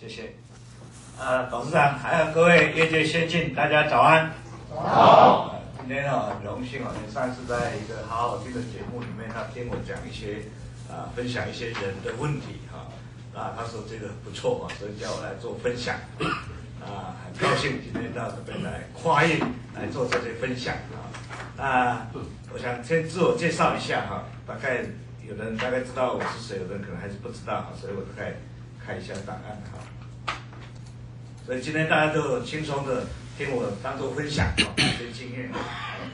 [0.00, 0.34] 谢谢。
[1.18, 4.30] 呃，董事长还有各位业界先进，大家早安。
[4.68, 5.50] 早。
[5.52, 10.42] 呃、今天呢，很荣幸啊，上次在一个好好听的节目里面，他听我讲一些
[10.90, 12.90] 啊、呃，分享一些人的问题哈。
[13.38, 15.94] 啊，他说这个不错啊，所以叫我来做分享。
[16.82, 19.38] 啊，很高兴今天到这边来跨越
[19.74, 21.08] 来做这些分享啊。
[21.56, 22.06] 那
[22.52, 24.84] 我想先自我介绍一下哈，大概
[25.26, 28.34] 有的人大概知道我是谁，有的人可能还是不知道啊，所以我大概
[28.84, 30.36] 看一下档案哈。
[31.46, 35.50] 所以今天大家都轻松的听我当做分享啊，一些经验，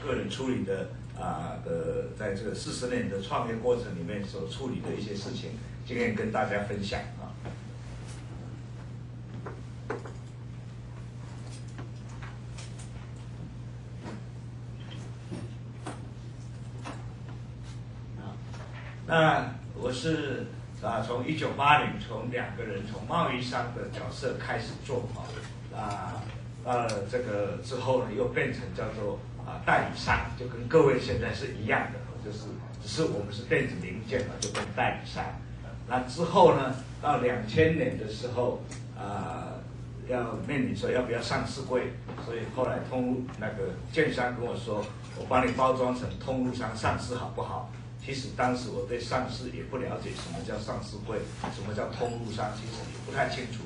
[0.05, 5.51] 个人处理的啊的，在这个四十年的创业过程里面所处理的一些事情，
[5.85, 7.31] 经验跟大家分享啊。
[19.07, 20.47] 那我是
[20.81, 25.21] 啊，从一九八零，从两个人从贸易商的角色开始做啊，
[25.77, 26.23] 啊，
[26.65, 32.45] 呃，这个之后呢，又变成叫做啊代理商，就跟各位现在是一样的，就是
[32.81, 35.23] 只是我们是电子零件嘛，就跟代理商。
[35.87, 38.63] 那之后呢，到两千年的时候
[38.97, 39.53] 啊，
[40.07, 41.93] 要面临说要不要上市柜，
[42.25, 44.83] 所以后来通那个建商跟我说，
[45.19, 47.69] 我帮你包装成通路商上市好不好？
[48.03, 51.19] 其实当时我对上市也不了解，什么叫上市柜，
[51.53, 53.59] 什么叫通路商，其实也不太清楚。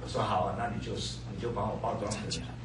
[0.00, 2.20] 我说好啊，那你就是你就帮我包装成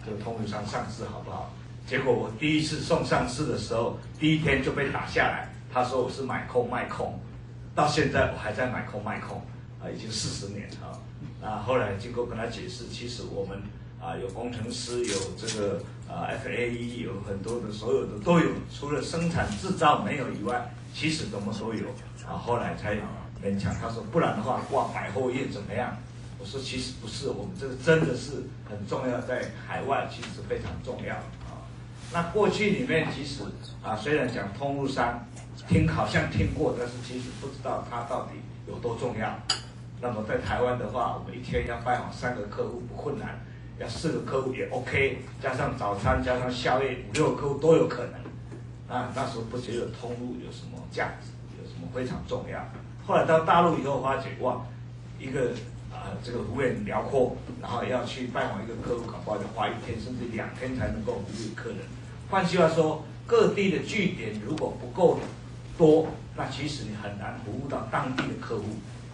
[0.06, 1.52] 这个通路商上市好不好？
[1.86, 5.50] 结果我第一次送上市的时候，第一天就被打下来。
[5.74, 7.20] 他说我是买空卖空，
[7.76, 9.42] 到现在我还在买空卖空
[9.81, 11.02] 啊，已经四十年了
[11.42, 11.58] 那。
[11.58, 13.62] 后来经过跟他解释，其实我们
[14.00, 20.74] 啊有工程师，有这个啊 FAE，有很多的所有的都有，除了生产制造没有以外。
[20.94, 21.88] 其实什么都有，
[22.28, 22.96] 啊，后来才
[23.44, 23.74] 勉强。
[23.82, 25.98] 他说不然的话挂百货业怎么样？
[26.40, 31.64] 我说其实不是，我们这个真的是很重要，在海外其实非常重要啊。
[32.12, 33.44] 那过去里面其实
[33.82, 35.26] 啊，虽然讲通路商，
[35.68, 38.34] 听好像听过，但是其实不知道它到底
[38.68, 39.34] 有多重要。
[40.02, 43.40] 那么在台湾的话，我们一天要拜访三个客户不困难，
[43.80, 48.22] 要四个客户也 OK，加上早餐加上宵夜五六个客户都有可能。
[48.94, 52.64] 啊，那时候不觉得通路有什么价值，有什么非常重要。
[53.08, 54.62] 后来到大陆以后，发觉哇，
[55.20, 55.50] 一个
[55.92, 61.80] 啊、这个幅员辽阔，然后要去拜访一个客户，搞不好就花一天甚至两天才能够服务客人。
[62.30, 65.20] 换句话说，各地的据点如果不够
[65.76, 68.66] 多，那其实你很难服务到当地的客户。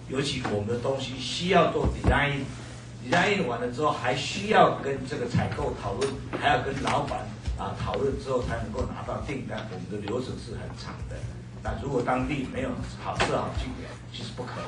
[0.09, 7.19] 尤其我们的东西需要做 design，design 完了之后，还需要跟这个采购讨论，还要跟老板。
[7.59, 11.15] 啊，讨论之后才能够拿到订单，我们的流程是很长的。
[11.61, 12.69] 那如果当地没有
[13.03, 14.65] 好设好据点，其实不可能。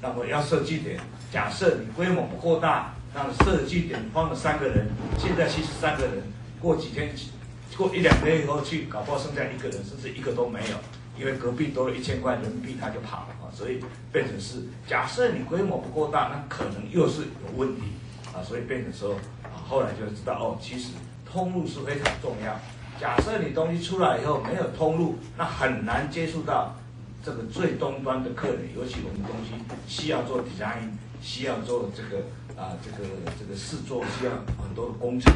[0.00, 1.00] 那么要设据点，
[1.32, 4.86] 假设你规模不够大，那么设据点放了三个人，
[5.18, 6.22] 现在七十三个人，
[6.60, 7.12] 过几天，
[7.76, 10.76] 过一两天以后去，搞不好剩下一个人，甚至一个都没有，
[11.18, 13.50] 因为隔壁多了一千块人民币，他就跑了啊。
[13.52, 13.80] 所以
[14.12, 17.82] 变成是，假设你规模不够大，那可能又是有问题
[18.32, 18.38] 啊。
[18.44, 20.90] 所以变成说，啊，后来就知道哦，其实。
[21.32, 22.60] 通路是非常重要。
[23.00, 26.76] 假设你东西出来以后没有通路，那很难接触到
[27.24, 28.68] 这个最终端的客人。
[28.76, 29.54] 尤其我们东西
[29.88, 30.90] 需要做 design，
[31.22, 32.22] 需要做这个
[32.54, 33.08] 啊，这个
[33.40, 34.32] 这个试做，需要
[34.62, 35.32] 很多的工程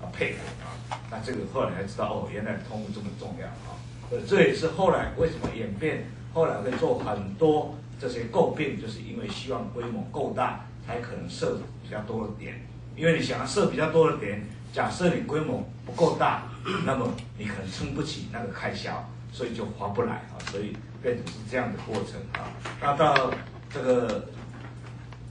[0.00, 0.96] 啊配合啊。
[1.10, 3.76] 那这个后来才知道哦，原来通路这么重要啊。
[4.10, 12.64] 呃，这也是后来为什么演变，后来会做很多这些诟病，就是因为希望规模够大，才可能设比较多的点。
[12.96, 14.46] 因为你想要设比较多的点。
[14.72, 16.44] 假设你规模不够大，
[16.86, 22.46] 那么你可能撑不起那个开销，所以就划不来啊，所以变成是这样的过程啊。
[22.80, 23.32] 那到
[23.68, 24.28] 这个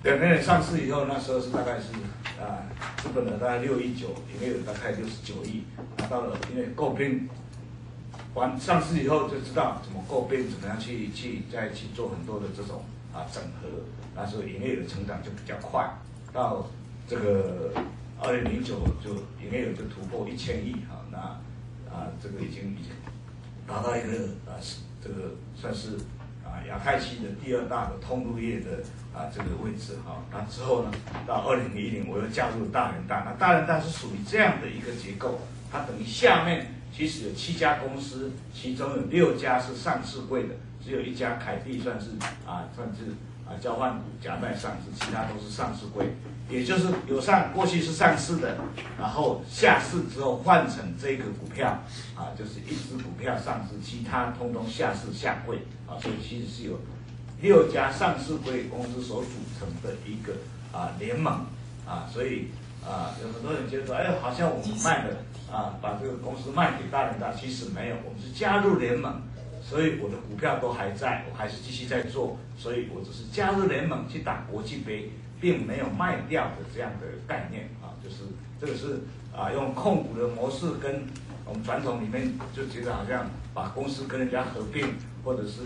[0.03, 1.85] 两年上市以后，那时候是大概是
[2.41, 2.67] 啊，
[2.97, 5.63] 资本额大概六亿九，营业额大概六十九亿。
[5.97, 7.29] 拿到了，因为购并
[8.33, 12.83] 完上市以后就知道怎么购并，怎么样去去再去做很多的这种
[13.13, 13.69] 啊整合，
[14.15, 15.89] 那时候营业额成长就比较快。
[16.33, 16.67] 到
[17.07, 17.71] 这个。
[18.21, 21.17] 二零零九就营业额就突破一千亿哈，那
[21.89, 22.91] 啊这个已经已经
[23.65, 25.95] 达到一个啊是这个算是
[26.43, 28.83] 啊亚太区的第二大的通路业的
[29.13, 30.21] 啊这个位置哈。
[30.31, 30.91] 那之后呢，
[31.25, 35.39] 到二零一零我又加入了大仁大，那大仁大是属于这样的一个结构，
[35.71, 42.09] 它等于下面其实有七家公司，其中有六家是上市柜的，只有一家凯蒂算是
[42.45, 43.11] 啊算是
[43.47, 46.13] 啊交换股夹带上市，其他都是上市柜。
[46.49, 48.57] 也就是有上过去是上市的，
[48.99, 51.67] 然后下市之后换成这个股票，
[52.15, 56.79] 啊，就是一只股票上市，其他通通下市下柜，啊，所以其实是有
[57.41, 59.29] 六家上市柜公司所组
[59.59, 60.33] 成的一个
[60.77, 61.45] 啊联盟。
[61.87, 62.49] 啊，所以
[62.85, 65.17] 啊有很多人觉得，哎，好像我们卖了
[65.51, 69.19] 啊，把这个公司卖给大联大，其实没有，我们是加入联盟，
[69.67, 78.23] 所以我的股票都还在，我还是继续在做，所以我只是加入联盟去打国际杯，并没有卖掉的这样的概念啊，就是
[78.59, 79.01] 这个是
[79.35, 81.03] 啊用控股的模式跟
[81.45, 84.87] 我们传统里面就觉得好像把公司跟人家合并。
[85.21, 85.59] 或者是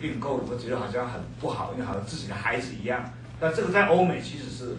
[0.00, 3.02] 并购，我觉得好像很不好，因为好像自己的孩子一样。
[3.40, 4.76] 但这个在欧美其实是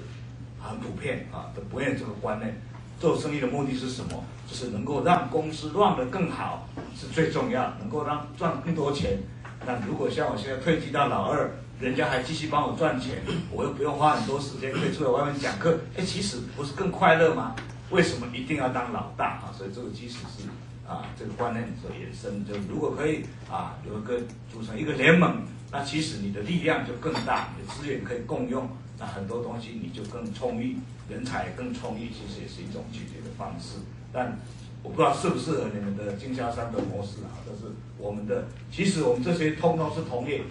[0.57, 2.55] 很普遍啊，都不会有这个观念。
[2.97, 4.23] 做生意的目的是什么？
[4.47, 6.65] 就是能够让公司乱得更好
[6.95, 9.19] 是最重要，能够让赚更多钱。
[9.65, 11.51] 那如果像我现在退居到老二，
[11.81, 17.55] 人家还继续帮我赚钱，我又不用花很多时间可以出来外面讲课，哎，其实不是更快乐吗？
[17.89, 19.51] 为什么一定要当老大啊？
[19.57, 20.47] 所以这个其实是。
[20.87, 24.19] 啊，这个观念所衍生，就如果可以啊，有一个
[24.51, 25.41] 组成一个联盟，
[25.71, 28.67] 那其实你的力量就更大，你的资源可以共用，
[28.99, 30.75] 那很多东西你就更充裕，
[31.09, 33.77] 人才更充裕，其实也是一种解决的方式。
[34.11, 34.37] 但
[34.83, 40.41] 我不知道适不适合你们的经销商的模式啊，但是我们的其实我们这些通通是同业，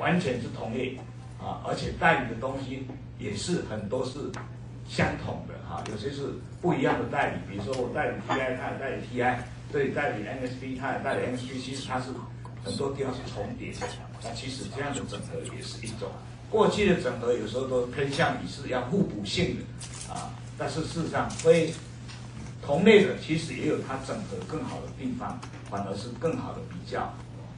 [0.00, 0.96] 完全是同类
[1.38, 2.86] 啊，而且代理的东西
[3.18, 4.18] 也是很多是
[4.88, 9.36] 相同的哈、有些是不一样的代理，比如说我代理 TI，他也代理 TI。
[9.72, 12.06] 对，代理 NSP，它也代理 NSP，其实它是
[12.64, 13.86] 很多地方是重叠的。
[14.24, 16.08] 那其实这样的整合也是一种。
[16.50, 21.72] 过去的整合有时候都偏向于是要互补性的啊，但是事实上非
[22.60, 25.38] 同类的其实也有它整合更好的地方，
[25.70, 27.08] 反而是更好的比较。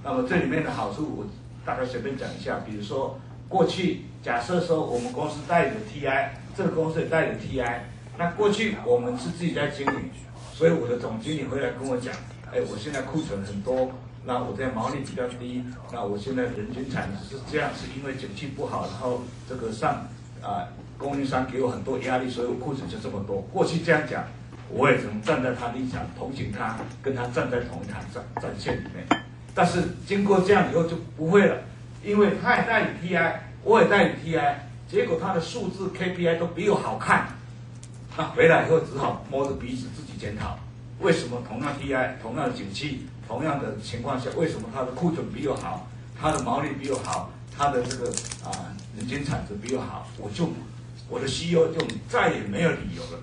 [0.04, 1.26] 那么这里面的好处我
[1.64, 3.18] 大概随便讲一下，比如说
[3.48, 7.78] 过去假设说我们公司代理的 TI，这个公司也代理 TI，
[8.18, 10.10] 那过去我们是自己在经营。
[10.54, 12.14] 所以我的总经理回来跟我讲，
[12.52, 13.90] 哎，我现在库存很多，
[14.24, 20.06] 那我这样毛利比较低，那我现在人均产值是这样，是因为景气不好，然后这个上
[20.42, 20.68] 啊
[20.98, 23.40] 供应商给我很多压力，所以我库存就这么多。
[23.52, 24.24] 过去这样讲，
[24.68, 29.04] 我也只能站在他立场同情他，跟他站在同一场战战线里面。
[29.54, 31.56] 但是经过这样以后就不会了，
[32.04, 34.54] 因为他也代理 TI，我也代理 TI，
[34.88, 37.28] 结果他的数字 KPI 都比我好看，
[38.16, 40.12] 那回来以后只好摸着鼻子自己。
[40.22, 40.56] 检讨
[41.00, 48.06] 为什么同样 TI 同样的景气同样的情况下，为什么他的库存比我好，他的毛利比我好，他的这个
[48.44, 50.48] 啊人均产值比我好，我就
[51.08, 53.18] 我的 CEO 就再也没有理由了。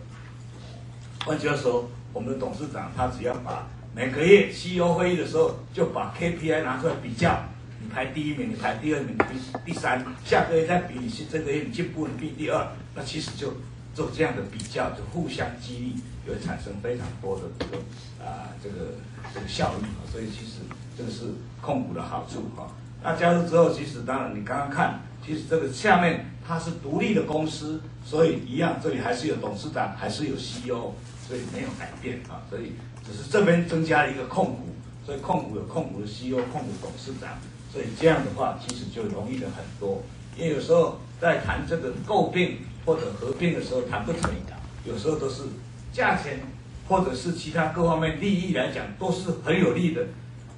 [1.25, 7.43] 换句话说，我们的董事长他只要把每个月 CEO 会议的时候就把 KPI 拿出来比较，
[7.81, 13.53] 你排第一名，你排第二名，第第三，下个月再比你是这个月你进步，你比第二，那其实就
[13.93, 15.95] 做这样的比较，就互相激励。
[16.27, 17.77] 就会产生非常多的这个
[18.23, 18.93] 啊，这个
[19.33, 20.59] 这个效益啊，所以其实
[20.95, 22.67] 这个是控股的好处哈。
[23.01, 24.99] 那加入之后，其实当然你刚刚看，
[25.29, 30.91] 其实这个下面它是独立的公司，所以一样这里还是有董事长，还是有 CEO，
[31.27, 32.41] 所以没有改变啊。
[32.49, 32.71] 所以
[33.05, 34.73] 只是这边增加了一个控股，
[35.05, 37.37] 所以控股有控股的 CEO，控股董事长，
[37.71, 40.01] 所以这样的话其实就容易了很多。
[40.35, 44.31] 因为有时候在谈这个购并或者合并的时候谈不成，
[44.83, 45.43] 有时候都是。
[45.91, 46.39] 价钱，
[46.87, 50.05] 或者是其他各方面利益来讲，都是很有利的。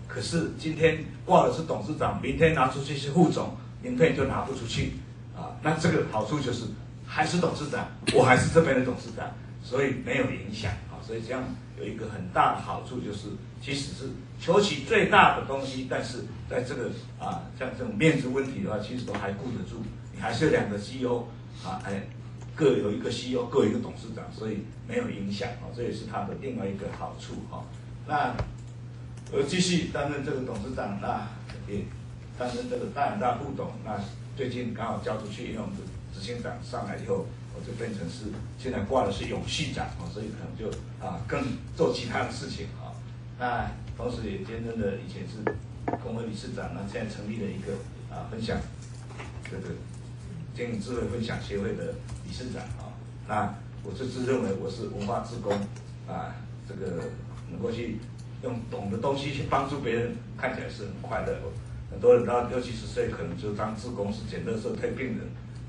[0.05, 4.93] 可是今天挂的是董事长，明天拿出去是副总，明天就拿不出去
[5.35, 5.55] 啊。
[5.61, 6.65] 那这个好处就是
[7.05, 9.29] 还是董事长，我还是这边的董事长，
[9.63, 10.97] 所以没有影响啊。
[11.01, 11.43] 所以这样
[11.77, 13.27] 有一个很大的好处就是，
[13.61, 16.89] 即使是求取最大的东西，但是在这个
[17.19, 19.81] 啊像这种面子问题的话，其实都还顾得住。
[20.13, 21.25] 你还是两个 CEO
[21.65, 22.01] 啊，哎。
[22.53, 27.63] 各有一个 CEO，各有一个董事长，所以没有影响啊，这也是他的另外一个好处哈。
[28.05, 28.35] 那
[29.31, 31.25] 我继续担任这个董事长，那
[31.67, 31.79] 也
[32.37, 33.71] 但是这个大联大不懂。
[33.83, 33.99] 那
[34.35, 35.75] 最近刚好交出去，因为我们
[36.13, 38.25] 执行长上来以后，我就变成是
[38.57, 41.43] 现在挂的是永续长啊，所以可能就啊更
[41.75, 42.91] 做其他的事情啊。
[43.39, 45.43] 那同时也兼任了以前是
[46.03, 47.73] 工会理事长，那现在成立了一个
[48.09, 48.57] 啊分享
[49.49, 49.75] 这个。
[50.53, 51.93] 经营智慧分享协会的
[52.25, 52.91] 理事长啊，
[53.25, 55.53] 那我就自认为我是文化志工
[56.05, 56.35] 啊，
[56.67, 57.05] 这个
[57.49, 57.99] 能够去
[58.43, 61.39] 用懂的东西去帮助别人，看起来是很快乐。
[61.91, 65.19] 很多人到六七十岁，可能就当自工是捡垃圾推病人，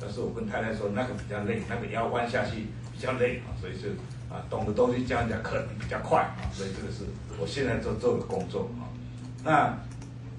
[0.01, 3.89] 但是我跟太太说那个比较累，那个腰弯下去比较累啊，所以就
[4.35, 7.05] 啊懂的东西讲讲可能比较快啊，所以这个是
[7.41, 8.87] 我现在做做的工作啊，
[9.45, 9.79] 那。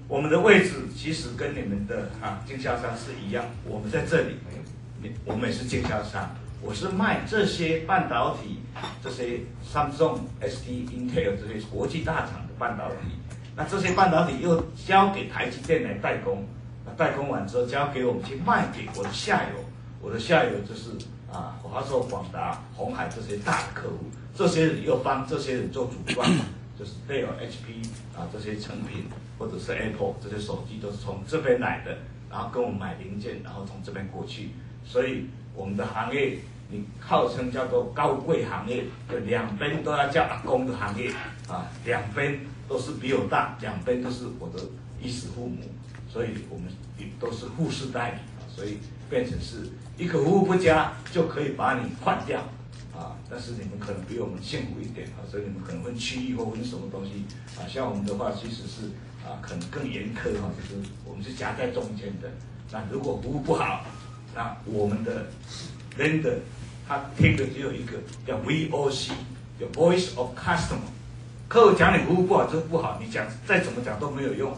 [0.06, 4.34] 我们的位置其实跟你们的啊经销商是一样，我们在这里，
[5.24, 8.58] 我们也是经销商，我是卖这些半导体，
[9.02, 13.16] 这些 Samsung、ST、Intel 这些国际大厂的半导体，
[13.56, 16.44] 那这些半导体又交给台积电来代工，
[16.84, 19.64] 那代工完之后交给我们去卖给我的下游，
[20.00, 20.90] 我的下游就是
[21.32, 26.28] 啊华硕、广达、鸿海这些大的客户，这些人又帮这些人做组装，
[26.76, 27.86] 就是 Dell、HP
[28.18, 29.06] 啊这些成品，
[29.38, 31.98] 或者是 Apple 这些手机都是从这边来的，
[32.30, 34.50] 然后跟我们买零件，然后从这边过去，
[34.84, 36.38] 所以我们的行业，
[36.70, 41.12] 你号称叫做高贵行业，就两边都要叫阿公的行业
[41.48, 44.60] 啊，两边都是比我大，两边都是我的
[45.02, 45.58] 衣食父母。
[46.12, 48.78] 所以我们也都是护士代理啊，所以
[49.10, 49.68] 变成是
[49.98, 52.40] 一个服务不佳就可以把你换掉
[52.96, 53.18] 啊。
[53.28, 57.24] 但是你们可能比我们幸福一点啊，所以你们可能分区域或分什么东西
[57.58, 57.66] 啊。
[57.66, 58.86] 像我们的话，其实是
[59.26, 62.30] 啊，可能更严苛哈，就是我们是夹在中间的。
[62.70, 63.84] 那如果服务不好，
[64.36, 65.26] 那我们的
[65.98, 66.36] vendor
[66.86, 69.10] 他听的只有一个叫 VOC，
[69.58, 70.78] 叫 Voice of Customer。
[71.48, 74.52] 客户讲你服务不好就是不好，你讲再怎么讲都没有用。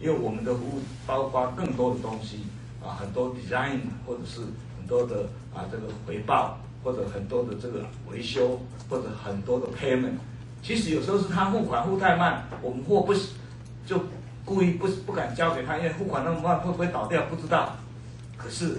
[0.00, 2.40] 因为我们的服务包括更多的东西
[2.84, 4.40] 啊，很多 design 或者是
[4.76, 10.14] 很多的啊这个回报，或者很多的这个维修，或者很多的 payment。
[10.60, 13.14] 其实有时候是他付款付太慢，我们货不
[13.86, 14.00] 就
[14.44, 17.76] 故意不不敢交给他，因为付款那么慢会不会倒掉不知道。
[18.36, 18.78] 可是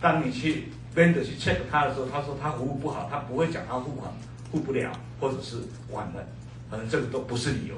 [0.00, 4.12] 当你去 vendor 去 check 他的时候，他说他服务不好，他不会讲他付款
[4.52, 5.56] 付不了，或者是
[5.90, 6.24] 晚了，
[6.80, 7.76] 正这个都不是理由。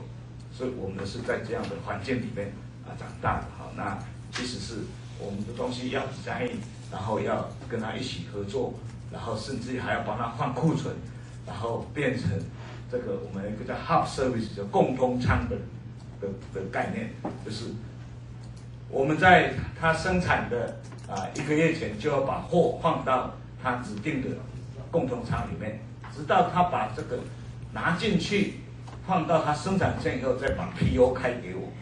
[0.53, 2.53] 所以我们是在这样的环境里面。
[2.87, 3.99] 啊，长大的好，那
[4.31, 4.81] 其实是
[5.19, 6.51] 我们的东西要在意，
[6.93, 8.75] 然后要跟他一起合作，
[9.11, 10.95] 然后甚至还要帮他换库存，
[11.47, 12.29] 然后变成
[12.93, 15.57] 这个我们一个叫 Hub Service 叫共通仓的
[16.21, 17.73] 的的概念，就是
[18.91, 24.29] 我们在他生产的啊一个月前就要把货放到他指定的
[24.91, 25.81] 共通仓里面，
[26.15, 27.21] 直到他把这个
[27.73, 28.57] 拿进去
[29.07, 31.73] 放到他生产线以后，再把 PO 开给我。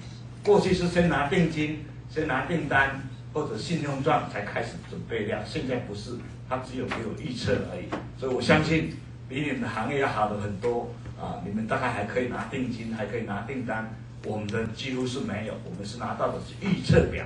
[0.45, 3.01] 过去是先拿定金，先拿订单
[3.33, 7.85] 或者信用状才开始准备量，现在不是，他只有给我预测而已。
[8.19, 8.97] 所以我相信
[9.29, 11.41] 比你们的行业要好的很多啊！
[11.45, 17.25] 你们大概还可以拿定金，还可以拿订单，我们的几乎是没有，我们是拿到的是预测表，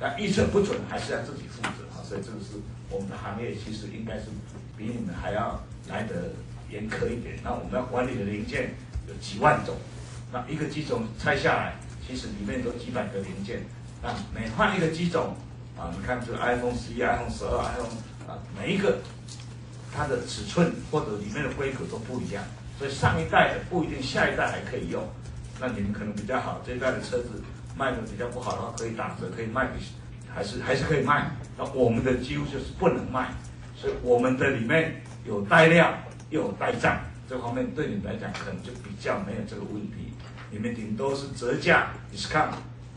[0.00, 2.00] 但预测不准还是要自己负责啊！
[2.02, 2.56] 所以这个是
[2.90, 4.30] 我们的行业其实应该是
[4.76, 6.32] 比你们还要来得
[6.70, 7.36] 严苛一点。
[7.44, 8.70] 那我们要管理的零件
[9.08, 9.74] 有几万种，
[10.32, 11.74] 那一个机种拆下来。
[12.06, 13.62] 其实里面都几百个零件，
[14.02, 15.36] 那，每换一个机种，
[15.76, 18.96] 啊，你看这个 iPhone 十一、iPhone 十二、iPhone 啊，每一个
[19.94, 22.42] 它的尺寸或者里面的规格都不一样，
[22.78, 25.06] 所以上一代的不一定下一代还可以用。
[25.60, 27.42] 那你们可能比较好，这一代的车子
[27.76, 29.72] 卖的比较不好的话，可以打折，可以卖给，
[30.34, 31.30] 还是还是可以卖。
[31.58, 33.34] 那我们的几乎就是不能卖，
[33.76, 35.92] 所以我们的里面有带料
[36.30, 36.98] 又有带账，
[37.28, 40.14] 这方面对你们来讲可能就比较没有这个问题。
[40.50, 42.52] 你们顶多是折价，discount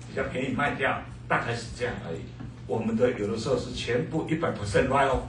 [0.08, 2.22] 比较便宜卖掉，大概是这样而已。
[2.66, 5.24] 我们的有的时候是全部一百 percent write off，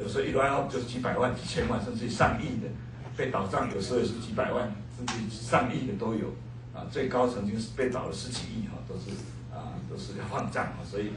[0.00, 2.68] 有时候一 write off 就是几百万、几千万，甚至上亿的
[3.16, 6.28] 被倒账，有时候也是几百万，甚至上亿的都有。
[6.72, 9.10] 啊，最高曾经是被倒了十几亿哈，都是
[9.52, 10.78] 啊，都是要换账啊。
[10.88, 11.10] 所以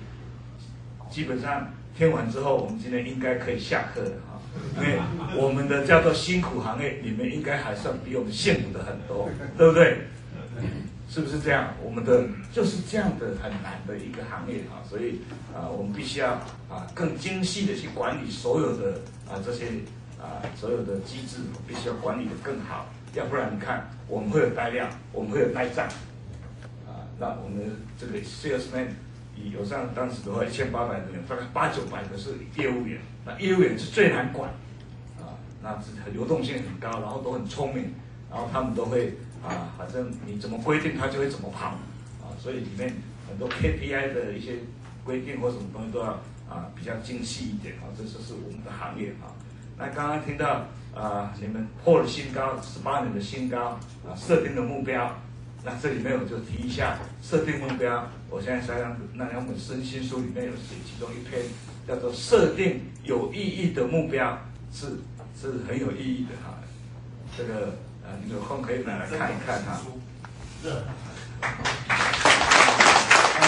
[1.12, 4.32] 基本上听完之后，我们今天应该可以下课了哈。
[4.77, 5.00] 因为
[5.36, 9.98] 我们的叫做辛苦行业，你们应该还算比我们幸福的很多， 对不对？
[11.10, 11.74] 是不是这样？
[11.83, 15.22] 我们的就是这样的很难的一个行业啊，所以
[15.53, 16.31] 啊，我们必须要
[16.69, 18.93] 啊更精细的去管理所有的
[19.29, 19.65] 啊这些
[20.19, 25.88] 啊所有的机制，必须要管理的更好，要不然你看我们会有呆量，我们会有呆账
[26.88, 28.88] 啊，那我们这个 salesman。
[29.51, 34.49] 有上当时的话，一千八百个人，大概八九百个是业务员，那业务员是最难管，
[35.19, 37.93] 啊，那是流动性很高，然后都很聪明，
[38.31, 41.67] 然后他们都会啊，反正你怎么规定他就会怎么跑，
[42.21, 42.93] 啊，所以里面
[43.27, 44.53] 很多 KPI 的一些
[45.03, 46.07] 规定或什么东西都要
[46.49, 49.33] 啊比较精细一点啊，这就是我们的行业啊。
[49.77, 55.15] 那刚刚听到啊，你们破了新高，十八年的新高啊，设定的目标。
[55.65, 58.05] 那这里面我就提一下设定目标。
[58.29, 61.41] 我现在想想，那两本身心书里面有写，其中一篇
[61.88, 64.38] 叫做“设定有意义的目标”，
[64.74, 64.88] 是
[65.39, 66.60] 是很有意义的哈。
[67.38, 69.79] 这个呃，你有空可以拿来看一看哈。
[70.62, 70.84] 热。
[71.39, 71.50] 刚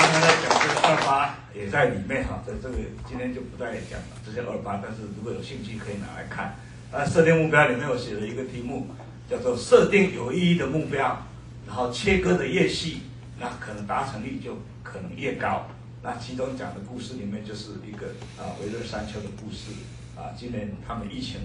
[0.02, 6.56] 刚在讲这个二八也在里面哈，在这个今天就不再讲了这些二八，但是如果有兴趣可以拿来看。
[6.94, 8.88] 啊，设定目标里面我写了一个题目，
[9.30, 11.22] 叫做“设定有意义的目标”。
[11.68, 13.02] 然后切割的越细，
[13.40, 15.66] 那可能达成率就可能越高。
[16.02, 18.08] 那其中讲的故事里面就是一个
[18.38, 19.72] 啊，微热山丘的故事
[20.16, 20.30] 啊。
[20.38, 21.42] 今年他们疫情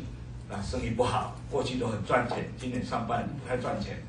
[0.50, 4.03] 啊，生意不好，过去都很赚钱，今年上半年不太赚钱。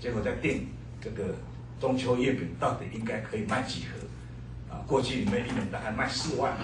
[0.00, 0.68] 结果在定
[1.00, 1.34] 这个
[1.80, 4.72] 中秋月饼到底应该可以卖几盒？
[4.72, 6.56] 啊，过去里面一年大概卖四万，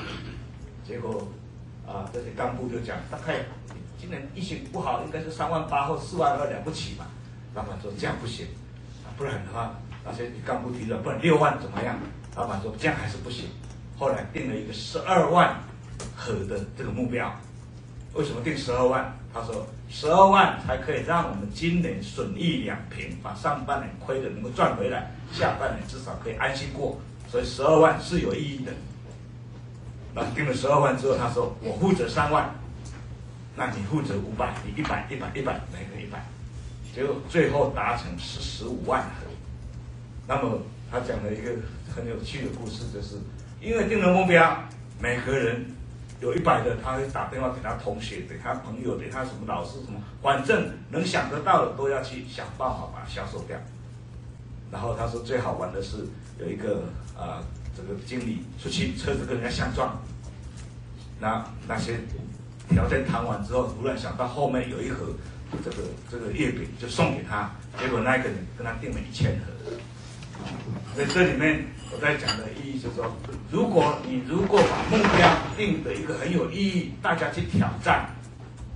[0.86, 1.26] 结果
[1.86, 3.40] 啊，这些干部就讲，大概
[3.98, 7.06] 今年疫情不好，应该是三万八或四万二了不起嘛。
[7.54, 8.46] 老板说这样不行，
[9.16, 11.96] 不然的话，那些干部提了，不然六万怎么样？
[12.36, 13.46] 老板说这样还是不行，
[13.98, 15.56] 后来定了一个十二万
[16.16, 17.32] 盒的这个目标。
[18.14, 19.12] 为什么定十二万？
[19.32, 27.00] 他说十二万才可以让我们今年损益两平，把上半年亏的能够赚回来，下半年至少可以安心过。
[27.28, 28.72] 所以十二万是有意义的。
[30.14, 32.54] 那定了十二万之后，他说我负责三万，
[33.56, 36.24] 那你负责五百，你一百一百一百，每个一百，
[36.94, 39.26] 结果最后达成是十五万盒。
[40.28, 40.60] 那么
[40.90, 41.50] 他讲了一个
[41.94, 43.16] 很有趣的故事，就是
[43.60, 44.58] 因为定了目标，
[45.00, 45.66] 每个人。
[46.20, 53.58] 有一百的，他会打电话给他同学，给他朋友，给他什么老师什么，反正能想得到的都要去想办法把它销售掉。
[54.70, 56.06] 然后他说最好玩的是
[56.38, 56.84] 有一个
[57.14, 57.44] 啊、呃，
[57.76, 60.00] 这个经理出去车子跟人家相撞，
[61.20, 61.98] 那那些
[62.70, 65.08] 条件谈完之后，突然想到后面有一盒
[65.62, 69.76] 这个这个月饼就送给他，结果那个人跟他订了一千盒。
[70.96, 71.64] 在这里面。
[71.92, 73.16] 我在讲的意义就是说，
[73.52, 78.10] 如果你如果把目标定的一个很有意义，大家去挑战，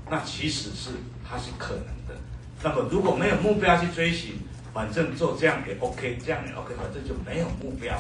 [0.09, 0.91] 那其实是
[1.29, 2.15] 它是可能的。
[2.63, 4.35] 那么如果没有目标去追寻，
[4.73, 7.93] 反正做这样也 OK，这样也 OK，反正就没有目标。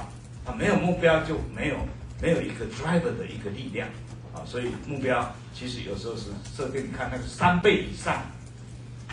[0.44, 1.76] 啊，没有目标就没有
[2.22, 3.88] 没有一个 driver 的一个力量
[4.32, 4.46] 啊。
[4.46, 8.22] 所以目标其实有时候是设定，你看那个三倍以上。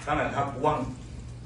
[0.05, 0.85] 当然他不忘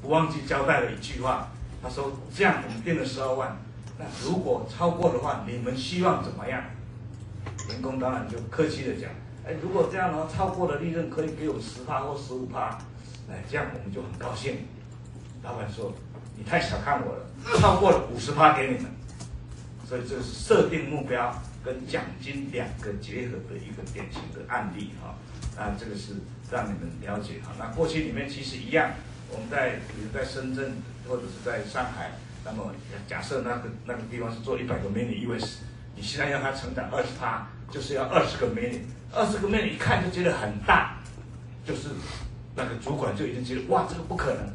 [0.01, 1.48] 不忘记交代了一句话，
[1.82, 3.58] 他说这样我们定了十二万。
[3.98, 6.63] 那如果超过的话，你们希望怎么样？
[7.70, 9.10] 员工当然就客气的讲，
[9.46, 12.78] 哎，如果这样的话，超过的利润可以给我十趴或十五趴，
[13.30, 14.58] 哎，这样我们就很高兴。
[15.44, 15.94] 老板说，
[16.36, 18.86] 你太小看我了，超过了五十趴给你们。
[19.88, 25.16] 所以这是设定目标跟奖金两个结合的一个典型的案例哈。
[25.58, 26.13] 那这个是
[26.51, 27.51] 让你们了解哈。
[27.58, 28.91] 那过去里面其实一样，
[29.32, 30.73] 我们在比如在深圳
[31.08, 32.12] 或者是在上海。
[32.45, 32.71] 那么
[33.06, 35.58] 假设那个那个地方是做一百个 mini US，
[35.93, 38.80] 你现在要它成长二十趴，就是要二十个 mini，
[39.13, 40.97] 二十个 mini 一看就觉得很大，
[41.65, 41.89] 就是
[42.56, 44.47] 那个主管就已经觉得哇这个不可能。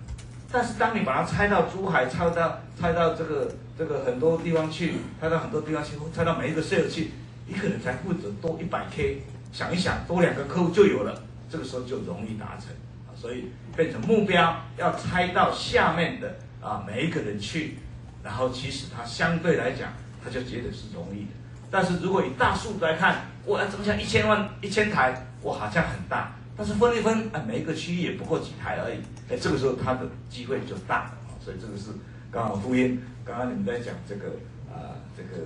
[0.51, 7.11] 但是当你把它拆到珠海，拆到拆到这个这个很多地方去，拆到很多地方去，拆到每一个 sales 去，
[7.47, 11.23] 你可能才负责多一百 K，想一想多两个客户就有了，
[11.55, 12.75] 这个时候就容易达成
[13.07, 13.45] 啊，所以
[13.77, 16.35] 变成目标要拆到下面的。
[16.61, 17.77] 啊，每一个人去，
[18.23, 19.93] 然后其实他相对来讲，
[20.25, 21.31] 他就觉得是容易的。
[21.71, 26.33] 但是如果以大数来看，我要增加一千万、一千台，我好像很大。
[26.57, 28.99] 但是分一分，啊，每一个区域也不过几台而已。
[29.29, 31.19] 哎，这个时候他的机会就大了。
[31.45, 31.91] 所以这个是
[32.33, 34.29] 刚好呼应刚刚你们在讲这个
[34.73, 35.45] 啊，这个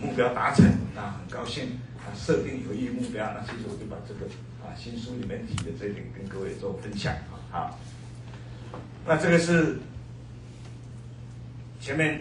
[0.00, 3.24] 目标达成，那很高兴啊，设定有意义目标。
[3.32, 4.26] 那其实我就把这个
[4.64, 7.38] 啊新书里面提的这点跟各位做分享啊。
[7.52, 7.78] 好，
[9.06, 9.78] 那这个是。
[11.80, 12.18] 前面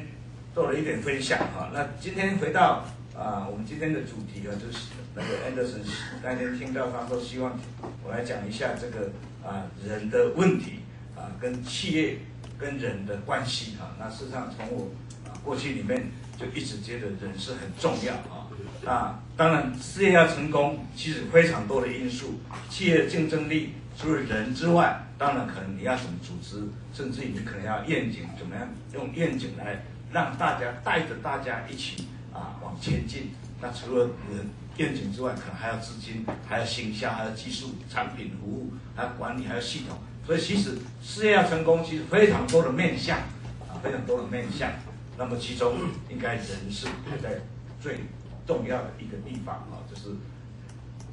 [0.53, 2.83] 做了一点分享哈，那今天回到
[3.15, 5.79] 啊，我们今天的主题啊，就是那个 Anderson
[6.21, 7.57] 那天听到他说希望
[8.03, 10.79] 我来讲一下这个啊人的问题
[11.15, 12.17] 啊，跟企业
[12.57, 13.95] 跟人的关系哈。
[13.97, 14.91] 那事实上从我
[15.25, 18.42] 啊过去里面就一直觉得人是很重要啊。
[18.85, 24.99] 啊当然事业要成功，其实非常多的因素，企业的竞争力除了人之外。
[25.15, 33.31] 当然，可能你要怎么组织，甚至于你可能要愿景，怎么样用愿景来让大家带着大家一起啊往前进。
[33.61, 39.97] 那除了人愿景之外，可能还要资金，还要行销，还有技术、产品、服务，还有管理，还有系统。
[40.25, 43.17] 所以其实事业要成功，其实非常多的面向
[43.61, 44.69] 啊，非常多的面向。
[45.17, 45.77] 那么其中
[46.09, 47.39] 应该人是排在
[47.79, 47.99] 最
[48.45, 50.09] 重要的一个地方啊，就是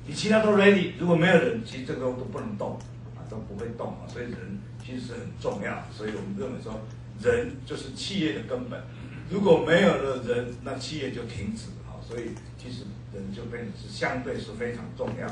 [0.07, 2.79] 你其他都 ready，如果没有人，其实这个都不能动
[3.17, 3.21] 啊。
[3.31, 5.81] 都不会动啊，所以人其实很重要。
[5.97, 6.81] 所以我们认为说，
[7.23, 8.83] 人就是企业的根本。
[9.31, 11.95] 如果没有了人，那企业就停止啊。
[12.03, 12.83] 所以其实
[13.15, 15.29] 人就变成是相对是非常重要。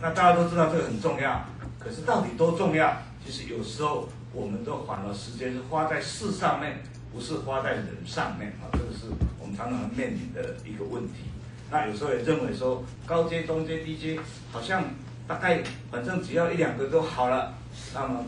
[0.00, 1.44] 那大家都知道这个很重要，
[1.80, 2.96] 可是到底多重要？
[3.26, 6.80] 其实有时候我们都反而时间是花在事上面，
[7.12, 8.70] 不是花在人上面啊。
[8.72, 9.06] 这个是
[9.40, 11.31] 我们常常面临的一个问题。
[11.72, 14.20] 那有时候也认为说，高阶、中阶、低阶
[14.52, 14.84] 好像。
[15.24, 17.54] 大概反正只要一两个就好了，
[17.94, 18.24] 那么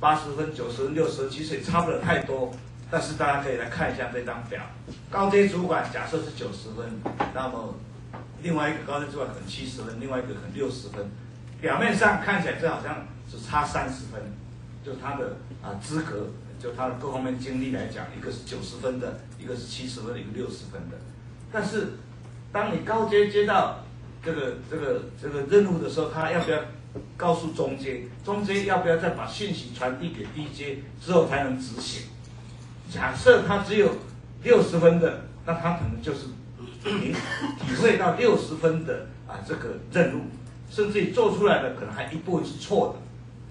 [0.00, 2.50] 八十分、九十分、六十分其实也差不了太多。
[2.90, 4.62] 但是大家可以来看一下这张表，
[5.10, 7.00] 高阶主管假设是九十分，
[7.34, 7.74] 那么
[8.42, 11.06] 另外一个高阶主管可能七十分，另外一个可能六十分。
[11.60, 14.20] 表面上看起来这好像只差三十分，
[14.82, 20.96] 就他的啊资格，就他的各方面经历来讲，一个是九十分的，一个是七十分的，一个六十分的。
[21.52, 21.98] 但是
[22.58, 23.84] 当你高阶接到
[24.24, 26.58] 这个这个这个任务的时候，他要不要
[27.16, 28.02] 告诉中阶？
[28.24, 32.08] 中阶要不要再把信息传递给低阶之后才能执行？
[32.90, 33.88] 假设他只有
[34.42, 36.26] 六十分的，那他可能就是
[36.82, 37.12] 你
[37.60, 40.22] 体会到六十分的啊这个任务，
[40.68, 43.00] 甚至于做出来的可能还一部分是错的。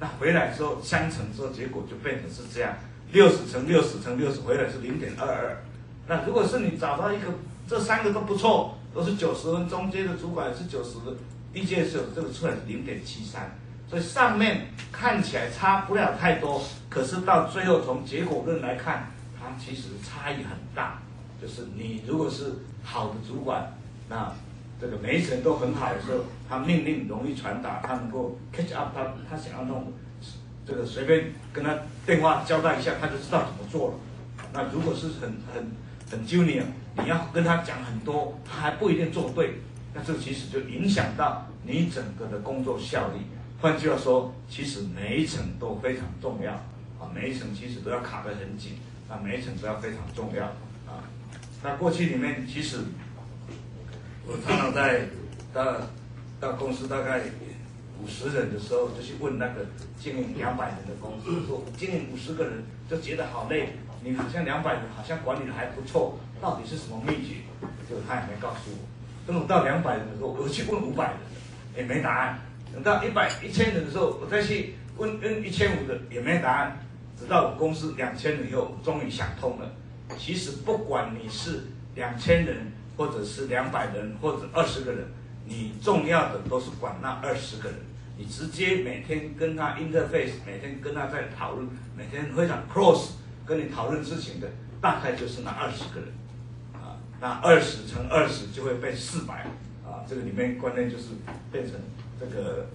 [0.01, 2.75] 那回来之后相乘之后，结果就变成是这样：
[3.13, 5.63] 六十乘六十乘六十，回来是零点二二。
[6.09, 7.27] 那如果是你找到一个
[7.69, 11.15] 这三个都不错，都是九十分，中间的主管是九十分，
[11.53, 13.55] 低阶的时候这个出来是零点七三。
[13.87, 20.99] 所以上面看起来差不了太多，可是到最后从结果论来看，它其实差异很大。
[21.39, 23.71] 就是你如果是好的主管，
[24.09, 24.33] 那
[24.81, 29.93] 这个每一层都很好的时候，他命令容易传达，他能够 catch up，他他想要弄，
[30.65, 33.93] 这个随便跟他电话交代一下，他就知道怎么做了。
[34.51, 35.71] 那如果是很很
[36.27, 36.63] junior，
[36.97, 39.55] 你要跟他讲很多，他还不一定做对，
[39.93, 43.19] 那这其实就影响到你整个的工作效率。
[43.59, 46.53] 换句话说，其实每一层都非常重要
[46.99, 48.73] 啊，每一层其实都要卡得很紧
[49.09, 50.45] 啊，每一层都要非常重要
[50.85, 51.03] 啊。
[51.63, 52.77] 那过去里面其实。
[54.29, 55.07] 我常常在
[55.53, 55.77] 到
[56.37, 57.21] 到公司大概
[58.01, 59.65] 五十人的时候，就去问那个
[59.99, 63.69] 经营两百人的公司，说经营五十个人就觉得好累，
[64.03, 67.35] 你好像两百人好像管理的还不错，到底是什么秘诀？
[67.89, 68.77] 就他也没告诉我。
[69.25, 71.17] 等我到两百人的时候，我去问五百人，
[71.75, 72.39] 也没答案。
[72.73, 76.79] 等到一百一千人的时候，我再去问问一千五的，也没答案。
[77.19, 79.71] 直到我公司两千人以后，终于想通了。
[80.17, 81.63] 其实不管你是
[81.95, 82.71] 两千人。
[82.97, 85.05] 或者是两百人，或者二十个人，
[85.45, 87.77] 你重要的都是管那二十个人。
[88.17, 93.11] 你直接每天跟他 interface，每天跟他在讨论，每天非常 close
[93.45, 94.49] 跟你讨论事情的，
[94.81, 96.09] 大概就是那二十个人。
[96.73, 99.45] 啊，那二十乘二十就会变四百。
[99.85, 101.09] 啊，这个里面关键就是
[101.51, 101.75] 变成
[102.19, 102.67] 这个，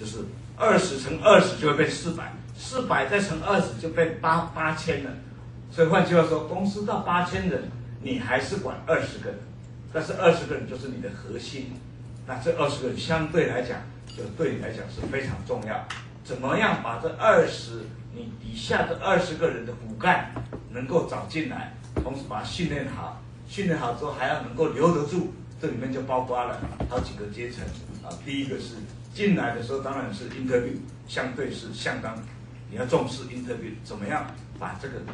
[0.00, 0.24] 就是
[0.56, 2.32] 二十乘二十就会变四百。
[2.56, 5.10] 四百再乘二十就变八八千了，
[5.70, 7.64] 所以换句话说，公司到八千人，
[8.00, 9.38] 你还是管二十个人，
[9.94, 11.72] 但是二十个人就是你的核心，
[12.26, 15.86] 那这二十个人相对来讲，就对你来讲是非常重要。
[16.24, 20.34] 怎么样把这二十你底下这二十个人的骨干
[20.70, 26.58] 能够找进来，同时把它训练好，训练好之后还要能够留得住，这里面就包括了
[26.90, 27.64] 好几个阶层
[28.02, 28.10] 啊。
[28.24, 28.74] 第一个是
[29.14, 30.76] 进来的时候当然是 interview，
[31.06, 32.16] 相对是相当。
[32.68, 34.26] 你要重视 interview，怎么样
[34.58, 35.06] 把这个人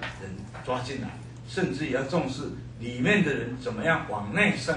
[0.65, 1.11] 抓进来，
[1.47, 2.45] 甚至也要重视
[2.81, 4.77] 里面的人怎么样往内升，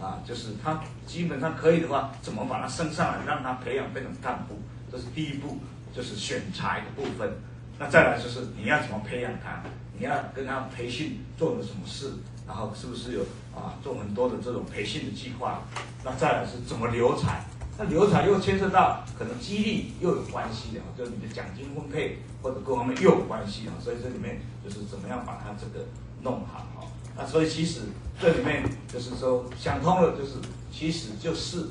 [0.00, 4.60] 啊，就是他基本上可以的话，怎么把他升上来，让他培养变成干部，
[4.92, 5.58] 这是第一步，
[5.94, 7.32] 就是选材的部分。
[7.78, 9.62] 那再来就是你要怎么培养他，
[9.96, 12.12] 你要跟他培训做了什么事，
[12.46, 13.20] 然后是不是有
[13.54, 15.62] 啊做很多的这种培训的计划？
[16.04, 17.44] 那再来是怎么留才。
[17.80, 25.86] 那留才又牵涉到可能激励又有关系的，就是你的奖金分配或者各方面又有关系啊，所以这里面就是怎么样把它这个
[26.20, 26.84] 弄好哈。
[27.18, 27.80] 那所以其实
[28.20, 30.34] 这里面就是说想通了，就是
[30.72, 31.66] 其实就是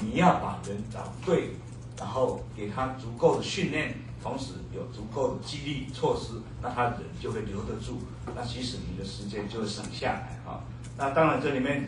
[0.00, 1.50] 你要把人找对，
[1.98, 8.00] 然后给他足够的训练，同时有足够的激励措施，那他人就会留得住。
[8.34, 10.64] 那其实你的时间就会省下来哈。
[10.96, 11.86] 那当然这里面。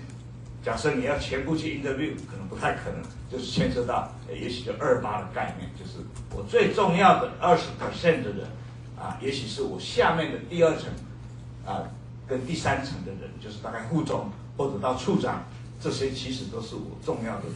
[0.61, 8.51] 假设你要全部去 interview，可能不太可能，就是牵涉到，也许就二八的概念，就是我最重要的二十 percent 的人，
[8.99, 10.91] 啊，也许是我下面的第二层，
[11.65, 11.89] 啊，
[12.29, 15.45] 跟第三层的人，就是大概副总或者到处长，
[15.81, 17.55] 这些其实都是我重要的人。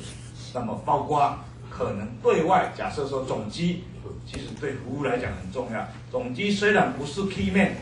[0.55, 1.39] 那么包括
[1.71, 3.85] 可能对外，假设说总机，
[4.27, 5.87] 其实对服务来讲很重要。
[6.11, 7.73] 总机虽然不是 key man，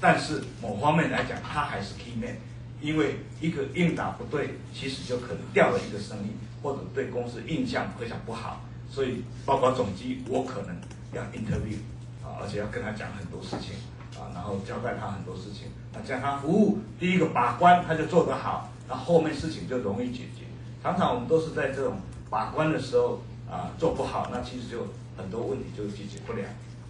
[0.00, 2.36] 但是某方面来讲，他还是 key man。
[2.80, 8.60] 因为一个应答不对，其实就可能掉了一个生意，或者对公司印象非常不好。
[8.90, 10.76] 所以，包括总机，我可能
[11.14, 11.78] 要 interview
[12.22, 13.76] 啊，而且要跟他讲很多事情
[14.16, 15.68] 啊，然后交代他很多事情。
[15.92, 20.44] 那这样他服务第一个把关，他就做得好，那后面事情就容易解决。
[20.82, 21.96] 常常我们都是在这种
[22.30, 26.42] 把关的时候啊做不好，那其实就很多问题就解决不了。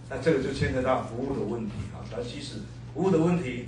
[0.09, 2.55] 那这个就牵扯到服务的问题啊，但其实
[2.93, 3.67] 服务的问题。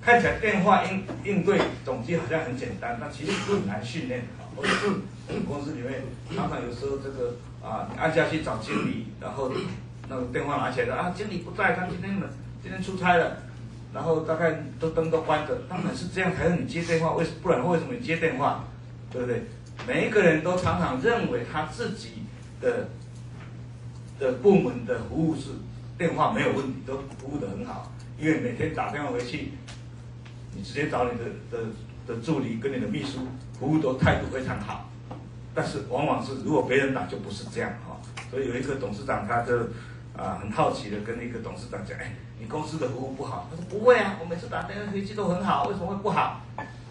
[0.00, 4.26] 看起来电话应应对总机好像很简单，但其实是很难训练的。
[4.56, 4.88] 或者是
[5.46, 6.02] 公司里面
[6.34, 9.52] 常常有时候这个啊，你按下去找经理，然后
[10.08, 12.18] 那个电话拿起来说啊，经理不在，他今天
[12.62, 13.38] 今天出差了，
[13.94, 15.56] 然后大概都灯都关着。
[15.68, 18.64] 当然是这样才让你接电话，为不然为什么你接电话？
[19.10, 19.44] 对不对？
[19.86, 22.24] 每一个人都常常认为他自己
[22.60, 22.88] 的
[24.18, 25.50] 的部门的服务是
[25.96, 27.92] 电话没有问题，都服务得很好。
[28.18, 29.52] 因为每天打电话回去，
[30.54, 31.64] 你直接找你的的
[32.06, 33.20] 的助理跟你的秘书，
[33.58, 34.90] 服务都态度非常好。
[35.54, 37.96] 但是往往是如果别人打就不是这样哈。
[38.30, 39.56] 所以有一个董事长他就
[40.18, 43.48] 啊很好奇的跟那个董事长讲，哎，你公司的服务不好？
[43.50, 46.40] 他说不会啊，我每次打电话回去都很好，为什么会不好？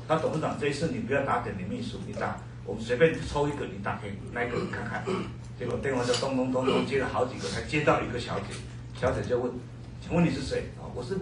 [0.07, 2.37] 他董事长这一次你不要打给你秘书，你打。
[2.65, 5.03] 我们随便抽一个，你打开那个你看看。
[5.57, 8.45] 结果电话就咚咚咚咚接了好几个，才接到一个小姐。
[8.99, 9.51] 小姐就问
[10.01, 11.17] ：“请问你是谁？”啊，我是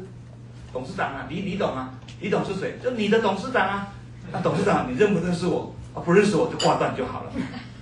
[0.74, 1.94] 董事长啊，李李董啊。
[2.20, 2.78] 李董是谁？
[2.84, 3.94] 就你的董事长啊。
[4.32, 5.74] 那董事长，你认不认识我？
[5.94, 7.32] 啊，不认识我就挂断就好了。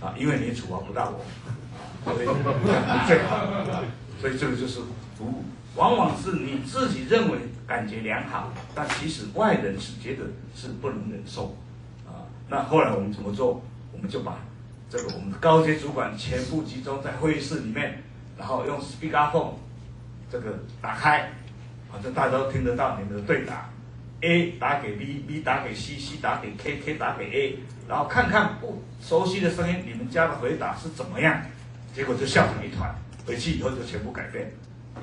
[0.01, 1.19] 啊，因为你处罚不到我。
[2.05, 3.47] 啊，所以你最好。
[4.19, 4.79] 所以这个就是
[5.17, 5.43] 服务，
[5.75, 10.23] 往往是你自己认为感觉良好，但其实外人是觉得
[10.55, 11.55] 是不能忍受。
[12.05, 13.61] 啊那后来我们怎么做？
[13.91, 14.37] 我们就把
[14.89, 18.03] 这个我们的高阶主管全部集中在会议室里面，
[18.37, 19.53] 然后用 speakerphone
[20.31, 21.31] 这个打开，
[21.91, 23.69] 反正大家都听得到你们的对答
[24.21, 31.41] ，A 打给 B，B 打给 C，C 打给 K，K 打给 A，然后看看不熟悉的声音，你们家的回答是怎么样？
[31.95, 32.93] 结果就笑成一团，
[33.25, 34.51] 回去以后就全部改变，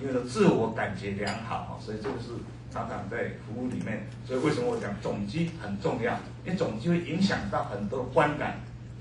[0.00, 2.28] 因为说自我感觉良好，所以这个是。
[2.72, 6.12] 常常在服务里面，所以为什么我讲总机很重要？
[6.44, 8.60] 因为总机会影响到很多观感。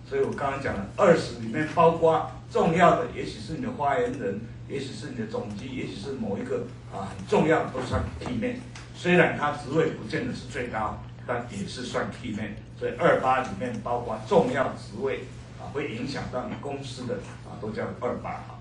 [0.09, 8.55] 所以我刚刚讲了二十里面包括重要的，也许是你的发言人，也许是你的总机，也许是某一个啊很重要的都算 key man。
[8.95, 12.55] 虽然他职位不见得是最高，但也是算 key man。
[12.79, 15.25] 所以二八里面包括重要职位
[15.61, 18.58] 啊，会影响到你公司的啊，都叫二八哈。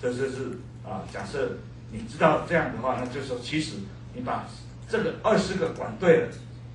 [0.00, 1.58] 这就是啊，假设
[1.90, 3.76] 你知道这样的话，那就是说其实。
[4.14, 4.48] 你把
[4.88, 6.28] 这个二十个管对了，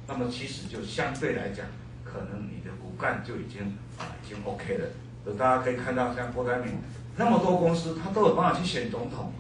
[0.08, 1.66] 那么其实就相对来讲，
[2.06, 4.86] 可能你的骨干就已经啊已经 OK 了。
[5.26, 6.76] 所以大家可以看到，像郭台铭
[7.18, 9.34] 那么多公司，他都有办法去选总统。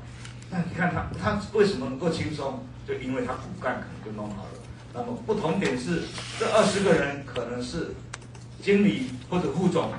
[0.49, 2.65] 那你看他他为什么能够轻松？
[2.85, 4.49] 就因为他骨干可能就弄好了。
[4.93, 6.01] 那么不同点是，
[6.37, 7.91] 这二十个人可能是
[8.61, 9.93] 经理或者副总，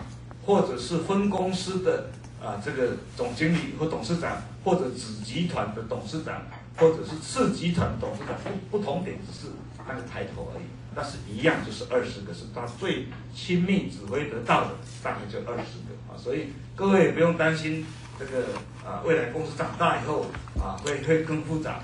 [0.44, 2.10] 或者是分公司的
[2.44, 6.42] 啊这个总经理或董事长，或者子集团的董事长。
[6.76, 8.36] 或者是次集团董事长，
[8.70, 9.46] 不不同点是
[9.86, 17.86] 那个抬头而已，但是一样就是二十个，是他最亲密指挥得到的，大概就二十个啊，所以各位也不用担心
[18.18, 18.46] 这个
[18.84, 20.26] 啊，未来公司长大以后
[20.58, 21.78] 啊会会更复杂。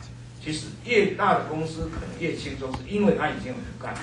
[0.45, 3.95] 其实越大的公司可能越轻松，是因为他已经有骨干；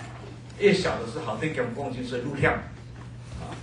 [0.57, 2.63] 越小的是好听讲公斤是路跳啊，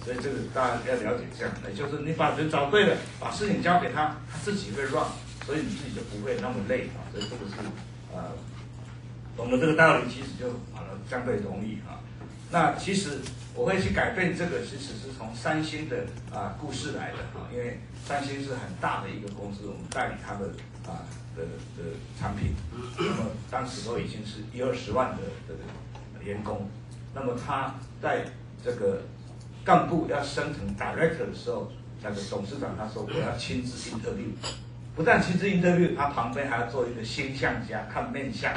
[0.04, 5.06] 所以这个大家要了解这样的，就是你把人找对了，把事情交给他，他自己会 run。
[5.46, 7.56] 所以你自己就不会那么累啊，所以这个是
[8.14, 8.32] 呃，
[9.36, 12.00] 懂得这个道理，其实就啊相对容易啊。
[12.50, 13.18] 那其实
[13.54, 20.46] 我会去改变这个，其实是从三星的啊故事来的啊，因为三星是很大的一个公司，我们代理它的
[20.86, 21.04] 啊
[21.36, 21.42] 的
[21.76, 22.54] 的产品，
[22.98, 26.70] 那么当时都已经是一二十万的这个员工，
[27.14, 28.24] 那么他在
[28.64, 29.02] 这个
[29.64, 31.72] 干部要升成 director 的时候，
[32.02, 34.28] 那个董事长他说我要亲自 interview。
[34.94, 38.52] 不但亲自 interview，他旁边还要做一个星象家，看面相，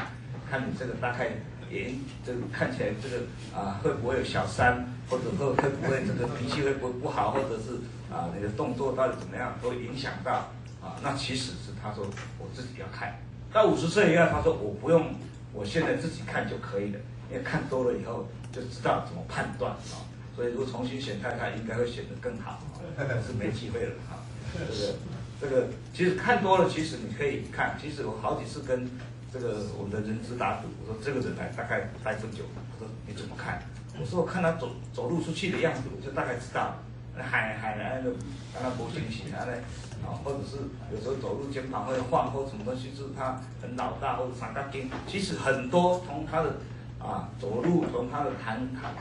[0.49, 1.29] 看你这个大概
[1.69, 3.23] 脸，这个看起来这个
[3.57, 7.79] 啊会不会有小三，或者会会不会这个脾气会不会不好，或者是
[8.13, 10.99] 啊你的动作到底怎么样，都影响到啊。
[11.01, 12.05] 那其实是他说
[12.37, 13.17] 我自己要看，
[13.51, 15.15] 到五十岁以后他说我不用，
[15.53, 16.99] 我现在自己看就可以了，
[17.31, 20.03] 因为看多了以后就知道怎么判断啊。
[20.37, 22.61] 所以如果重新选太太，应该会选得更好，
[22.95, 24.21] 但 是没机会了啊，
[24.53, 24.93] 这个。
[25.39, 27.77] 这个其实看多了，其实你可以看。
[27.79, 28.89] 其实我好几次跟
[29.31, 32.43] 这个我们的人资打赌，我说这个人来大概待多久。
[32.73, 33.61] 我说你怎么看？
[33.99, 36.75] 我说我看他走走路出去的样子，我就大概知道。
[37.17, 38.11] 海海南的，
[38.53, 39.61] 让他不清醒啊嘞，
[40.05, 40.57] 啊，或者是
[40.93, 44.87] 有时候走路肩膀会晃或什么东西，就是他很老大或者三大筋。
[45.07, 46.55] 其实很多从他的
[46.99, 48.93] 啊走路，从他的谈谈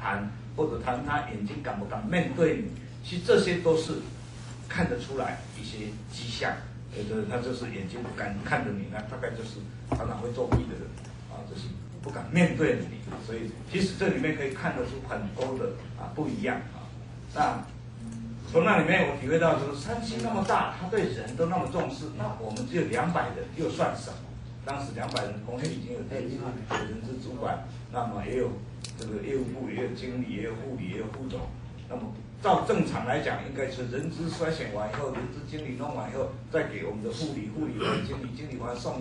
[0.00, 2.70] 谈，或者谈他眼睛敢不敢面对你，
[3.04, 3.94] 其实这些都是。
[4.66, 6.50] 看得出来一些迹象，
[6.96, 10.82] 呃，就是他就是眼睛不敢看着你，那大概就是常常会作弊的人，
[11.30, 11.68] 啊，就是
[12.02, 16.90] 不敢面对你，所以其实这里面可以看得出很多的啊不一样啊。
[17.36, 17.62] 那
[18.50, 24.16] 从那里面我体会到，就是三星那么大，他对人都那么重视，那我们只有两百人又算什么？
[24.64, 27.62] 当时两百人公司已经有人资、有人资主管，
[27.92, 28.50] 那么也有
[28.98, 31.40] 这个业务部，也有经理，也有副理，也有副总，
[31.88, 32.02] 那么。
[32.42, 39.00] 照正常来讲，应该是人资筛选完以后，人资经理弄完以后，再给我们的副理、副理完经理、经理完送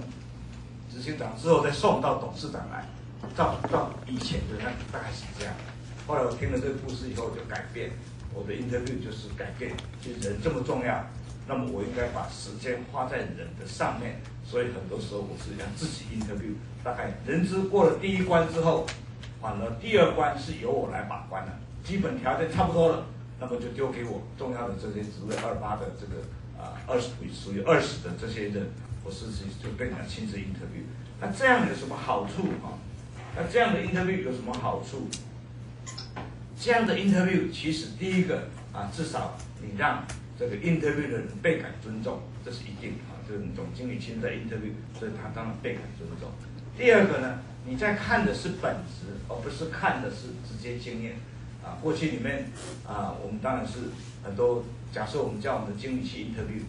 [0.90, 2.88] 执行长之后，再送到董事长来。
[3.36, 5.54] 照照以前的那大概是这样。
[6.08, 7.92] 后来我听了这个故事以后，就改变
[8.34, 11.06] 我的 interview 就是改变，就人这么重要。
[11.46, 14.22] 那么我应该把时间花在人的上面。
[14.46, 18.86] 所以很多时候我是让自己 interview，大概人资过了第一关之后，
[19.44, 21.52] 反而第二关是由我来把关了，
[21.84, 23.06] 基本条件差不多了，
[23.42, 26.24] 那么就丢给我重要的这些职位二八的这个
[26.58, 28.72] 啊二十属于二十的这些人，
[29.04, 30.88] 我是是就变成亲自 interview。
[31.20, 32.80] 那这样有什么好处啊？
[33.36, 35.10] 那这样的 interview 有什么好处？
[36.58, 40.06] 这样的 interview 其实第一个啊，至少你让
[40.40, 43.20] 这个 interview 的人倍感尊重，这是一定啊。
[43.28, 46.30] 就是总经理亲自 interview，所以他当然倍感尊重。
[46.78, 51.16] 第二个呢，你在看的是本质，而不是看的是直接经验。
[51.64, 52.52] 啊，过去里面
[52.86, 53.90] 啊，我们当然是
[54.24, 54.64] 很多。
[54.92, 56.62] 假设我们叫我们的经理去 interview，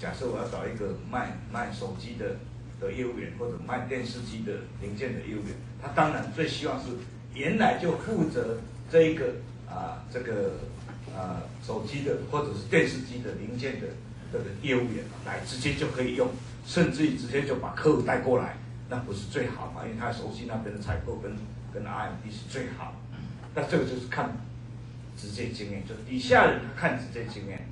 [0.00, 2.36] 假设我要找一个卖卖手机的
[2.80, 6.90] 的业务员，或者卖电视机的零件的业务员，他当然最希望是
[7.32, 8.58] 原来就负责
[8.90, 9.36] 这一个
[9.68, 10.58] 啊这个
[11.16, 13.86] 啊手机的或者是电视机的零件的。
[14.32, 16.28] 这个业务员来直接就可以用，
[16.66, 18.56] 甚至于直接就把客户带过来，
[18.94, 19.82] 那不是最好嘛？
[19.84, 21.36] 因为他熟悉那边的采购跟
[21.72, 22.94] 跟 RMD 是最好。
[23.52, 24.30] 那这个就是看
[25.16, 27.66] 直接经验，就是底下人看直接经验，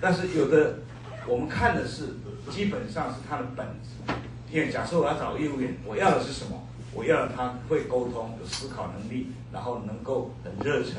[0.00, 0.78] 但是有的
[1.26, 2.14] 我们看的是
[2.50, 4.14] 基本上是他的本质。
[4.50, 6.66] 因为假设我要找业务员，我要的是什么？
[6.94, 10.94] 我要他会沟通，有思考能力，然后能够很热忱，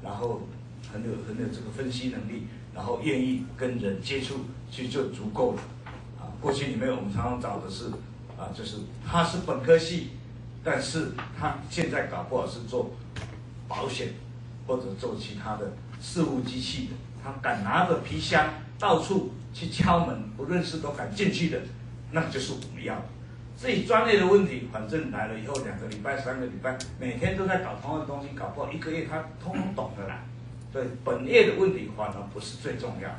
[0.00, 0.42] 然后
[0.92, 2.46] 很有很有这个分析能力。
[2.74, 5.62] 然后愿意跟人接触，其实就足够了。
[6.20, 7.86] 啊，过去里面我们常常找的是，
[8.38, 10.10] 啊，就是他是本科系，
[10.62, 12.92] 但是他现在搞不好是做
[13.66, 14.14] 保险
[14.66, 21.60] 或者做其他的事务机器的，他敢拿着皮箱到处去敲门，不认识都敢进去的，
[22.12, 23.02] 那就是我们要的。
[23.56, 30.22] 自己专业的问题，反正来了以后两个礼拜、三个礼拜，每天都在搞同样的东西，搞不好一个月他通通懂得来。
[30.72, 33.10] 对本业的问题反而不是最重要，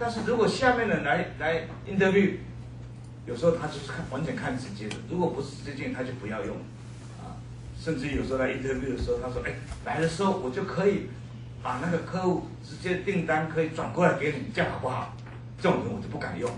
[0.00, 2.32] 但是如果下面的来来 interview，
[3.26, 6.56] 有时候他就是看完全看直接的，如果不是直接他就不要用，
[7.20, 7.38] 啊，
[7.80, 9.54] 甚至有时候来 interview 的时候，他说，哎，
[9.84, 11.08] 来的时候我就可以
[11.62, 15.14] 把那个客户直接订单可以转过来给你，这样好不好？
[15.60, 16.50] 这种人我就不敢用，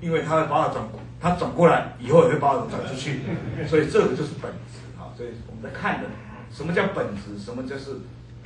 [0.00, 0.84] 因为他会把我转，
[1.20, 3.20] 他转过来以后也会把我转出去，
[3.68, 6.08] 所以这个就是本质啊，所以我们在看的
[6.52, 7.98] 什么叫本质，什么就是。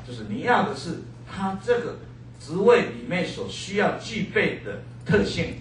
[0.07, 1.97] 就是你要的是他这个
[2.39, 5.55] 职位里面所需要具备的特性，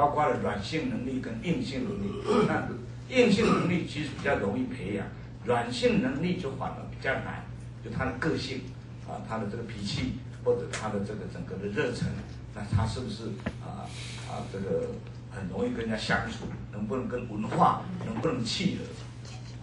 [0.00, 2.10] 包括了软性能力跟硬性能力。
[2.48, 2.66] 那
[3.14, 5.06] 硬性能力其实比较容易培养，
[5.44, 7.44] 软性能力就反而比较难。
[7.84, 8.62] 就他的个性
[9.06, 12.08] 啊，他的这个脾气，或者他的这个整个的热忱，
[12.54, 13.24] 那他是不是
[13.60, 13.84] 啊
[14.26, 14.86] 啊这个
[15.30, 18.84] 很容易跟人家相处，能不能跟文化能不能契合？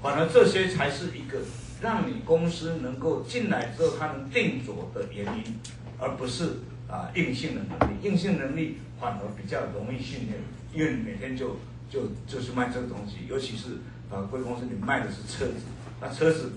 [0.03, 1.39] 反而这些才是一个。
[1.79, 5.59] 让你公司能够进来之后，他能定着的原因，
[5.99, 6.57] 而不是
[6.89, 7.93] 啊硬性的能力。
[8.01, 10.39] 硬性能力反而比较容易训练，
[10.73, 11.57] 因为你每天就
[11.89, 13.77] 就就是卖这个东西，尤其是
[14.11, 15.55] 啊贵公司你卖的是车子，
[16.01, 16.53] 那车子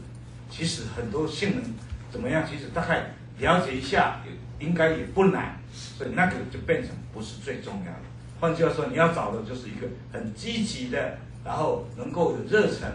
[0.50, 1.64] 其实很多性能
[2.10, 8.02] 怎么样，其实大概了解一下也应该也不难，所以那个就变成不是最重要的。
[8.40, 12.90] 换句话说，你要找的就是一个很积极的，然后能够有热忱，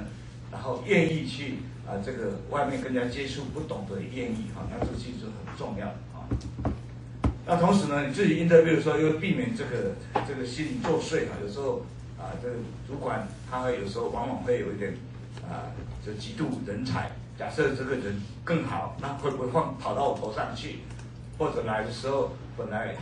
[0.52, 1.58] 然后愿意去。
[1.86, 6.26] 啊，这个外面跟人家接触不懂得愿意哈，那这其实很重要啊。
[7.48, 9.96] 那同时呢，你自己 interview 的时候又避免这个
[10.28, 11.86] 这个心理作祟啊，有时候
[12.18, 12.56] 啊，这个
[12.88, 14.94] 主管他有时候往往会有一点
[15.48, 15.70] 啊，
[16.06, 17.12] 就嫉妒人才。
[17.38, 20.80] 假设这个人更好，那会不会放跑到我头上去？
[21.38, 22.96] 或者来的时候本来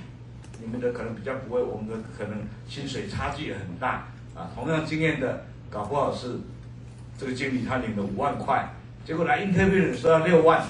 [0.60, 4.51] 你们的可能比较不会，我们的可能薪水差距也很大啊。
[4.56, 6.39] 同样经验的，搞不好是。
[7.15, 8.73] 这个经理他领了五万块，
[9.06, 10.65] 结果来 interview 的时候要六万，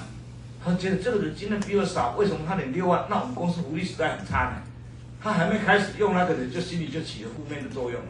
[0.63, 3.05] 他觉得这个人今天比我少，为什么他领六万？
[3.09, 4.61] 那我们公司福利实在很差呢。
[5.21, 8.07] 他还没开始用那个人，就心里就起了负面的作用了。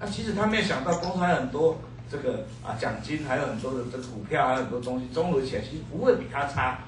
[0.00, 6.78] 那其实他没有想到，公司还有很多这个啊奖金，还有很多的这个股票，还有很多东西，综合起来其实不会比他差。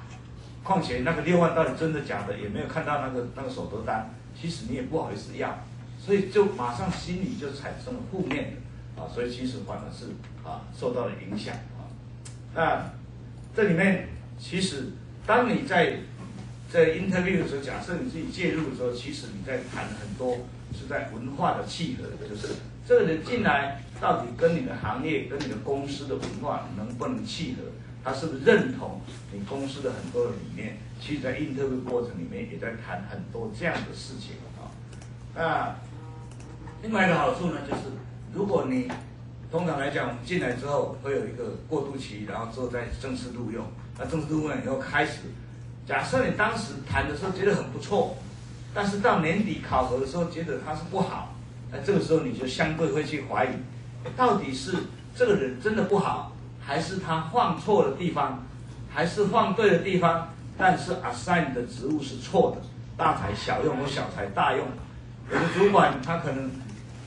[0.63, 5.59] 况且那个六万到底真的假的，也没有看到那个那个手头单，其实你也不好意思要，
[5.99, 9.03] 所以就马上心里就产生了负面的。
[9.03, 10.07] 啊，所以其实反而是
[10.43, 11.85] 啊受到了影响啊。
[12.55, 12.83] 那
[13.55, 14.09] 这里面
[14.39, 14.93] 其实，
[15.27, 15.99] 当你在
[16.70, 20.39] 在 interview 的时候，假设你自己介入的时候，其实你在谈很多
[20.72, 22.55] 是在文化的契合，就是
[22.87, 27.62] 这个人进来到底跟你的行业、跟你的公司的文化能不能契合，
[28.05, 29.01] 他是不是认同
[29.33, 30.79] 你公司的很多的理念？
[31.01, 34.70] 其实，在 interview 过程里面也在谈很多这样的事情啊。
[35.35, 35.77] 那
[36.83, 37.83] 另外一个好处呢，就是。
[38.35, 38.87] 如果你
[39.51, 43.64] 通常来讲，我们进来之后会有一个过渡期，然后之后再正式录用。
[43.99, 45.20] 那正式录用以后开始，
[45.86, 48.16] 假设你当时谈的时候觉得很不错，
[48.74, 51.34] 但是到年底考核的时候，觉得他是不好，
[51.70, 53.51] 那这个时候你就相对会去怀疑，
[54.16, 54.74] 到底是
[55.14, 58.44] 这个人真的不好，还是他放错了地方，
[58.92, 62.61] 还是放对了地方，但是 assign 的职务是错的，
[62.97, 64.66] 大材小用或小材大用。
[65.30, 66.51] 有的主管他可能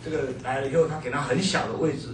[0.04, 2.10] 这个来了以后，他给他很小的位置，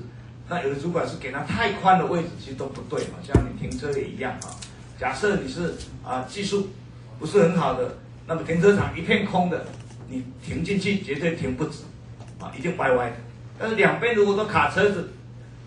[0.48, 3.16] 那有的主管是给他太宽的位置，其实都不对嘛。
[3.24, 4.54] 像你停车也一样啊。
[4.98, 5.74] 假设你是
[6.04, 6.70] 啊技术
[7.20, 9.66] 不是很好的，那么停车场一片空的，
[10.08, 11.84] 你停进去绝对停不直，
[12.40, 13.16] 啊，一定歪歪的。
[13.58, 15.10] 但是两边如果都卡车子，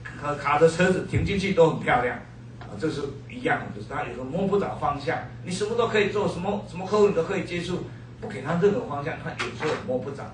[0.02, 2.16] 卡卡着车子停进去都很漂亮，
[2.60, 5.18] 啊，这是一样的，就是他有时候摸不着方向。
[5.44, 7.84] 你什么都可以做，什么什么客户你都可以接触，
[8.20, 10.24] 不给他任何方向，他有时候摸不着。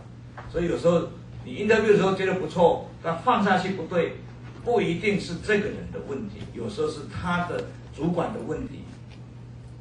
[0.53, 1.09] 所以有时候
[1.45, 4.17] 你 interview 的时候觉得不错，但放下去不对，
[4.65, 8.81] 不一定是这个人的问题，有时候是他的主管的问题。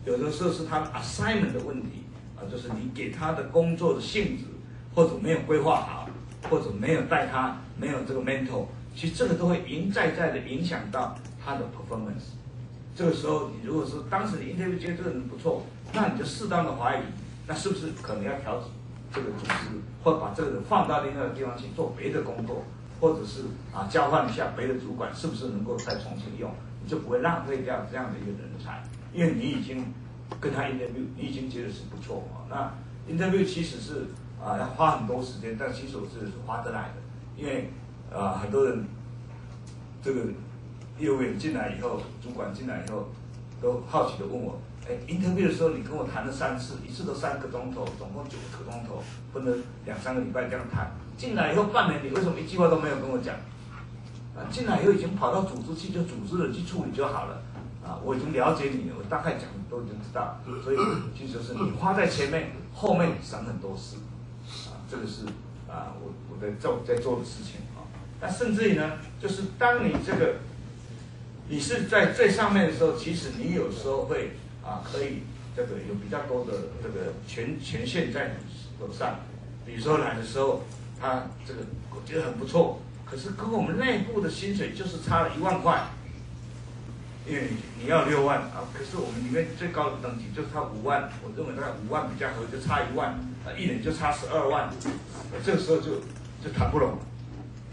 [0.05, 2.03] 有的时候是他的 assignment 的问题
[2.35, 4.43] 啊，就是你给他的工作的性质，
[4.93, 6.09] 或者没有规划好，
[6.49, 12.35] 或者没有带他，没有这个 mentor，其实这个都会一再再的影响到他的 performance。
[12.93, 17.03] 这个时候，你如果是当时你认为觉得这个人不错，那你就适当的怀疑，
[17.47, 18.69] 那是不是可能要调整
[19.13, 22.65] 这个组织，或把这个人放到另外一个地方去做别的工作，
[23.03, 23.41] 或者是
[23.73, 26.49] 啊交换一下别的主管，是不是能够再重新用，
[26.81, 28.81] 你就不会浪费掉这样的一个人才。
[29.11, 29.85] 因为你已经
[30.39, 32.47] 跟他 interview，你已经觉得是不错啊。
[32.49, 34.05] 那 interview 其实是
[34.41, 36.95] 啊要花很多时间，但其实我是划得来的。
[37.35, 37.69] 因为
[38.09, 38.85] 啊很多人
[40.01, 40.21] 这个
[40.97, 43.09] 业务员进来以后，主管进来以后，
[43.61, 50.89] 都好奇的问我：哎，interview 的时候你跟我谈了三次，一次都三个钟头，总共九个钟头，分了两三个礼拜这样谈。
[51.17, 53.35] 进来以后半年，你为什么一句话都没有跟我讲？
[54.35, 57.41] 啊，进来以后已经跑到组织去，就组织人去处理就好了。
[57.85, 60.77] 啊，我已经了解你了，我大概讲你都已经知道，所以
[61.17, 63.97] 其实就是你花在前面，后面省很多事，
[64.69, 65.25] 啊，这个是
[65.69, 67.83] 啊，我我在做在做的事情啊。
[68.21, 70.35] 那甚至于呢，就是当你这个
[71.49, 74.31] 你是在最上面的时候，其实你有时候会
[74.63, 75.23] 啊，可以
[75.55, 78.33] 这个有比较多的这个权权限在你
[78.79, 79.19] 手上。
[79.65, 80.63] 比如说来的时候，
[81.03, 81.59] 他这个
[81.91, 85.83] 我觉得很不错，可是跟我们内部的薪水就是差了一万块。
[87.25, 87.49] 因为
[87.79, 93.11] 你要六万啊，可是我们里面最高的等级就差五万，我认为大概五万比较合，就差一万，
[93.45, 94.69] 啊，一年就差十二万，
[95.43, 96.01] 这个时候就
[96.43, 96.97] 就谈不拢，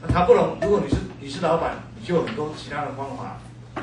[0.00, 3.38] 那谈不拢，如果你是你是老板，你就有很多其他的方法，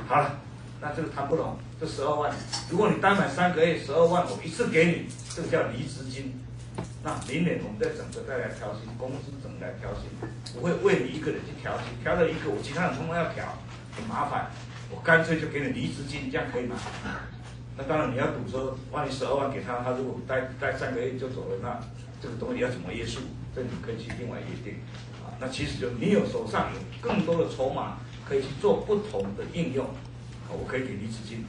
[0.07, 0.39] 好了，
[0.79, 2.33] 那这个谈不拢，这十二万，
[2.69, 6.33] 如果你单买三个月十二万，我一次给你，这个叫离职金，
[7.03, 10.09] 那明年我们再整个再来调薪，工资整个来调薪，
[10.55, 13.57] 我会为你一个人去调薪，调了一个，我其他人通通要调，
[13.95, 14.51] 很麻烦。
[14.89, 16.75] 我干脆就给你离职金，这样可以吗？
[17.77, 21.79] 那当然你要赌说，万一十二万给他，他如果待待三个月就走了，那
[22.21, 23.21] 这个东西要怎么约束？
[23.55, 24.79] 这你可以去另外约定。
[25.23, 27.97] 啊，那其实就你有手上有更多的筹码，
[28.27, 29.85] 可以去做不同的应用。
[29.85, 31.45] 啊，我可以给离职金，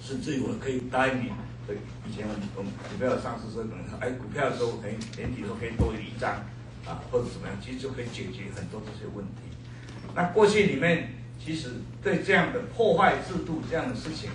[0.00, 1.32] 甚至于我可以答应你。
[1.66, 1.76] 对，
[2.08, 6.32] 以前我们股票上市时候可能哎股票的时候可以年底的时候可以多一张，
[6.86, 9.50] 啊或者怎么样，其实就可以解决很多这些问题。
[10.14, 11.12] 那过去里面。
[11.38, 11.68] 其实
[12.02, 14.30] 对这样的破坏制度这样的事情，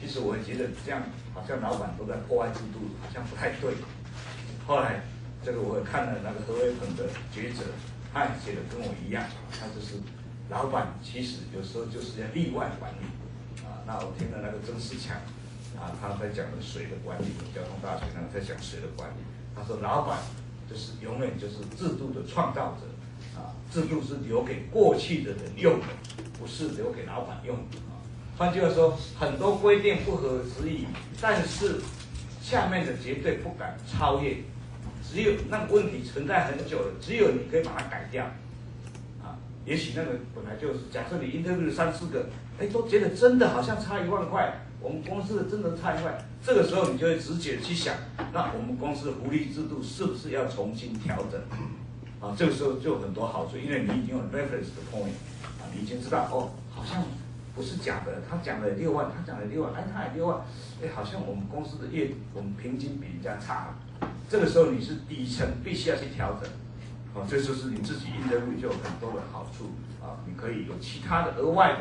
[0.00, 1.00] 其实我觉得这样
[1.32, 3.74] 好像老板都在破坏制度，好像不太对。
[4.66, 5.02] 后来
[5.44, 7.62] 这个我看了那个何伟鹏的抉择，
[8.12, 9.22] 他也写的跟我一样，
[9.52, 10.00] 他就是
[10.48, 13.06] 老板其实有时候就是要例外管理
[13.62, 13.84] 啊。
[13.86, 15.14] 那我听了那个曾仕强
[15.78, 19.22] 啊，他在讲的水的管理，交通大学那个在讲水的管理，
[19.54, 20.18] 他说老板
[20.68, 22.86] 就是永远就是制度的创造者。
[23.34, 25.86] 啊，制度是留给过去的人用的，
[26.38, 27.76] 不是留给老板用的。
[28.38, 30.86] 换句话说，很多规定不合时宜，
[31.20, 31.80] 但是
[32.42, 34.36] 下面的绝对不敢超越。
[35.02, 38.24] 只有那个问题存在很久了，只有你可以把它改掉。
[39.22, 47.94] 啊，也许那个本来就是，假设你 interview 三四个，哎，都觉得真的好像差一万块，我们公司的真的太坏，这个时候你就会直觉去想，
[48.32, 51.40] 那我们公司的福利制度是不是要重新调整？
[52.20, 55.10] 啊，这个时候就很多好处，因为你已经有 reference 的 point，
[55.42, 57.02] 啊，你已经知道哦，好像
[57.54, 60.40] 不是假的，他讲了六万，他讲了六万，哎，他也六万，
[60.82, 63.74] 哎，好像我们公司的业我们平均比人家差，
[64.30, 66.48] 这个时候你是底层必须要去调整，
[67.14, 69.72] 啊，这就是你自己 interview 就有很多的好处，
[70.02, 71.80] 啊，你可以有其他的额外的，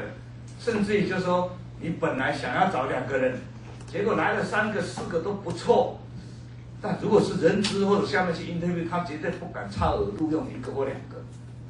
[0.60, 3.40] 甚至于就是说你本来想要找两个人，
[3.86, 6.00] 结果来了三个四个都不错。
[6.82, 11.24] 但如果是人资或者下面去 interview，他绝对不敢超额录用一个或两个。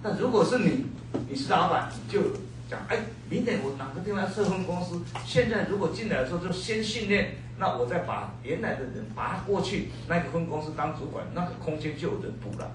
[0.03, 0.85] 但如果是你，
[1.29, 2.21] 你是老板，你就
[2.69, 2.97] 讲，哎，
[3.29, 12.69] 明天我哪个地方设分公司，现在如果进来的时候就先训练，那我再把原来的人拔过去，那个分公司当主管，那个空间就有人补了。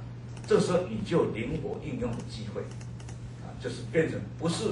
[0.47, 2.63] 这时候你就灵活应用的机会，
[3.43, 4.65] 啊，就是变成不是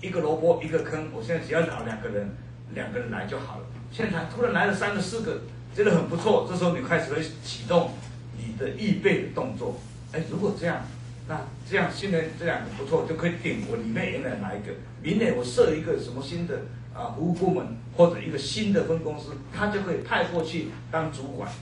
[0.00, 2.30] 一个萝卜一个坑，我现在只要找两个人，
[2.74, 3.66] 两个人来就好了。
[3.90, 5.40] 现在突然来了三个四个，
[5.74, 7.92] 觉得很不错，这时候你开始会启动
[8.36, 9.80] 你的预备的动作。
[10.12, 10.82] 哎，如果这样。
[11.30, 11.38] 那
[11.70, 14.72] 这样现在这两个不错，就可以顶我里面原来哪一个？
[15.02, 16.62] 明年我设一个什么新的
[16.94, 21.52] 啊服务部门或者一个新的分公司，他就可以派过去当主管。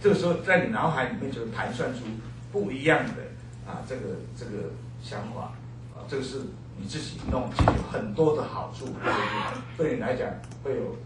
[0.00, 2.00] 这个时候在你脑海里面就盘算出
[2.50, 4.00] 不一样的啊这个
[4.34, 4.72] 这个
[5.02, 5.52] 想法
[5.94, 6.38] 啊，这个是
[6.80, 8.86] 你自己弄，其实有很多的好处，
[9.76, 10.28] 对你来讲
[10.64, 10.96] 会有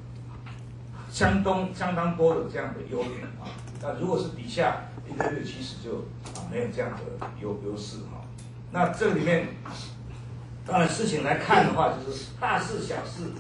[1.11, 3.51] 相当相当多的这样的优点啊。
[3.83, 4.85] 那如果是底下。
[5.07, 5.99] 一个月其实就
[6.33, 8.25] 啊没有这样的优优势哈，
[8.73, 9.49] 那这里面
[10.67, 13.31] 当然事情来看的话，就是大事小事，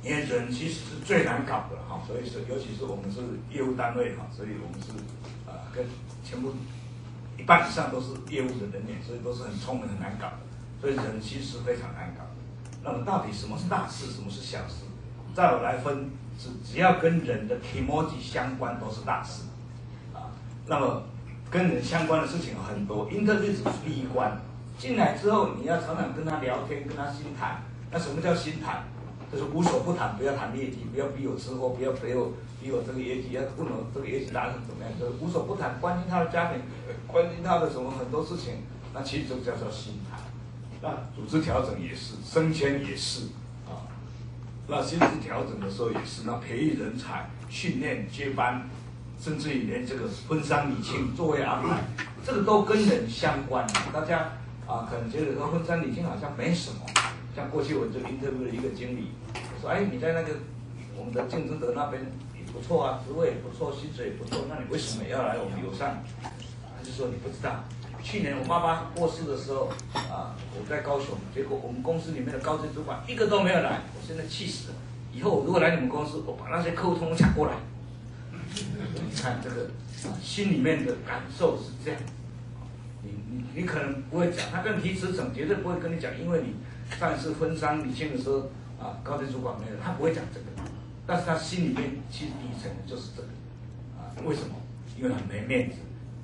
[0.00, 3.18] 因为人其实是最难搞的哈，所以说尤其是我们是
[3.50, 4.92] 业务单位哈，所以我们是
[5.50, 5.84] 啊跟
[6.24, 6.52] 全部
[7.38, 10.38] 一半以上都是业务的人员，所以都是很聪明很难搞的，
[10.80, 12.24] 所以人其实非常难搞。
[12.82, 14.84] 那么到底什么是大事，什么是小事？
[15.34, 16.10] 再我来分。
[16.38, 19.44] 只只要跟人的 kimoji 相关都是大事，
[20.12, 20.28] 啊，
[20.66, 21.02] 那么
[21.50, 23.08] 跟人相关的事情很多。
[23.08, 24.38] interview 只是第一关，
[24.76, 27.62] 进来之后你要常常跟他聊天，跟他心谈。
[27.90, 28.84] 那什么叫心谈？
[29.32, 32.30] 就是无所不谈，不要谈业绩，不要逼我吃货，不要逼我
[32.68, 36.60] 有这个业绩，要问我这个业绩达成怎么样，就无所不谈，关心他的家庭，
[37.06, 38.64] 关心他的什么很多事情。
[38.94, 40.16] 那其实就叫做心态。
[40.82, 43.26] 那组织调整也是，升迁也是
[43.66, 43.84] 啊。
[44.68, 48.68] 那薪资调整的时候也是，那培育人才、训练接班，
[49.20, 51.84] 甚至于连这个婚丧礼庆座位安排，
[52.24, 53.66] 这个都跟人相关。
[53.92, 54.32] 大家
[54.66, 56.80] 啊，可能觉得说婚丧礼庆好像没什么。
[57.34, 60.28] 像过去我就 interview 了一个经理，我说：“哎，你在那个
[60.96, 62.02] 我们的竞争者那边
[62.56, 66.02] 不错啊，职位也不错，薪水也不错，那你为什么要来我们友善？”
[66.64, 67.62] 他就说：“你不知道。”
[68.02, 74.74] 去年我爸爸过世的时候，啊，我在高雄，结果我们公司里面的高级主管一个都没有来，我现在气死了。
[75.12, 77.54] 以后我如果来你们公司，我把那些客户通通抢过来。
[78.54, 79.68] 你看这个，
[80.22, 82.00] 心里面的感受是这样。
[83.02, 86.54] 你你你可能不会讲，他跟提辞呈，绝对不会跟你讲，因为你
[86.98, 88.38] 上一次婚丧礼庆的时候，
[88.80, 90.46] 啊，高级主管没有，他不会讲这个。
[91.06, 93.28] 但是他心里面其实底层的就是这个，
[93.96, 94.54] 啊，为什么？
[94.98, 95.76] 因为很没面子。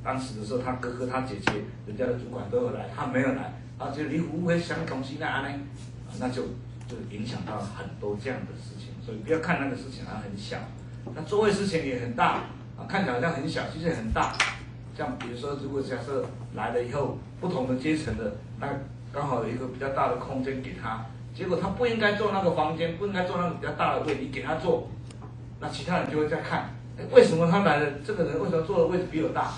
[0.02, 1.52] 当时的时候，他哥哥、他姐姐、
[1.86, 5.64] 人家的主管都有来，他没有来，啊，就你不会想东西那安呢，
[6.18, 6.42] 那就
[6.88, 8.88] 就影响到很多这样的事情。
[9.04, 10.56] 所以不要看那个事情它很小，
[11.14, 12.44] 那座位事情也很大
[12.76, 14.34] 啊，看起来好像很小，其实也很大。
[14.96, 16.24] 像比如说，如果假设
[16.54, 18.68] 来了以后，不同的阶层的，那
[19.12, 24.88] 刚好有一个比较大的空间给他，结果他不应该坐那个房间，不应该坐那个比较大的位，你给他坐，
[25.60, 29.52] 那其他人就会在看，哎，为什么他来了，这个人为什么坐的位置比我大？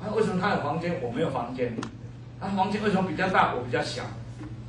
[0.00, 1.76] 啊、为什么他有房间，我没有房间？
[2.40, 4.04] 他、啊、房间为什么比较大，我比较小？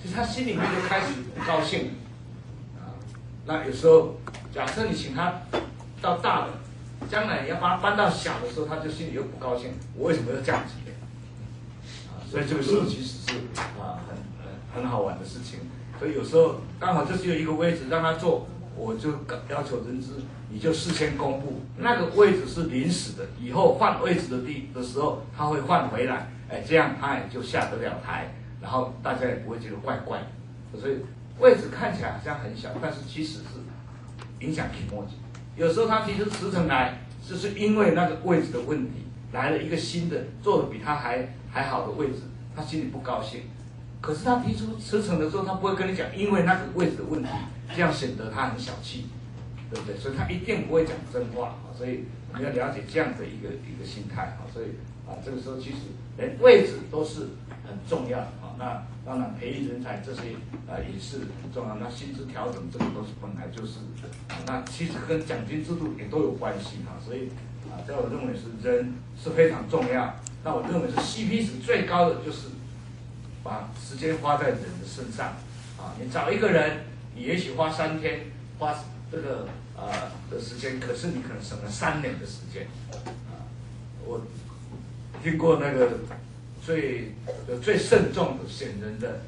[0.02, 1.92] 其实他心里面就开始不高兴。
[2.76, 2.98] 啊，
[3.46, 4.16] 那有时候
[4.54, 5.42] 假设你请他
[6.02, 6.48] 到大的，
[7.08, 9.72] 将来你要把他搬到小的时候，他就心里又不高兴。
[9.96, 10.74] 我为什么要这样子？
[12.10, 13.38] 啊，所以这个时候其实是
[13.80, 15.60] 啊很很很好玩的事情。
[16.02, 18.48] 所以有时候刚好就是有一个位置让他坐。
[18.74, 19.12] 我就
[19.50, 20.14] 要求人资，
[20.50, 30.20] 你就事先公布那个位置是临时的，以后换位置的地的时候，他会换回来，哎，这样他也就下得了台，然后大家也不会觉得怪怪
[30.72, 30.80] 的。
[30.80, 31.00] 所以
[31.38, 33.60] 位置看起来好像很小，但是其实是
[34.40, 35.18] 影响挺默契。
[35.58, 36.98] 有时候他提出辞呈来，
[37.28, 42.22] 就是因为那个位置的问题，来了一个新的，做的比他还还好的位置，
[42.56, 43.42] 他心里不高兴。
[44.02, 47.30] 可是他提出辞呈的时候，他不会跟你讲，因为那个位置的问题。
[47.74, 49.06] 这样显得他很小气，
[49.72, 49.98] 对不对？
[49.98, 51.56] 所以他一定不会讲真话！
[51.74, 54.44] 所以我们要了解这样的一个一个心态啊！
[54.52, 54.66] 所以
[55.08, 55.78] 啊，这个时候其实
[56.18, 57.30] 连位置都是
[57.64, 58.60] 很重要的啊！
[58.60, 60.36] 那当然培育人才这些
[60.68, 61.78] 啊也是很重要。
[61.78, 63.80] 那薪资调整这个都是本来就是，
[64.46, 67.00] 那其实跟奖金制度也都有关系啊！
[67.00, 67.30] 所以
[67.72, 70.14] 啊，在我认为是人是非常重要。
[70.44, 72.50] 那我认为是 CP 值最高的就是
[73.44, 75.28] 把时间花在人的身上
[75.78, 75.96] 啊！
[76.00, 76.86] 你找一个人。
[77.14, 78.22] 你也许花三天，
[78.58, 78.74] 花
[79.12, 79.86] 这个呃
[80.30, 82.66] 的时间，可是你可能省了三年的时间。
[82.90, 83.36] 啊，
[84.06, 84.22] 我
[85.22, 85.90] 听过那个
[86.64, 87.12] 最
[87.62, 89.24] 最慎重的选人的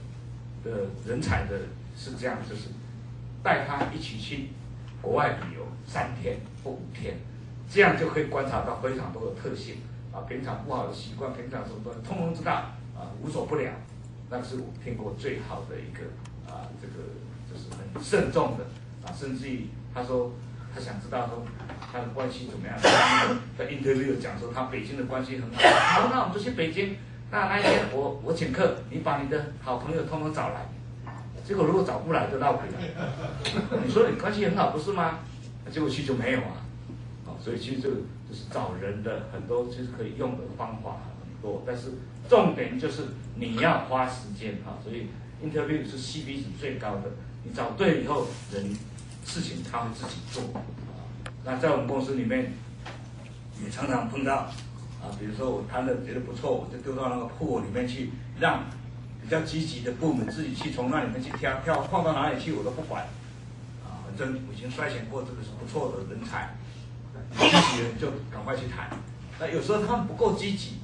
[0.64, 1.60] 的人才的
[1.98, 2.70] 是这样，就是
[3.44, 4.48] 带他一起去
[5.02, 7.18] 国外旅游三天或五天，
[7.70, 9.80] 这样就可以观察到非常多的特性
[10.14, 12.54] 啊，平常不好的习惯，平常什么的通通知道
[12.96, 13.70] 啊，无所不了。
[14.30, 16.06] 那是我听过最好的一个
[16.52, 16.94] 啊，这个
[17.48, 18.66] 就是很慎重的
[19.06, 20.32] 啊，甚至于他说
[20.74, 21.46] 他想知道说
[21.92, 22.76] 他的关系怎么样，
[23.56, 26.96] 在 interview 讲说他北京的关系很好，好，那我们就去北京，
[27.30, 30.66] 那那一天我我请客，你把你的好朋友通通找来，
[31.46, 35.20] 结果如果找不来就闹鬼了，你说你关系很好不是吗？
[35.72, 36.66] 结果去就没有啊，
[37.28, 37.96] 啊，所以其实这个
[38.28, 41.92] 就是找人的很多其实可以用的方法很多，但是。
[42.30, 43.04] 重点就是
[43.36, 45.08] 你要花时间啊，所以
[45.44, 47.12] interview 是 CP 值最高的。
[47.44, 48.74] 你找对了以后，人
[49.26, 50.64] 事情他会自己做啊。
[51.44, 52.54] 那在我们公司里面，
[53.62, 54.50] 也常常碰到
[55.02, 58.64] 啊，比如说我谈的觉得不错，我就丢到那个铺里面去，让
[59.22, 63.04] 比较积极的部门自己去从那里面去挑挑，放到哪里去我都不管
[63.84, 64.08] 啊。
[64.08, 66.56] 反正我已经筛选过这个是不错的人才，
[67.38, 68.90] 积极人就赶快去谈。
[69.38, 70.78] 那有时候他们不够积极。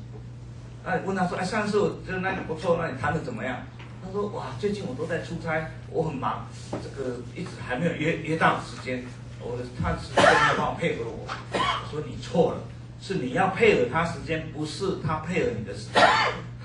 [0.89, 3.57] 那你问他说：“哎，上次我觉得那里不错，那你谈的怎么样？”
[4.03, 9.05] 他说：“哇，最近我都在出差，我很忙，这个一直还没有约约到时间。
[9.39, 12.61] 我的他是真的帮我配合我。”我说：“你错了，
[12.99, 16.01] 是你要配合他时间，不是他配合你的时间。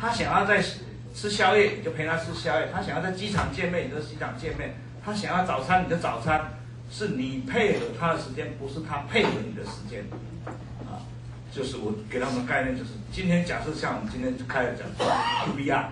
[0.00, 0.64] 他想要在
[1.14, 4.70] 吃宵夜，你就陪他吃宵夜；他想要在机场见面，你就机场见面；
[5.04, 6.40] 他想要早餐，你就早餐。
[6.90, 10.02] 是你配合他的时间，不是他配合你的时间。”
[11.54, 15.86] 就是我给他们的概念，就是今天假设像我们今天就开了讲 QBR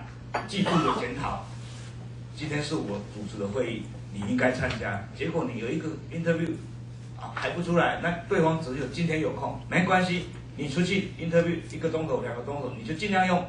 [0.45, 1.45] 季度的检讨，
[2.35, 5.07] 今天是我主持的会议，你应该参加。
[5.15, 6.49] 结果你有一个 interview
[7.17, 10.25] 啊还不出来，那对方只有今天有空，没关系，
[10.57, 13.45] 你出去 interview 一个钟头、两个钟头，你就尽量用。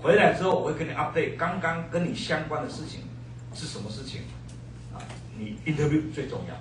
[0.00, 3.02] 回来之后我会跟你 update 刚刚跟你相关的事情
[3.52, 4.22] 是什么事情
[4.94, 4.96] 啊？
[5.36, 6.54] 你 interview 最重要，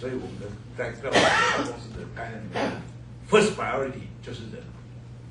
[0.00, 0.46] 所以我们的
[0.76, 2.72] 在在我们公司的概念里面。
[3.28, 4.60] First priority 就是人，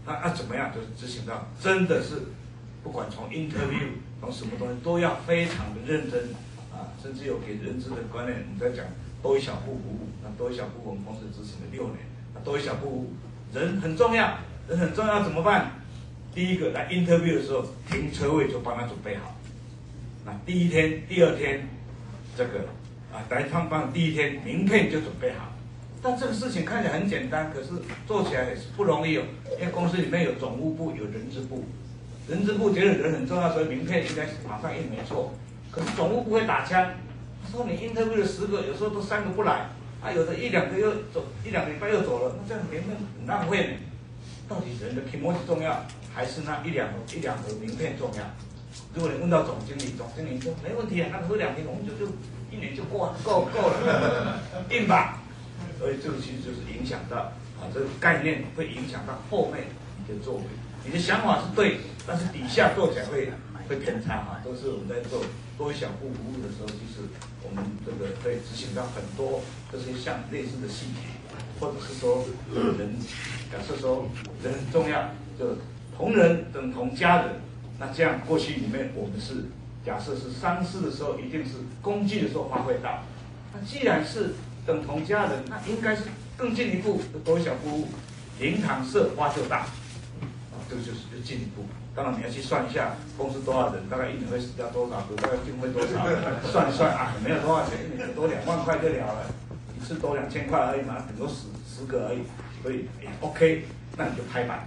[0.05, 0.71] 那那怎么样？
[0.73, 2.21] 就执行到真的是，
[2.81, 3.89] 不管从 interview
[4.21, 6.29] 从什么东西都要非常的认真
[6.71, 8.47] 啊，甚至有给人资的观念。
[8.53, 8.85] 你在讲
[9.21, 11.97] 多一小步服务，那多一小步我们公司执行了六年，
[12.45, 13.11] 多一小步
[13.53, 14.37] 人很重要，
[14.69, 15.71] 人很重要怎么办？
[16.33, 19.35] 第一个来 interview 的时候，停车位就帮他准备好。
[20.25, 21.67] 那第一天、第二天，
[22.37, 22.59] 这个
[23.13, 25.51] 啊来上班第一天，名片就准备好。
[26.05, 27.69] 但这个事情看起来很简单，可是
[28.05, 29.23] 做起来也是不容易哦。
[29.59, 31.63] 因为公司里面有总务部，有人资部，
[32.27, 35.33] 人资部觉得人很重要，所以名片应该马上印没错。
[35.71, 36.91] 可是总务部会打枪，
[37.43, 43.79] 他说你 interview 了十个，有时候都三个不来，啊，有的一两个又走，一两个礼拜又走了，那这样名片很浪费。
[44.47, 45.83] 到底人的品质重要，
[46.13, 48.21] 还是那一两个一两个名片重要？
[48.93, 52.05] 如果你问到总经理，总经理说没问题啊，那喝两瓶红酒就
[52.55, 54.39] 一年就过够够了，
[54.69, 55.23] 印吧。
[55.79, 59.65] 所以这个其实就是影响到啊，这个概念会影响到后面
[59.97, 60.41] 你的作为。
[60.85, 63.31] 你的想法是对，但是底下做起来会
[63.67, 64.41] 会偏差啊。
[64.45, 65.23] 都是我们在做
[65.57, 67.01] 多一小步服务的时候，其实
[67.41, 71.01] 我们这个会执行到很多这些像类似的细节，
[71.59, 72.23] 或者是说
[72.53, 72.95] 人，
[73.51, 74.07] 假设说
[74.43, 75.09] 人很重要，
[75.39, 75.57] 就
[75.97, 77.41] 同人等同家人。
[77.79, 79.45] 那这样过去里面我们是
[79.83, 83.01] 假设是商事的时候，一定是攻击的时候发挥到。
[83.51, 84.35] 那既然是
[84.65, 86.05] 等同家人，那应该是
[86.35, 87.87] 更进一步的多一小步，
[88.39, 91.63] 灵堂设花就大，啊，这个就是就进一步。
[91.95, 96.03] 当然你要去算一下公司多少人，大概一年会死掉多少，大概经费多少，
[96.51, 99.27] 算一算啊，没有多少钱，一年多两万块就了了，
[99.79, 102.23] 一次多两千块而已嘛，很多十十个而已，
[102.63, 103.65] 所以也 OK，
[103.97, 104.65] 那你就拍板，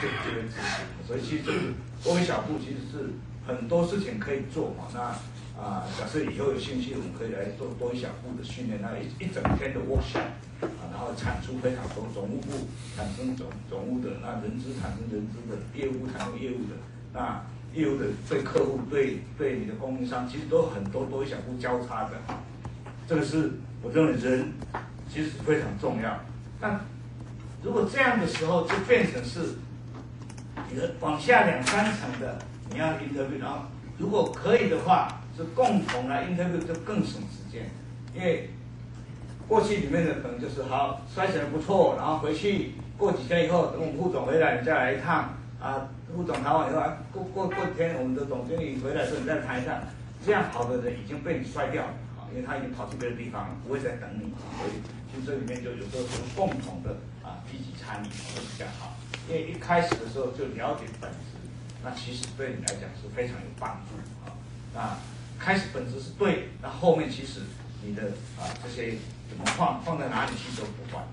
[0.00, 1.06] 就就会执行。
[1.06, 3.12] 所以其实多一小步，其实是
[3.46, 5.14] 很多事情可以做嘛，那。
[5.56, 10.26] 啊，假设以后有兴趣，我们可以来做多一小步的训练，那一一整天的 workshop
[10.60, 12.50] 啊，然后产出非常多，总务部
[12.96, 16.74] 产生总总务的，那人资产生人资的，业务产生业务的，
[17.12, 17.40] 那
[17.72, 22.10] 业务的对客户对对你的供应商，其实都很多多一小步交叉的，
[23.06, 24.52] 这个是我认为人
[25.08, 26.18] 其实非常重要。
[26.60, 26.80] 但
[27.62, 29.54] 如果这样的时候，就变成是
[30.68, 32.38] 你的往下两三层的
[32.70, 33.60] 你要 interview，然后
[33.96, 35.20] 如果可以的话。
[35.36, 37.70] 是共同来 interview 就更省时间，
[38.14, 38.50] 因为
[39.48, 45.88] 过去里面的可能就是好筛选的不错，然后回去过几天以后，等我们副总回来，你再来一趟啊。
[46.14, 49.82] 副总谈完以后，啊、过过过几天，我们的总经理回来的时候，你再谈一下。
[50.24, 54.32] 这样好的人已经被你筛掉了啊，因为他已经跑去别的地方了，不会再等你。
[54.56, 54.78] 所以
[55.10, 58.94] 其实这里面就有时候是共同的啊，积极参与会比较好。
[59.28, 61.36] 因为一开始的时候就了解本质，
[61.82, 64.32] 那其实对你来讲是非常有帮助啊。
[64.72, 64.96] 那
[65.38, 67.40] 开始本质是对，那后面其实
[67.84, 68.02] 你的
[68.38, 68.94] 啊这些
[69.28, 71.04] 怎么放放在哪里去都不管，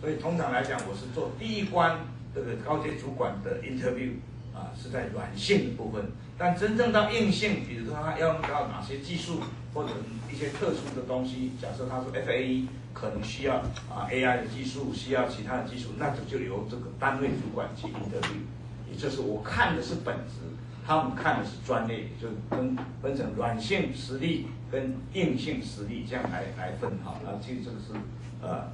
[0.00, 1.98] 所以通常来讲，我是做第一关
[2.34, 4.12] 这个高阶主管的 interview
[4.54, 6.04] 啊，啊，是在软性的部分。
[6.38, 9.40] 但真正到硬性，比如说他要用到哪些技术
[9.72, 9.90] 或者
[10.30, 13.56] 一些特殊的东西，假设他说 FAE，可能需要
[13.88, 18.40] 啊 AI 的技术，需要其他的技术，那就就由这个单位主管去 interview。
[18.90, 20.34] 也就是我看的是本质，
[20.86, 27.14] 他们看的是专业，就分分成软性实力跟硬性实力这样来来分哈。
[27.24, 27.92] 那其实这个是
[28.40, 28.68] 呃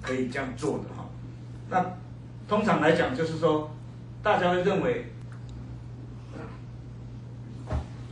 [0.00, 1.06] 可以这样做的哈。
[1.68, 1.84] 那
[2.46, 3.68] 通常来讲，就是说
[4.22, 5.06] 大家会认为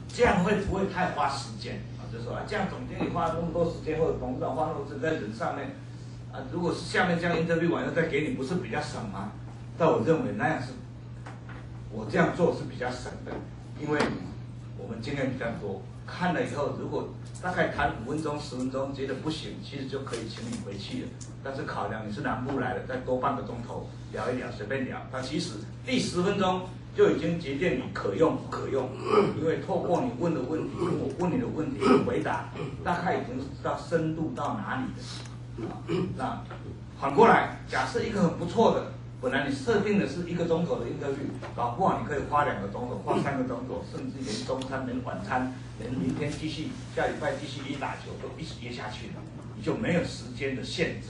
[0.09, 2.11] 这样会不会太花时间啊？
[2.13, 5.77] 就是说啊，这样总经理花那么多时间，或者董事长花那么多时间在人上面
[6.33, 9.31] 啊，如果是下面这样 interview 完了再给你，不是比较省吗？
[9.79, 10.73] 但我认为那样是。
[11.91, 13.33] 我这样做是比较省的，
[13.81, 13.99] 因为
[14.79, 17.09] 我们经验比较多，看了以后，如果
[17.43, 21.09] 大概谈五分钟、十分钟，觉得不行，其实就可以请你回去了。
[21.43, 25.01] 但是考量你是南部来的，再多半个钟头聊一聊，随便聊。
[25.11, 26.63] 但其实第十分钟
[26.95, 28.91] 就已经决定你可用不可用，
[29.39, 32.51] 因为透过你问的问题，我问你的问题回答，
[32.85, 35.69] 大概已经知道深度到哪里的。
[35.69, 35.81] 啊，
[36.17, 36.43] 那
[37.01, 38.96] 反过来，假设一个很不错的。
[39.21, 49.15] 本来你设定的是一个钟头的 interview，搞不好你可以花两个钟头，花三个钟头，甚至连中餐、连晚餐、连明天继续、下礼拜继续一打球都一直约下去了，
[49.57, 51.09] 你就没有时间的限制，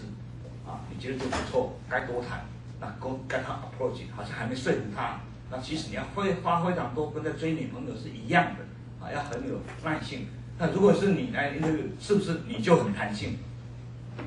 [0.64, 2.46] 啊，你觉得就不错，该多谈，
[2.80, 10.28] 那跟跟他 approach 好像还没说服他，那其实你要会花非常多，跟在追女朋友是一样的，啊，要很有耐性。
[10.58, 13.36] 那如果是你来 interview，是不是你就很弹性？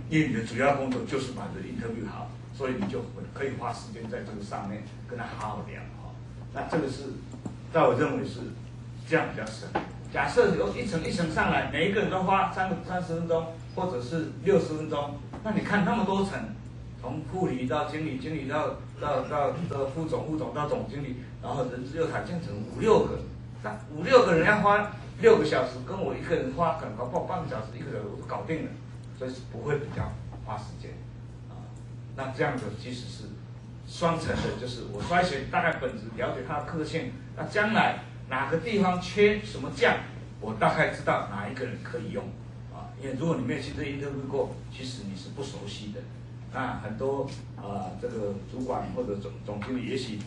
[0.10, 2.30] 因为你的主要工作就是把这 interview 好。
[2.60, 3.00] 所以你就
[3.34, 6.12] 可以花时间在这个上面跟他好好聊哈。
[6.54, 7.04] 那这个是，
[7.72, 8.42] 在我认为是
[9.08, 9.66] 这样比较省。
[10.12, 16.38] 假设由一层一层上来，每一个人都花三三十分钟，或者是六十分钟，那你看那么多层，
[17.02, 23.20] 从副理到经理，经理到到到到副总，副总到总经理，然后人资又谈变成五六个，
[23.64, 24.92] 那五六个人要花
[25.22, 28.72] 六个小时，跟我一个人花可能搞不好半个小时，一个小时我就搞定了，
[29.18, 30.12] 所以是不会比较
[30.46, 30.92] 花时间。
[32.20, 33.24] 那这样子其实是
[33.88, 37.14] 双层的，就是我筛选大概本质，了解它的特性。
[37.38, 39.96] 那将来哪个地方缺什么将，
[40.42, 42.22] 我大概知道哪一个人可以用
[42.74, 42.92] 啊。
[43.02, 46.02] 因为如果你没有亲自 interview 过，其实你是不熟悉的。
[46.52, 50.20] 那很多啊、这个主管或者总总经理也许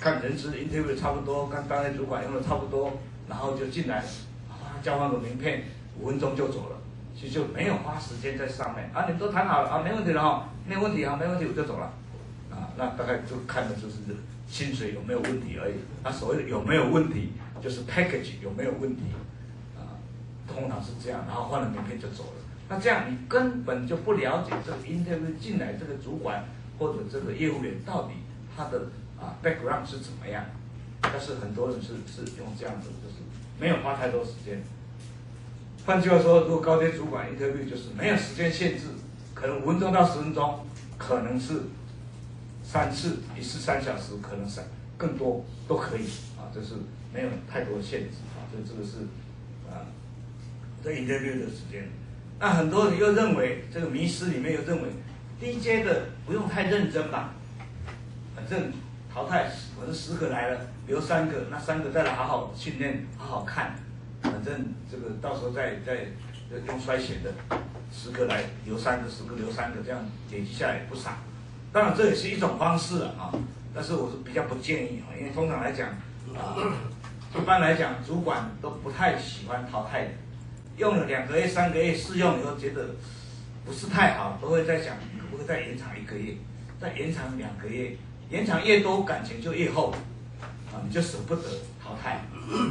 [0.00, 2.92] 看人资 interview 差不多，跟当年主管用的差不多，
[3.28, 4.04] 然后就进来
[4.48, 5.64] 啊，交换个名片，
[5.98, 6.76] 五分钟就走了。
[7.18, 11.92] 其实就没有花时间在上面啊，你们都谈好了啊，没问题了哈，没有问题啊，没问题我就走了，
[12.50, 13.96] 啊，那大概就看的就是
[14.48, 15.74] 薪水有没有问题而已。
[16.04, 19.02] 那所谓的有没有问题，就是 package 有没有问题，
[19.76, 19.98] 啊，
[20.46, 22.32] 通常是这样，然后换了名片就走了。
[22.68, 26.44] 那这样你根本就不了解这个 interview 进来这个主管
[26.78, 28.14] 或者这个业务员到底
[28.56, 28.86] 他的
[29.18, 30.44] 啊 background 是怎么样。
[31.02, 33.16] 但是很多人是是用这样子，就是
[33.58, 34.62] 没有花太多时间。
[35.86, 38.84] 换句话说，如果高阶主管 interview 就是没有时间限制，
[39.40, 40.60] 可能五分钟到十分钟，
[40.98, 41.62] 可能是
[42.62, 44.60] 三次，一次三小时，可能是
[44.98, 46.04] 更多都可以
[46.36, 46.74] 啊，这是
[47.14, 48.98] 没有太多限制啊，所以这个是
[49.70, 49.86] 啊，
[50.84, 51.88] 这 interview 的时间。
[52.38, 54.90] 那很多人又认为这个迷思里面又认为
[55.40, 57.32] ，DJ 的不用太认真吧，
[58.36, 58.70] 反正
[59.10, 63.74] 淘汰，我是十个来了，留三个，那三个再来好好训练，好好看。
[64.22, 66.06] 反正这个到时候再再
[66.66, 67.32] 用筛选的
[67.92, 71.12] 十个来留三个，十个留三个，这样累积下来也不少。
[71.72, 73.32] 当然这也是一种方式啊，
[73.74, 75.88] 但是我是比较不建议啊，因为通常来讲
[76.34, 76.56] 啊，
[77.36, 80.10] 一般来讲主管都不太喜欢淘汰的，
[80.76, 82.96] 用了两个月、三个月试用以后觉得
[83.64, 86.34] 不是太好，都会在想可不可以再延长一个月，
[86.80, 87.96] 再延长两个月，
[88.28, 89.94] 延长越多感情就越厚
[90.72, 91.42] 啊，你就舍不得
[91.90, 92.20] 淘汰。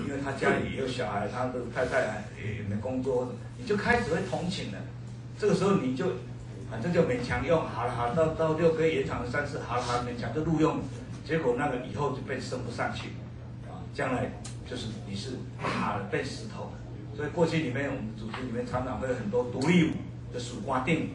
[0.05, 4.77] 因为他家里也有小孩，他的太太也没工作，你就开始会同情了。
[5.37, 6.05] 这个时候你就
[6.69, 10.79] 反正就勉强用，好了好，到到六个月延长了三次，好了好，勉强就录用。
[11.25, 13.09] 结果那个以后就被升不上去，
[13.69, 14.31] 啊，将来
[14.69, 16.71] 就是你是卡了被石头。
[17.15, 19.93] 所以过去里面我们组织里面常常会有很多独立舞
[20.33, 21.11] 的属瓜定，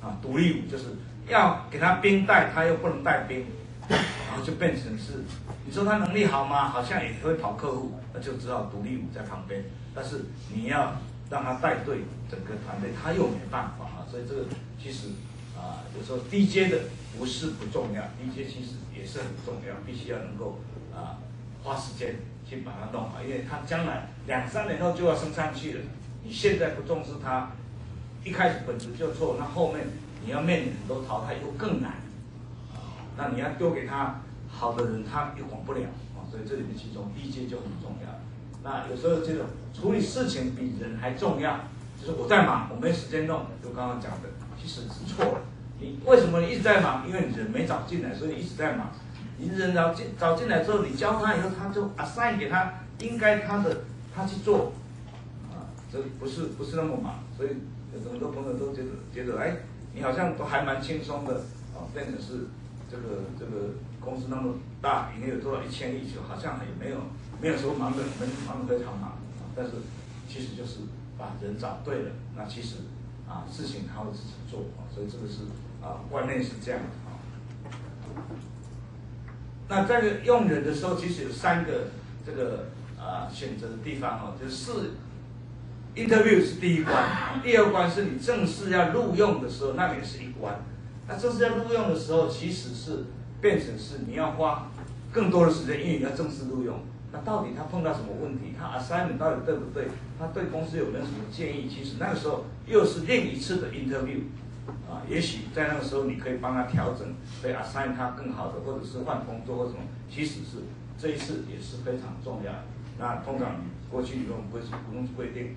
[0.00, 0.84] 啊，独立舞就是
[1.28, 3.44] 要给他兵带，他又不能带兵。
[3.88, 5.24] 然后就变成是，
[5.64, 6.68] 你说他能力好吗？
[6.68, 9.64] 好像也会跑客户，那就只好独立舞在旁边。
[9.94, 10.94] 但是你要
[11.30, 11.98] 让他带队
[12.30, 14.06] 整个团队，他又没办法啊。
[14.10, 14.44] 所以这个
[14.82, 15.08] 其实
[15.56, 16.78] 啊，有时候低阶的
[17.16, 20.58] 不是不重要，低阶其实也是很重要，必须要能够
[20.94, 21.18] 啊
[21.62, 22.16] 花时间
[22.48, 25.80] 去把它弄好，因为他将来两三年后就要升上去了。
[26.24, 27.52] 你现在不重视他，
[28.24, 29.86] 一开始本质就错，那后面
[30.24, 31.94] 你要面临很多淘汰又更难。
[33.16, 34.21] 那你要丢给他
[34.52, 35.80] 好的人他也管不了
[36.14, 38.20] 啊，所以这里面其中低阶就很重要。
[38.62, 41.58] 那有时候这种处理事情比人还重要，
[42.00, 44.28] 就是我在忙，我没时间弄，就刚刚讲的，
[44.60, 45.40] 其实是错了。
[45.80, 47.04] 你为什么一直在忙？
[47.08, 48.92] 因为你人没找进来，所以你一直在忙。
[49.38, 53.78] 你人找进找进来之后，你教他以后，他就 assign 给他应该他的
[54.14, 54.72] 他去做，
[55.50, 57.24] 啊，这不是不是那么忙。
[57.36, 57.48] 所以
[57.92, 59.56] 很多朋友都觉得觉得，哎，
[59.92, 61.40] 你好像都还蛮轻松的，
[61.74, 62.46] 啊，变成是
[62.88, 63.74] 这个这个
[64.04, 66.98] 公司那么大，营业额做到一千亿，就好像也没有
[67.40, 69.18] 没有说忙的很忙的非常忙，
[69.54, 69.72] 但是
[70.28, 70.80] 其实就是
[71.16, 72.76] 把人找对了，那其实
[73.28, 75.44] 啊事情他会自己做，啊，所以这个是
[75.82, 77.14] 啊观念是这样的啊。
[79.68, 81.88] 那在用人的时候，其实有三个
[82.26, 82.66] 这个
[82.98, 84.92] 啊、选择的地方哦，就是
[85.94, 90.60] interview 是第一关，第二关是你正式要录用的时候，那也是一关。
[91.08, 93.06] 那正式要录用的时候，其实是
[93.42, 94.70] 变成是你要花
[95.12, 96.78] 更多的时间，因为你要正式录用。
[97.12, 98.54] 那到底他碰到什么问题？
[98.58, 99.88] 他 assignment 到底对不对？
[100.18, 101.68] 他对公司有没有什么建议？
[101.68, 104.20] 其实那个时候又是另一次的 interview。
[104.88, 107.12] 啊，也许在那个时候你可以帮他调整，
[107.42, 110.62] 可以 assign 他更好的，或者是换工作或什么，其实是
[110.96, 112.52] 这一次也是非常重要。
[112.96, 113.56] 那通常
[113.90, 115.56] 过去我们规不用规定，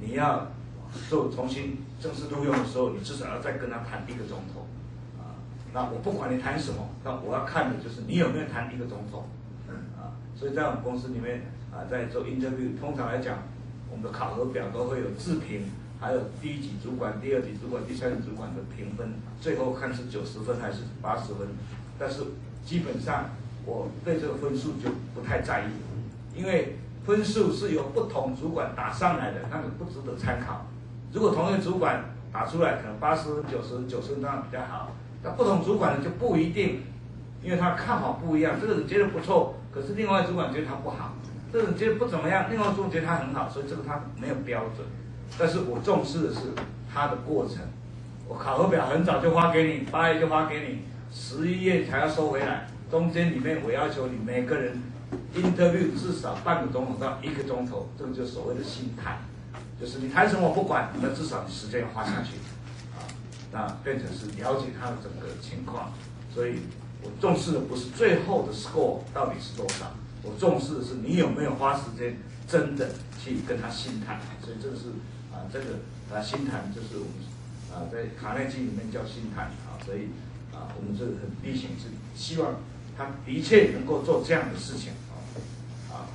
[0.00, 0.46] 你要
[1.10, 4.64] 做重新正式录用的时候，你至少要再跟他谈一个钟头。
[5.72, 9.24] 那我不管你谈什么，那我要看的就是你有没有谈一个总统。
[9.96, 11.42] 啊，所以在我们公司里面
[11.72, 13.38] 啊，在做 interview，通常来讲，
[13.90, 15.64] 我们的考核表都会有自评。
[16.00, 21.48] 还有第一级主管、第二级主管、第三级主管的评分，最后看是九十分还是八十分。
[21.98, 22.22] 但是
[22.64, 23.30] 基本上
[23.66, 30.66] 我对这个分数就不太在意，因为分数是由不同主管打上来的，那个不值得参考。
[31.12, 34.92] 如果同一个主管打出来可能八十分、九十分、九十分当然比较好，
[35.22, 36.82] 那不同主管呢就不一定，
[37.42, 38.54] 因为他看法不一样。
[38.60, 41.14] 这个人觉得不错，可是另外主管觉得他不好；
[41.52, 44.86] 这个人觉得不怎么样，另外主管觉得他很好，所以这个他没有标准。
[45.38, 46.40] 但是我重视的是
[46.92, 47.58] 他的过程，
[48.26, 52.68] 我考核表很早就发给你，八月就发给你，十一月才要收回来。
[52.90, 54.80] 中间里面我要求你每个人
[55.34, 59.18] interview 至少半个钟头到一个钟头，这个就所谓的心态，
[59.78, 62.36] 就是你谈什么我不管，那至少你时间要花下去，
[63.52, 65.92] 那变成是了解他的整个情况。
[66.34, 66.60] 所以
[67.02, 69.92] 我重视的不是最后的 score 到底是多少，
[70.22, 72.90] 我重视的是你有没有花时间真的
[73.22, 74.20] 去跟他心谈。
[74.44, 74.84] 所以这个是。
[75.30, 75.66] 啊，这个
[76.10, 77.12] 啊，心谈就是我们
[77.70, 80.08] 啊，在卡内基里面叫心谈啊，所以
[80.56, 82.54] 啊，我们是很例行是希望
[82.96, 86.08] 他的确能够做这样的事情啊啊。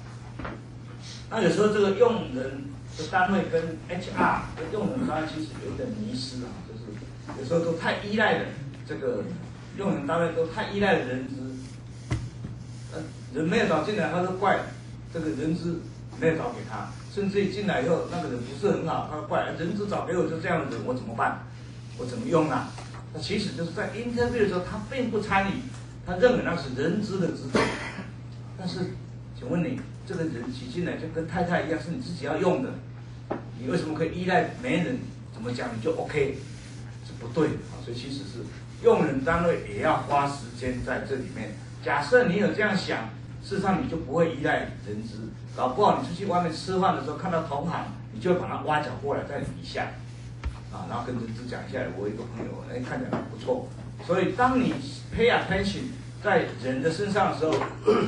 [1.29, 2.65] 那有时候这个用人
[2.97, 6.49] 的单位跟 HR 的用人单位其实有点迷失啊，
[7.39, 8.45] 有时候都太依赖了
[8.87, 9.23] 这个
[9.77, 11.35] 用人单位都太依赖了人资，
[12.93, 13.01] 呃，
[13.33, 14.59] 人没有找进来，他都怪
[15.13, 15.79] 这个人资
[16.19, 16.89] 没有找给他。
[17.13, 21.43] 甚至一进来以后，那个人不是很好，他怪人资找给我就这样子，我怎么办？
[21.97, 22.71] 我怎么用啊？
[23.13, 25.61] 那其实就是在 interview 的时候，他并不参与，
[26.07, 27.59] 他认为那是人资的职责。
[28.57, 28.79] 但是，
[29.37, 32.69] 请问你这个人挤进来就跟太太一样，是你自己要用的，
[33.59, 34.97] 你为什么可以依赖没人
[35.31, 36.39] 怎么讲你就 OK？
[37.23, 37.79] 不对啊！
[37.83, 38.43] 所以其实是
[38.83, 41.55] 用人单位也要花时间在这里面。
[41.83, 43.09] 假设你有这样想，
[43.41, 45.29] 事实上你就不会依赖人资。
[45.55, 49.83] 搞不好你出去外面吃饭的时候看到同行，你就会把他挖角过来在你底下，
[50.71, 53.67] 啊，然后跟人资讲一下，我一个朋友，哎，看起来不错。
[54.05, 54.73] 所以当你
[55.15, 55.83] pay attention
[56.23, 57.53] 在人的身上的时候，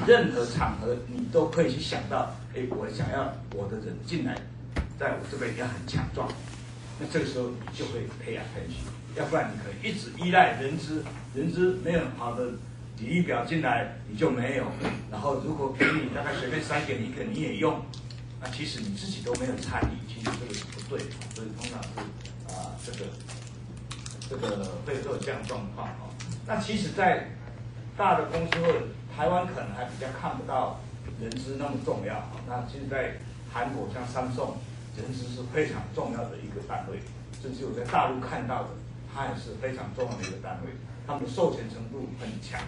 [0.07, 4.35] 任何场合你都可以去想到，哎，我想要我的人进来，
[4.99, 6.27] 在我这边要很强壮。
[6.99, 11.03] 那这个时候你就会 pay attention，要不然你可以一直依赖人资，
[11.33, 12.45] 人资没有好的。
[12.97, 14.63] 履历表进来你就没有，
[15.11, 17.81] 然后如果给你大概随便塞给你一个你也用，
[18.39, 20.99] 那其实你自己都没有参与，其实这个是不对，
[21.35, 21.99] 所以通常是
[22.47, 23.11] 啊这个
[24.29, 26.07] 这个会会有这样状况啊。
[26.47, 27.27] 那其实，在
[27.97, 30.79] 大的公司或者台湾可能还比较看不到
[31.19, 32.31] 人资那么重要啊。
[32.47, 33.17] 那其实，在
[33.51, 34.55] 韩国像三送，
[34.95, 36.99] 人资是非常重要的一个单位，
[37.41, 38.69] 甚至我在大陆看到的，
[39.15, 40.71] 它也是非常重要的一个单位，
[41.07, 42.59] 他们的授权程度很强。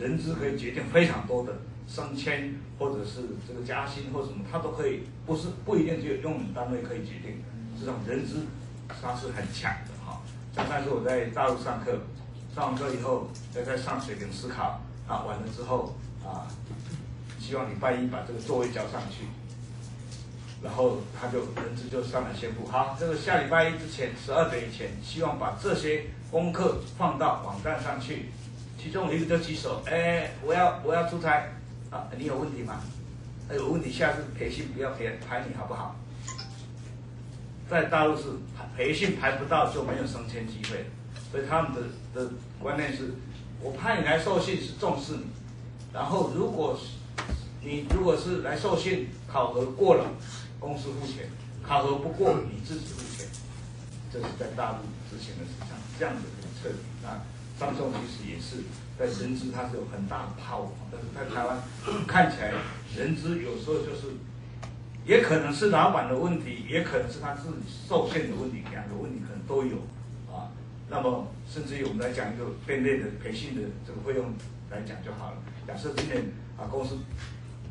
[0.00, 7.40] 人资可以决定非常多的升迁，或者是这个加薪或什么，他都可以，不是不一定只有用人单位可以决定。
[7.78, 8.46] 这种人资
[8.88, 10.20] 他是很强的哈。
[10.56, 12.00] 像上次我在大陆上课，
[12.52, 16.50] 上完课以后再在上水平思考啊，完了之后啊，
[17.38, 19.24] 希望礼拜一把这个座位交上去，
[20.62, 28.30] 然后他就人资就上来宣布，好，这个下礼拜一之前十二点以前，希望把这些功课放到网站上去。
[28.78, 31.48] 其中有一个就举手，哎，我要我要出差，
[31.90, 32.80] 啊，你有问题吗？
[33.54, 35.94] 有问题，下次培训不要排排你好不好？
[37.68, 38.24] 在大陆是
[38.76, 40.86] 培训排不到就没有升迁机会，
[41.32, 41.80] 所以他们的
[42.14, 42.30] 的
[42.60, 43.12] 观念是，
[43.60, 45.24] 我派你来受训是重视你，
[45.92, 46.78] 然后如果
[47.60, 50.04] 你如果是来受训考核过了，
[50.60, 51.26] 公司付钱；
[51.62, 53.26] 考核不过你自己付钱。
[54.12, 54.78] 这是在大陆
[55.10, 56.76] 执行的市场这样的一个策略。
[57.02, 57.20] 那
[57.58, 58.64] 张总其实也是
[58.98, 61.58] 在人资，他是有很大的 power，但是在台湾
[62.06, 62.52] 看起来
[62.96, 64.14] 人资有时候就是。
[65.06, 69.76] 也可能是老板的问题，也可能是他自己受限的问题，两个问题可能都有
[70.28, 70.50] 啊。
[70.90, 74.34] 那么，甚至于我们来讲一个编内的培训的这个费用
[74.68, 75.36] 来讲就好了。
[75.64, 76.24] 假设今年
[76.58, 76.98] 啊公司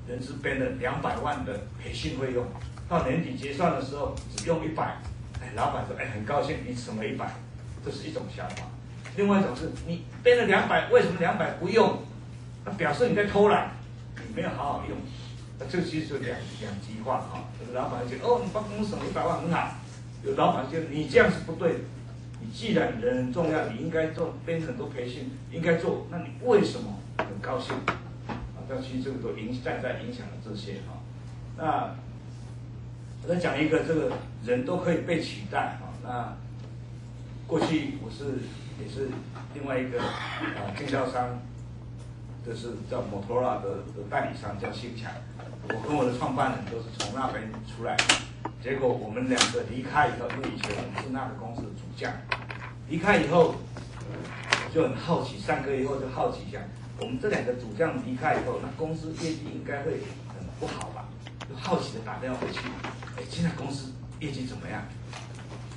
[0.07, 2.47] 人资编了两百万的培训费用，
[2.87, 4.97] 到年底结算的时候只用一百，
[5.41, 7.33] 哎，老板说哎很高兴你省了一百，
[7.83, 8.63] 这是一种想法。
[9.15, 11.99] 另外一种是你编了两百，为什么两百不用？
[12.65, 13.71] 那表示你在偷懒，
[14.15, 14.97] 你没有好好用。
[15.57, 19.75] 那这其实就两两极化哈，老板就觉得哦，你帮公司省一百万很好；
[20.23, 21.79] 有老板就你这样是不对的。
[22.41, 27.73] 你既然人很重要，你应该做编很多培训，应该做，那你为什么很高兴？
[28.27, 28.35] 啊，
[28.67, 30.99] 但其实这个都影在在影响了这些哈。
[31.57, 31.95] 那
[33.27, 34.11] 我再讲一个，这个
[34.45, 35.89] 人都可以被取代哈。
[36.03, 36.37] 那
[37.47, 38.37] 过去我是
[38.79, 39.09] 也是
[39.55, 41.39] 另外一个啊经销商，
[42.45, 45.11] 就是叫摩托罗拉的的代理商叫新强。
[45.69, 47.97] 我跟我的创办人都是从那边出来，
[48.61, 52.13] 结果我们两个离开以后，因为以前是那个公司的主将，
[52.87, 53.55] 离开以后，
[54.71, 56.59] 就很好奇，三个月以后就好奇一下，
[56.99, 59.93] 我们这两个主将离开以后，那公司业绩应该会
[60.59, 61.05] 不好吧？
[61.49, 62.59] 就好奇的打电话回去，
[63.17, 64.81] 哎，现在公司业绩怎么样？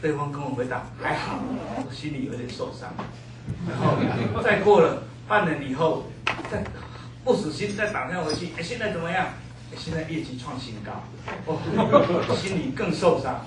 [0.00, 2.92] 对方跟我回答还好，我心里有点受伤。
[3.68, 6.04] 然后再过了半年以后，
[6.50, 6.62] 再
[7.24, 9.26] 不死心再打电话回去，哎，现在怎么样？
[9.76, 11.04] 现在业绩创新高，
[11.44, 13.44] 哦，心里更受伤。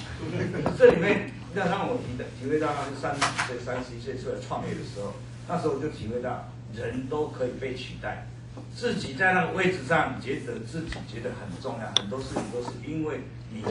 [0.77, 5.13] 这里面要让我体的体会到，那是三十岁、三十一岁出来创业的时候，
[5.47, 8.27] 那时候我就体会到，人都可以被取代，
[8.75, 13.21] 自己在那个位置上觉得自己觉得很重要，很多事情都是因为
[13.51, 13.63] 你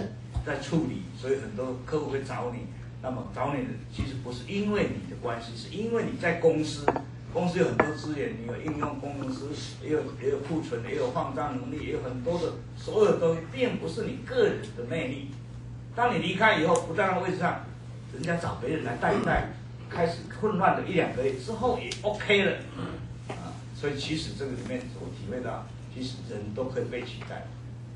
[0.46, 2.66] 在处理，所以很多客户会找你。
[3.02, 6.84] 那么找你的其实不是因为你的关系，是因为你在公司。
[7.32, 9.44] 公司有很多资源，你有应用工程师，
[9.82, 15.30] 也有也有库存，也有放账能力，也有很多的所有东西，并不是你个人的魅力。
[15.94, 17.64] 当你离开以后，不在那个位置上，
[18.12, 19.48] 人家找别人来带一带，
[19.88, 22.56] 开始混乱的一两个月之后也 OK 了。
[23.80, 25.64] 所以其实这个里面我体会到，
[25.94, 27.46] 其实人都可以被取代。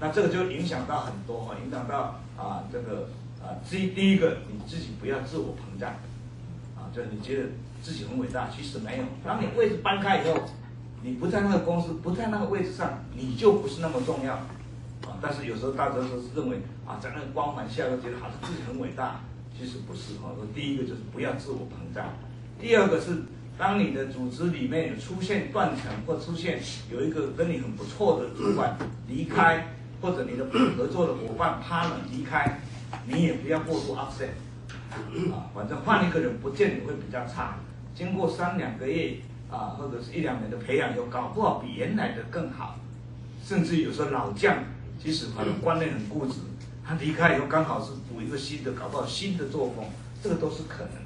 [0.01, 3.11] 那这个就影响到很多哈，影响到啊这个
[3.43, 5.91] 啊第第一个，你自己不要自我膨胀，
[6.77, 7.49] 啊，就是你觉得。
[7.85, 9.05] 自己很伟大，其实没有。
[9.23, 10.41] 当你位置搬开以后，
[11.03, 15.21] 你不在那个公司，不在那个位置上，你就不是那么重要啊。
[15.21, 19.21] 但是有时候大家都是认为啊，在那个光环下都觉得好像自己很伟大，
[19.55, 20.31] 其实不是哈。
[20.55, 22.07] 第一个就是不要自我膨胀，
[22.59, 23.25] 第二个是
[23.57, 28.77] 当你的组织里面有出现断层或出现有一个跟你很不错的主管
[29.07, 30.45] 离开，或者你的
[30.77, 32.61] 合作的伙伴 partner 离开，
[33.07, 34.31] 你也不要过度 upset
[35.33, 37.59] 啊，反正换一个人不见得会比较差。
[37.95, 42.77] 经过三两个月啊，或者是一两年的培养，又搞不好比原来的更好，
[43.45, 44.65] 甚至有时候老将，
[45.01, 46.41] 即使可能观念很固执，
[46.85, 49.85] 他离开以后刚好是补一个新的，搞不好新的作风，
[50.21, 51.04] 这个都是可能。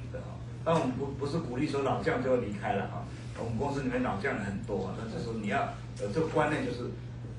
[0.63, 3.05] 但我们不不是鼓励说老将就要离开了哈，
[3.39, 6.89] 我们公司里面老将很多啊，那这时候你要有这个观念，就是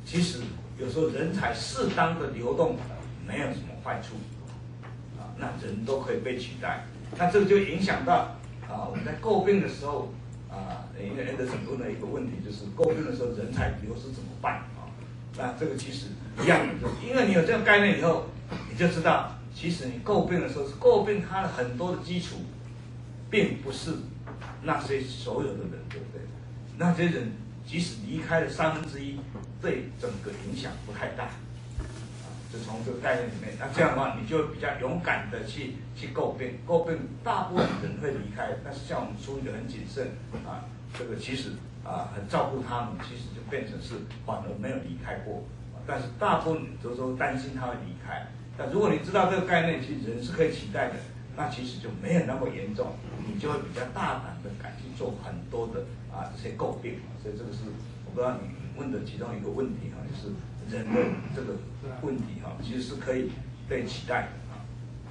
[0.04, 0.40] 其实
[0.78, 2.76] 有时候人才适当的流动
[3.26, 4.16] 没有什么坏处
[5.18, 6.84] 啊，那人都可以被取代，
[7.18, 8.36] 那这个就影响到。
[8.70, 10.14] 啊，我们在诟病的时候，
[10.48, 14.86] 啊，因为 Anderson 问的一个问题，就是诟病的时候人才流失怎么办啊？
[15.36, 16.06] 那这个其实
[16.40, 18.26] 一样的，因为你有这个概念以后，
[18.70, 22.36] 你就知道，其实你诟病的时候是诟病它的很多的基础，
[23.30, 23.92] 并不是
[24.62, 26.20] 那些所有的人，对不对？
[26.76, 27.32] 那些人
[27.64, 29.18] 即使离开了三分之一，
[29.62, 31.28] 对整个影响不太大。
[32.52, 40.08] 就从这个概念里面，那这样的话，你就比较勇敢的去去诟病，诟病大部分人会离开，但是像我们处理的很谨慎
[40.44, 40.66] 啊，
[40.98, 41.50] 这个其实
[41.84, 43.94] 啊很照顾他们，其实就变成是
[44.26, 45.44] 反而没有离开过，
[45.86, 48.26] 但是大部分都说担心他会离开。
[48.58, 50.94] 但如果你知道这个概念，其实人是可以取代的，
[51.40, 52.92] 那其实就没有那么严重，
[53.26, 55.80] 你就会比较大胆的敢去做很多的
[56.12, 57.00] 啊这些诟病。
[57.22, 57.64] 所以这个是
[58.04, 60.34] 我不知道你问的其中一个问题哈，就是。
[60.70, 61.00] 人的
[61.34, 61.54] 这个
[62.00, 63.32] 问题哈，其实是可以
[63.68, 64.62] 被取代的啊。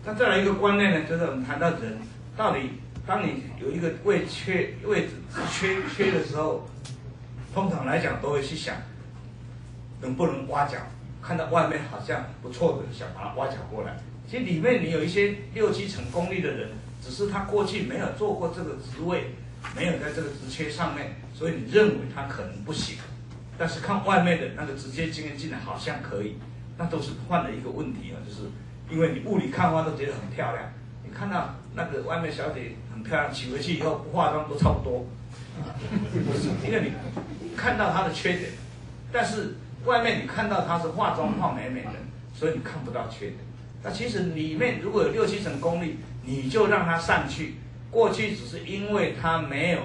[0.06, 1.98] 那再来一个观念呢，就是我们谈到人
[2.38, 2.76] 到底
[3.06, 5.16] 当你有一个位缺位置
[5.52, 6.66] 缺缺的时候，
[7.54, 8.78] 通常来讲都会去想，
[10.00, 10.78] 能不能挖角？
[11.22, 13.98] 看到外面好像不错的，想把它挖角过来。
[14.30, 16.70] 其实里面你有一些六七成功力的人，
[17.04, 19.34] 只是他过去没有做过这个职位，
[19.76, 22.98] 没有在这个职缺上面，所以你认为他可能不行。
[23.58, 26.36] 但是看外面的那个直接经验进来好像可以，
[26.78, 28.52] 那都是换了一个问题啊，就是
[28.90, 30.72] 因为你雾里看花都觉得很漂亮，
[31.04, 35.08] 你看到那个外面小姐很漂亮，娶回去以后不化妆都差不多，
[36.14, 36.94] 不是因为你
[37.58, 38.52] 看到她的缺点，
[39.12, 39.56] 但是
[39.86, 41.94] 外面你看到她是化妆化美美的，
[42.36, 43.49] 所以你看不到缺点。
[43.84, 47.56] 那其实里面如果有六七成功力，你就让他上去。
[47.92, 49.80] 过去只是因为他没有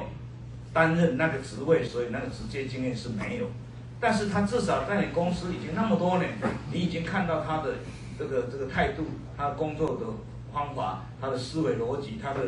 [0.73, 3.51] 担任那个职位，所以那个直接经验是没有。
[3.99, 6.33] 但是他至少在你公司已经那么多年，
[6.71, 7.77] 你已经看到他的
[8.19, 10.05] 这个这个态度，他工作的
[10.53, 12.41] 方法，他的思维逻辑，他的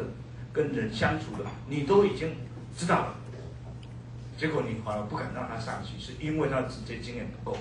[0.53, 2.35] 跟人相处的，你都已经
[2.77, 3.15] 知道了。
[4.37, 7.57] 结果你反而不敢让他上去，是因为他的直接经验不够。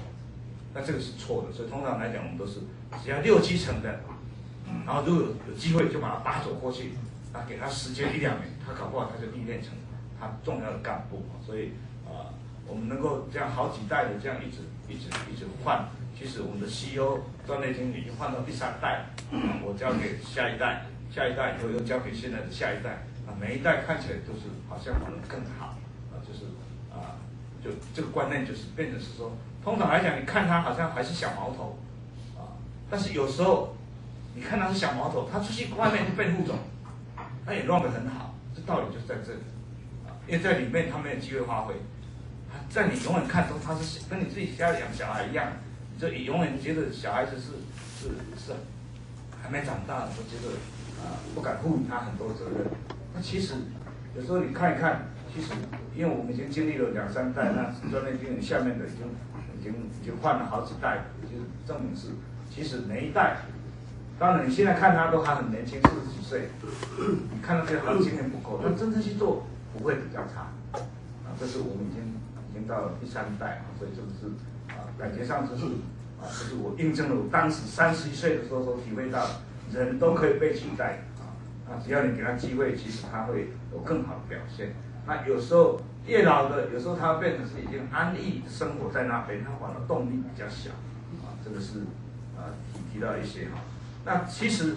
[0.73, 2.59] 那这个是错的，所以通常来讲，我们都是
[3.03, 3.99] 只要六七成的，
[4.85, 6.93] 然后如果有机会就把他拔走过去，
[7.33, 9.71] 啊，给他时间一两年，他搞不好他就历练成
[10.19, 11.25] 他重要的干部。
[11.45, 11.71] 所以
[12.05, 12.09] 啊。
[12.09, 12.33] 呃
[12.67, 14.57] 我们能够这样好几代的这样一直
[14.89, 15.85] 一直一直换，
[16.17, 19.05] 其实我们的 CEO 专业经理已经换到第三代，
[19.61, 20.81] 我交给下一代，
[21.13, 25.77] 下一代以后又交给现在的下一代，啊，每一代看起来都是好像可能更好，
[26.09, 26.45] 啊，就是
[26.89, 27.21] 啊，
[27.63, 31.77] 就这个观念就是变成是说，通常来讲，你看他好像还是小毛头，
[32.89, 33.75] 但是有时候
[34.35, 36.57] 你看他是小毛头，他出去外面就变副总，
[37.45, 39.39] 他也乱得很好，这道理就是在这里，
[40.27, 41.73] 因为在里面他没有机会发挥。
[42.69, 45.51] 在你永远看中他是跟你自己家里养小孩一样，
[45.93, 47.51] 你就永远觉得小孩子是
[47.99, 48.53] 是是
[49.41, 50.55] 还没长大，我觉得
[51.03, 52.67] 啊不敢赋予他很多责任。
[53.13, 53.53] 那其实
[54.15, 55.49] 有时候你看一看，其实
[55.95, 59.07] 因为我们已经经历了两三代，那专业经理下面的已经
[59.59, 62.07] 已经已经换了好几代，就是证明是
[62.55, 63.37] 其实每一代，
[64.17, 66.47] 当然你现在看他都还很年轻，四十几岁，
[66.97, 72.15] 你看到这个经验不够，但真正去做不会比较差啊，这是我们已经。
[72.47, 74.27] 已经到了第三代啊，所以这个是
[74.73, 79.27] 啊，感觉上就是啊，这是我印证了我当时三十一岁的时候所体会到，
[79.73, 81.35] 人都可以被取代啊，
[81.67, 84.73] 啊，只要你给他机会，其实他会有更好的表现。
[85.05, 90.69] 那有时候越老的，有时候他变成是已经安逸生活在那边，他反而动力比较小
[91.25, 91.79] 啊，这个是
[92.37, 93.61] 啊提提到一些哈。
[94.05, 94.75] 那其实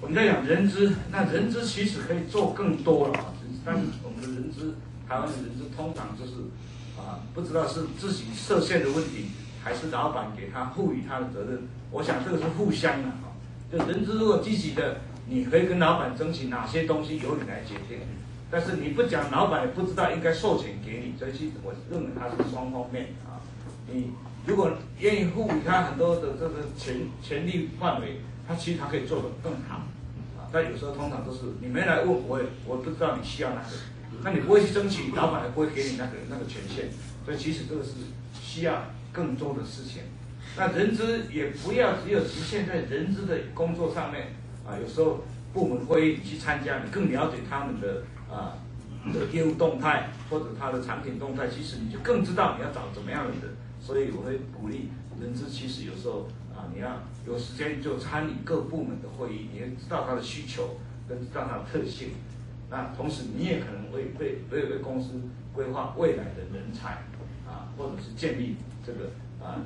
[0.00, 3.32] 我们在讲人资，那人资其实可以做更多了啊，
[3.64, 4.74] 但是我们的人资。
[5.08, 6.34] 台湾的人资通常就是，
[6.96, 11.66] 啊，不知道是自己设限的问题，还是老板给他赋予他的责任。
[11.90, 13.34] 我想这个是互相的啊。
[13.72, 17.98] 就人资如果积极的，你可以跟老板争取哪些东西由你来决定。
[18.52, 21.18] 但是你不讲，老板也不知道应该授权给你。
[21.18, 23.42] 所以其实我认为它是双方面的啊。
[23.88, 24.12] 你
[24.50, 28.16] 如果愿意赋予他很多的这个权权力范围，
[28.48, 29.76] 他其实他可以做得更好。
[30.36, 33.68] 啊，但有时候通常都是你没来问，我也我不知道你需要哪个。
[34.24, 36.86] 那你不会去争取，老板也不会给你那个那个权限，
[37.24, 37.92] 所以其实这个是
[38.42, 40.02] 需要更多的事情。
[40.56, 44.34] 那人资也不要只有局限在人资的工作上面
[44.66, 45.22] 啊，有时候
[45.52, 48.58] 部门会议你去参加，你更了解他们的啊
[49.14, 53.56] 的业务动态或者他的产品动态，其实你就更知道你要找怎么样的人。
[53.90, 54.88] 所以我会鼓励
[55.20, 60.76] 人资，其实有时候啊，你要有时间就参与各部门的会议，你要知道他的需求
[61.08, 62.10] 跟知道他的特性。
[62.70, 65.20] 那同时，你也可能为为为为公司
[65.52, 67.02] 规划未来的人才
[67.44, 68.54] 啊，或者是建立
[68.86, 69.10] 这个
[69.44, 69.58] 啊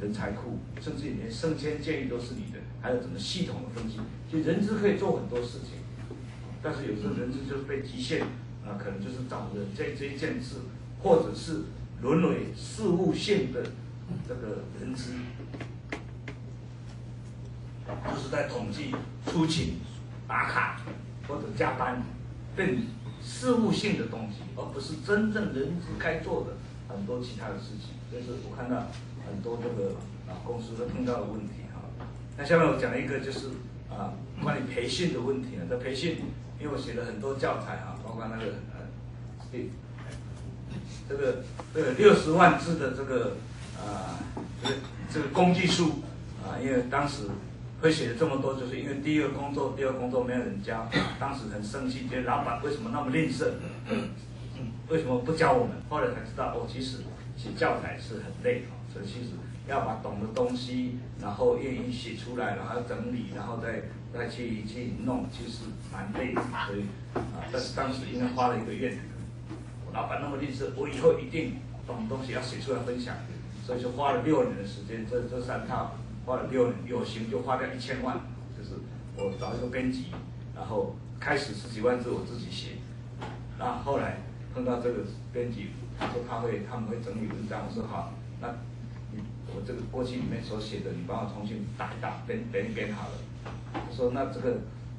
[0.00, 4.00] 人才库，甚至连升迁建议都是你的，还有怎么系统的分析。
[4.28, 5.78] 其实人资可以做很多事情，
[6.60, 8.22] 但是有时候人资就是被局限
[8.66, 10.56] 啊，可能就是找人这这一件事，
[11.00, 11.62] 或者是
[12.02, 13.62] 沦为事务性的
[14.26, 15.12] 这个人资，
[17.86, 18.94] 就是在统计、
[19.26, 19.80] 出勤、
[20.26, 20.80] 打卡
[21.26, 22.02] 或者加班。
[22.56, 22.82] 更
[23.22, 26.56] 事务性的东西，而不是真正人资该做的
[26.92, 27.94] 很多其他的事情。
[28.10, 28.88] 这是我看到
[29.24, 29.94] 很多这个
[30.26, 31.78] 啊公司都碰到的问题哈。
[32.36, 33.50] 那下面我讲一个就是
[33.88, 34.12] 啊
[34.42, 35.62] 关于培训的问题啊。
[35.70, 36.16] 这培训，
[36.58, 38.82] 因为我写了很多教材啊，包括那个呃，
[39.52, 39.70] 对，
[41.08, 41.42] 这个
[41.74, 43.36] 这个六十万字的这个
[43.78, 44.18] 啊
[44.62, 44.76] 这个
[45.12, 46.02] 这个工具书
[46.42, 47.22] 啊，因为当时。
[47.80, 53.44] 会写了这么多，就是因为第一个工作，第二个工作没有人教，当时很生气，觉得老板为什么那么吝啬，
[54.88, 55.76] 为什么不教我们？
[55.88, 56.96] 后来才知道，哦，其实
[57.36, 59.36] 写教材是很累的，所以其实
[59.68, 63.82] 要把懂的东西，然后愿意写出来，然后整理，然后再
[64.12, 65.58] 再去去弄，其实
[65.92, 66.42] 蛮累的。
[66.66, 66.82] 所以
[67.14, 68.98] 啊，但是当时因为花了一个月，
[69.98, 73.16] 老板那么励志，我以后一定懂东西要写出来分享，
[73.66, 78.16] 所以就花了六年的时间，这这三套花了六年，有形就花掉一千万，
[78.56, 78.76] 就是
[79.16, 80.12] 我找一个编辑，
[80.54, 82.76] 然后开始十几万字我自己写，
[83.58, 84.18] 那后来
[84.54, 84.98] 碰到这个
[85.32, 88.54] 编辑，他说他会他们会整理文章，我说好，那
[89.10, 89.18] 你。
[89.52, 93.14] 我这个过去里面所写的，你帮我重新打一打，编编一编好了。
[93.72, 94.58] 他说那这个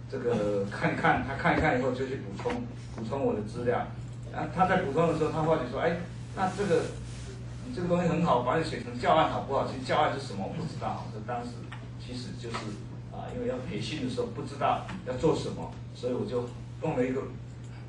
[0.09, 2.51] 这个看一看，他看一看以后就去补充
[2.95, 3.85] 补充我的资料。
[4.31, 5.97] 然后他在补充的时候，他发觉说，哎，
[6.35, 6.83] 那这个
[7.67, 9.67] 你这个东西很好，把你写成教案好不好？
[9.67, 11.05] 其实教案是什么我不知道。
[11.13, 11.51] 这当时
[11.99, 12.57] 其实就是
[13.11, 16.47] 啊，因为要培训的时候不知道要做什么，所以我就
[16.81, 17.21] 弄了一个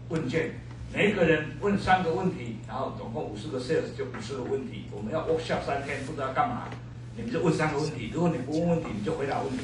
[0.08, 0.52] 问卷。
[0.92, 4.86] 每一个人问三个问题，然后总共五十个 sales 就五十个问题。
[4.90, 6.66] 我们要 workshop 三天，不知道干嘛，
[7.14, 8.10] 你们就问三个问题。
[8.12, 9.62] 如果你不问问题，你就回答问题。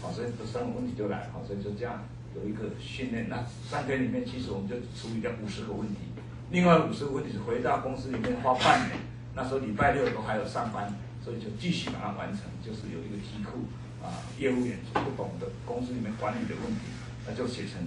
[0.00, 2.04] 好，所以这三个问题就来，好，所以就这样
[2.36, 3.28] 有一个训练。
[3.28, 6.07] 那三天里面，其实我们就处理掉五十个问题。
[6.50, 8.98] 另外五十个问题是回到公司里面花半年，
[9.34, 10.92] 那时候礼拜六都还有上班，
[11.22, 12.42] 所以就继续把它完成。
[12.64, 13.64] 就是有一个题库
[14.04, 16.80] 啊，业务员不懂的公司里面管理的问题，
[17.26, 17.80] 那就写成。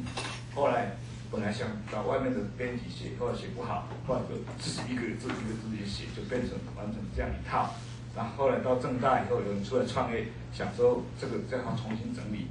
[0.55, 0.95] 后来。
[1.33, 7.73] 本来想找外面的编辑写，后来写不好，后来就自己一个字一个字去写，就变成完成这样一套。
[8.13, 12.47] 然后后来到正大以后，有人出来创业，想说这个再好重新整理，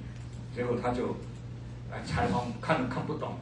[0.56, 1.14] 结果他就
[1.90, 3.34] 来采访，看都看不懂，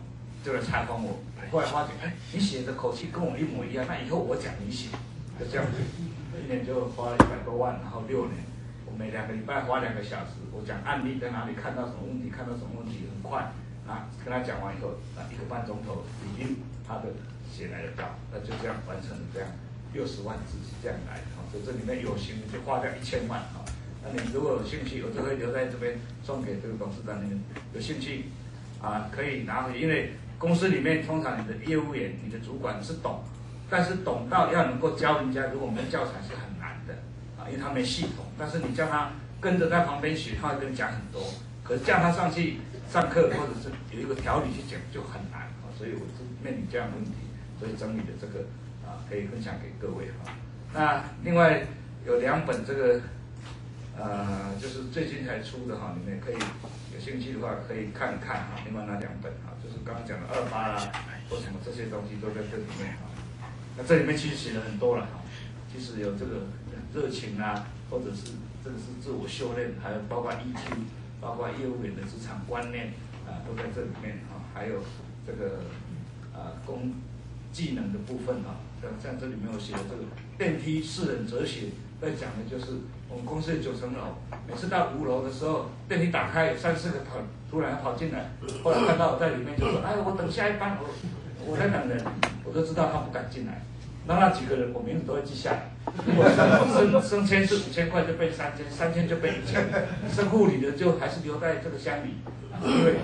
[0.44, 1.18] 就来采访我。
[1.50, 4.88] 后来发觉，哎，你写的口气跟我一模一样，那以后我讲你写，
[5.38, 5.78] 就这样子。
[6.38, 8.36] 一年就花了一百多万，然后六年，
[8.86, 13.50] 我每两个礼拜花两个小时，我讲案例在哪里，看到什么问题，看到什么问题，很快。
[13.88, 17.08] 啊，跟他讲完以后，啊，一个半钟头已经他的
[17.50, 19.48] 写来的稿，那就这样完成了，这样
[19.94, 23.64] 六十万字是这样来的，啊，所以这里面有形就花掉一千万，啊，
[24.04, 27.42] 那你如果有兴趣，我就会留在这边送给这个董事长，你们
[27.72, 28.26] 有兴趣，
[28.82, 33.22] 啊，可以拿回去，因为公司里面通常你的业务员、你的主管是懂，
[33.68, 36.94] 但是懂到要能够教人家，如果没教材是很难的，
[37.36, 39.10] 啊，因为他没系统，但是你叫他
[39.40, 41.22] 跟着在旁边学，他会跟你讲很多，
[41.62, 42.58] 可是叫他上去。
[42.90, 47.12] 上课或者是有一个条理去讲就很难啊，所以我是面临这样的问题，
[47.60, 48.46] 所以整理的这个
[48.82, 50.32] 啊可以分享给各位哈。
[50.72, 51.66] 那另外
[52.06, 53.02] 有两本这个
[53.98, 56.36] 呃就是最近才出的哈，你们可以
[56.94, 58.56] 有兴趣的话可以看看哈。
[58.64, 59.47] 另外那两本哈，
[59.88, 60.92] 刚刚讲的二八啦
[61.30, 63.08] 或什么这些东西都在这里面哈。
[63.78, 65.24] 那这里面其实写了很多了哈，
[65.72, 66.44] 其实有这个
[66.92, 68.32] 热情啊，或者是
[68.62, 70.76] 这个是自我修炼，还有包括 EQ。
[71.20, 72.92] 包括业务员的职场观念
[73.26, 74.84] 啊，都在这里面啊，还有
[75.26, 75.58] 这个
[76.32, 76.92] 啊工
[77.52, 80.04] 技能的部分啊，像像这里面有写的这个
[80.38, 81.70] 电梯四人哲学，
[82.00, 84.14] 在讲的就是我们公司的九层楼，
[84.46, 87.16] 每次到五楼的时候，电梯打开，三四个跑
[87.50, 88.30] 突然跑进来，
[88.62, 90.88] 后来看到我在里面就说，哎，我等下一班，我
[91.44, 92.00] 我在等人，
[92.44, 93.62] 我都知道他不敢进来。
[94.06, 95.70] 那那几个人，我名字都会记下来。
[96.06, 96.24] 如果
[96.70, 99.66] 升升迁是五千块，就变三千；三千就变一千。
[100.08, 102.14] 升护理的就还是留在这个乡里，
[102.64, 102.94] 因为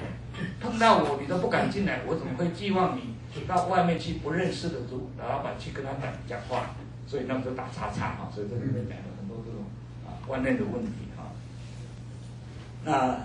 [0.61, 3.17] 碰到我你都不敢进来，我怎么会寄望你
[3.47, 6.71] 到外面去不认识的主老板去跟他讲讲话？
[7.07, 8.31] 所以那就打叉叉哈。
[8.35, 9.65] 所以这里面讲了很多这种
[10.07, 11.31] 啊观念的问题哈。
[12.85, 13.17] 那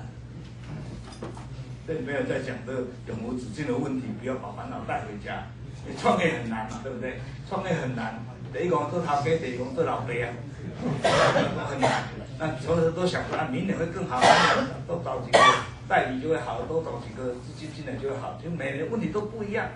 [1.88, 5.48] 这里面有在讲这个永无止境的问题，不要把烦恼带回家。
[5.88, 7.20] 你创业很难嘛，对不对？
[7.48, 8.20] 创业很难，
[8.54, 10.36] 第一个做头家，第二个做老板啊，
[11.56, 12.04] 都很难。
[12.38, 14.22] 那所有人都想说啊，明年会更好，
[14.86, 15.40] 多找几个
[15.88, 19.68] 代理就会好，多找几个资金进来就会好，就每年问题都不一样。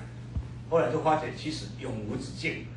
[0.69, 2.67] 后来就发觉，其实永无止境，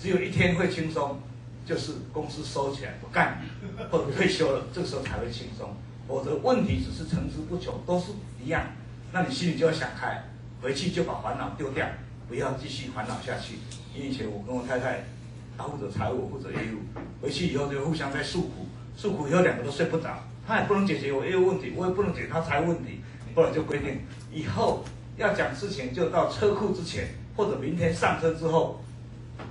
[0.00, 1.18] 只有一天会轻松，
[1.66, 3.42] 就是公司收起来不干，
[3.90, 5.74] 或者退休了，这个时候才会轻松。
[6.06, 8.12] 否则问题只是层出不穷，都是
[8.42, 8.62] 一样。
[9.12, 10.22] 那你心里就要想开，
[10.62, 11.86] 回去就把烦恼丢掉。
[12.28, 13.54] 不要继续烦恼下去，
[13.94, 15.02] 以前我跟我太太，
[15.56, 23.00] 她负责财务，我负责业务，回去以后就互相在诉苦，诉苦以后两个都睡不着，她也不能解决我业务问题，我也不能解决她财务问题，
[23.34, 24.00] 后来就规定
[24.30, 24.84] 以后
[25.16, 28.84] 要讲事情就到车库之前，或者明天上车之后，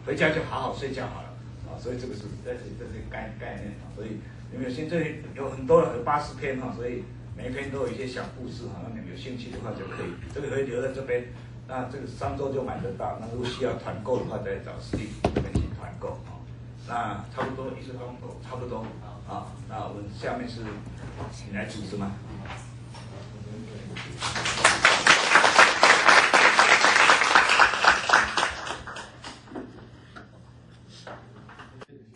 [0.07, 1.27] 回家就好好睡觉好了，
[1.67, 7.03] 啊，所以这个是这是这是概概念啊，所以你们有兴趣有很多有八十篇哈，所以
[7.35, 11.25] 每一篇都有一些小故事哈，那你们有兴趣的话就可以，这个可以留在这边。
[11.67, 16.39] 那这个商周就买得到，那如果需要团购的话，再找 Steve 这边去团购啊。
[16.87, 18.85] 那差不多一分钟头，差不多
[19.27, 19.51] 啊。
[19.67, 22.13] 那我们下面是你来主持吗？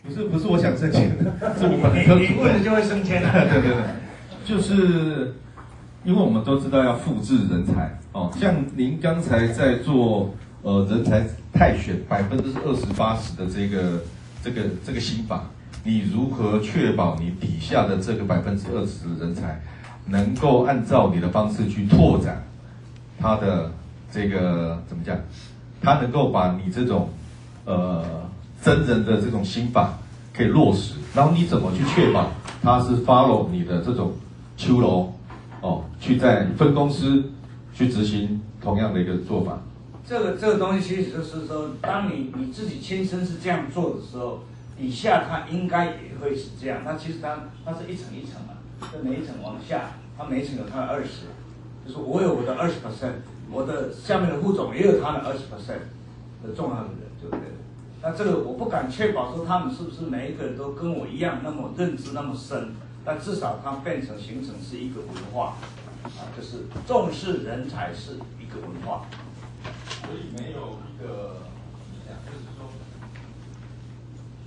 [0.04, 3.82] 不是不是我想升迁的，是我们你你问了就会升迁 的，对对对，
[4.44, 5.34] 就是
[6.04, 14.02] 因为我们都知道要复制人才哦，像您刚才在做呃人才汰选百分之二十八十的这个
[14.42, 15.44] 这个这个心法，
[15.84, 19.60] 你如何确保你底下的这个百分之二十的人才
[20.06, 22.42] 能够按照你的方式去拓展
[23.20, 23.70] 他的
[24.10, 25.16] 这个怎么讲？
[25.80, 27.08] 他能够把你这种
[27.64, 28.04] 呃
[28.62, 29.98] 真人的这种心法
[30.32, 32.30] 可以落实，然后你怎么去确保
[32.62, 34.12] 他是 follow 你的这种
[34.56, 35.12] 秋楼？
[35.60, 37.22] 哦，去在分公司
[37.72, 39.58] 去执行同样的一个做法。
[40.04, 44.40] 这个这个东西其实就是说，当你你自己亲身是这样做的时候，
[44.76, 46.80] 底下他应该也会是这样。
[46.84, 48.54] 那其实他他是一层一层嘛，
[48.92, 51.26] 这每一层往下，他每一层有他的二十，
[51.86, 55.78] 就是我有我的二十 percent，我的下面的副总也有他的二十 percent
[56.42, 57.44] 的重要的人，对不对？
[58.02, 62.74] 那这个我不敢确保说他们是不是每一个人都跟我一样那么认知那么深。
[63.04, 65.56] 但至少它变成形成是一个文化，
[66.04, 69.06] 啊，就是重视人才是一个文化，
[70.06, 71.42] 所以没有一个
[72.24, 72.70] 就是说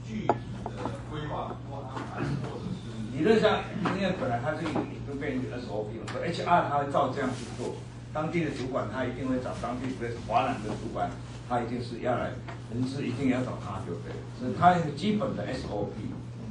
[0.08, 0.28] 具体
[0.64, 0.72] 的
[1.12, 7.76] 规划或安排，或者是理论上，因为本来它这个已经变成 SOP 了，说 HR 他会照这样去做，
[8.14, 11.12] 当地的主管他一定会找当地的华南的主管，
[11.48, 12.32] 他一定是要来，
[12.74, 14.14] 人是一定要找他，对不对？
[14.40, 15.90] 所以他有基本的 SOP。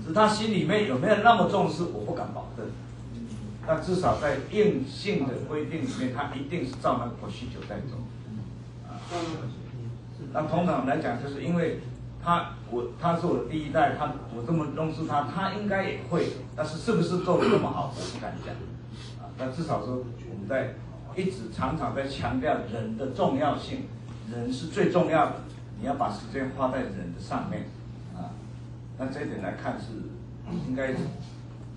[0.06, 2.66] 是他心里面有没有那么重视，我不敢保证。
[3.66, 7.96] 但至少在硬性的规定里面，他一定是照那个 procedure 在走。
[8.86, 9.00] 啊，
[10.34, 11.80] 那通常来讲，就是因为
[12.22, 16.28] 他我他是我的第一代，他我这么重视他，他应该也会。
[16.54, 18.54] 但是是不是做的那么好，我不敢讲。
[19.24, 20.74] 啊，但至少说我们在
[21.16, 23.84] 一直常常在强调人的重要性，
[24.30, 25.36] 人是最重要的，
[25.80, 27.62] 你要把时间花在人的上面。
[28.14, 28.30] 啊
[28.98, 29.86] 那这一点来看是
[30.68, 30.94] 应该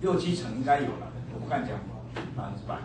[0.00, 1.78] 六七成应该有了，我不敢讲
[2.36, 2.78] 百分之百。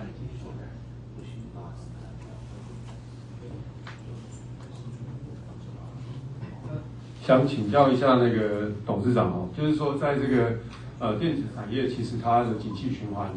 [7.26, 10.58] 想请教一下那个董事长哦，就是说在这个
[11.00, 13.30] 呃电子产业，其实它的景气循环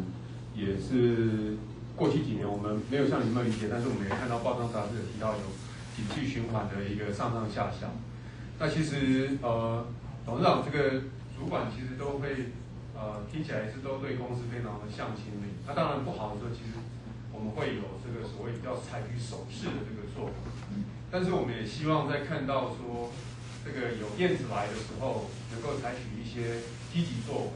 [0.53, 1.55] 也是
[1.95, 5.39] 过去几年我们没有像你们理解，但是我们也看到报章杂志有提到有
[5.97, 7.89] 景气循环的一个上上下下。
[8.59, 9.85] 那其实呃。
[10.27, 11.07] 董事长，这个
[11.39, 12.51] 主管其实都会，
[12.93, 15.55] 呃，听起来是都对公司非常的向心力。
[15.65, 16.75] 那当然不好的时候，其实
[17.31, 20.33] 我们会有这个所谓要采取手势的这个做法。
[21.09, 23.07] 但是我们也希望在看到说，
[23.63, 26.59] 这个有电子来的时候，能够采取一些
[26.91, 27.55] 积极作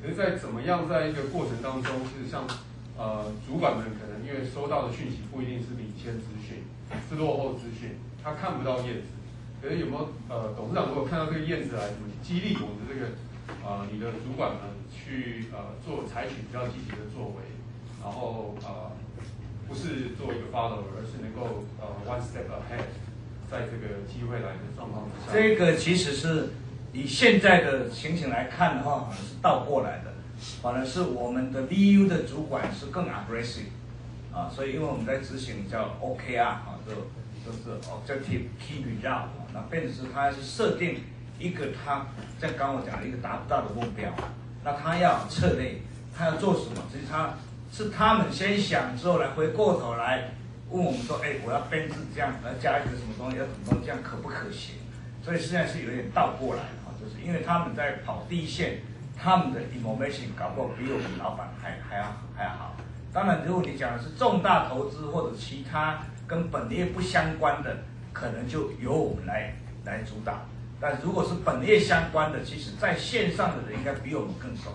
[0.00, 2.48] 可是，在怎么样在一个过程当中，其实像
[2.96, 6.64] 呃主管们可能因为收到的讯息不一定是领先资讯，
[7.08, 9.08] 是落后资讯，他看不到燕子。
[9.60, 13.10] 可是有没有呃，董事长如果看到这个燕子来，怎么激励我们的这个
[13.66, 17.42] 呃，你的主管们去呃做采取比较积极的作为，
[18.00, 18.92] 然后呃，
[19.66, 22.86] 不是做一个 follower，而是能够呃 one step ahead，
[23.50, 25.32] 在这个机会来的状况之下。
[25.32, 26.50] 这个其实是
[26.92, 30.14] 以现在的情形来看的话，好像是倒过来的，
[30.62, 33.72] 反而是我们的 BU 的主管是更 aggressive
[34.32, 36.94] 啊，所以因为我们在执行叫 OKR 啊，就
[37.44, 39.28] 就是 objective key result。
[39.52, 41.00] 那变成是他要去设定
[41.38, 42.06] 一个他
[42.38, 44.10] 在刚我讲的一个达不到的目标，
[44.64, 45.80] 那他要策略，
[46.16, 46.82] 他要做什么？
[46.92, 47.34] 其实他
[47.72, 50.30] 是他们先想之后来回过头来
[50.70, 54.74] 问我们说，哎，我要编制这样，要加一个什么东西，要怎么东西，这样可不可行？
[55.22, 58.80] 所以现在是有点倒过来啊，就是因为他们在跑第一线，
[59.16, 62.04] 他们的 information 搞不好比我们老板还还要
[62.36, 62.76] 还要好。
[63.12, 67.78] 当然，如果你讲的是重大投资或者其他跟本业不相关的。
[68.10, 70.40] 可能就由我们来来主导，
[70.80, 74.70] 但如果是本业相关的，其实在线上的人应该比我们更熟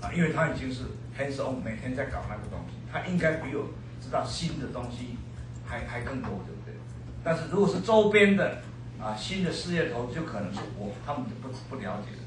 [0.00, 0.82] 啊，因为他已经是
[1.16, 3.68] hands on，每天在搞那个东西，他应该比我
[4.02, 5.16] 知道新的东西
[5.64, 6.74] 还还更多，对不对？
[7.22, 8.62] 但是如果是周边的
[9.00, 12.22] 啊新的事业头，就可能是我他们就不不了解的，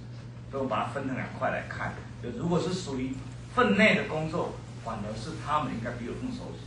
[0.52, 1.94] 所以我把它分成两块来看，
[2.24, 3.14] 就如果是属于
[3.54, 4.54] 分内的工作，
[4.86, 6.67] 反而是他们应该比我更熟悉。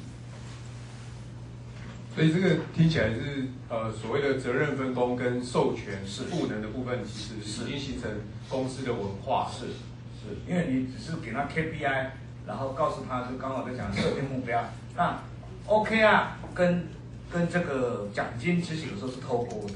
[2.12, 8.10] 所以这个听起来是呃所谓的责任分工跟授权是赋能的部分，其实是已经形成
[8.48, 9.48] 公司的文化。
[9.50, 12.08] 是是，因为你只是给他 KPI，
[12.46, 14.62] 然后告诉他就刚好在讲设定目标。
[14.96, 15.18] 那
[15.66, 16.88] OK 啊，跟
[17.32, 19.74] 跟这个奖金其实有时候是脱钩的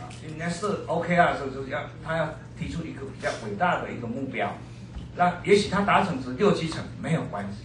[0.00, 0.08] 啊。
[0.26, 4.56] 应该是 OK 啊的时候，就是要他要提出一个比较伟大的一个目标。
[5.16, 7.64] 那也许他达成只六七成没有关系，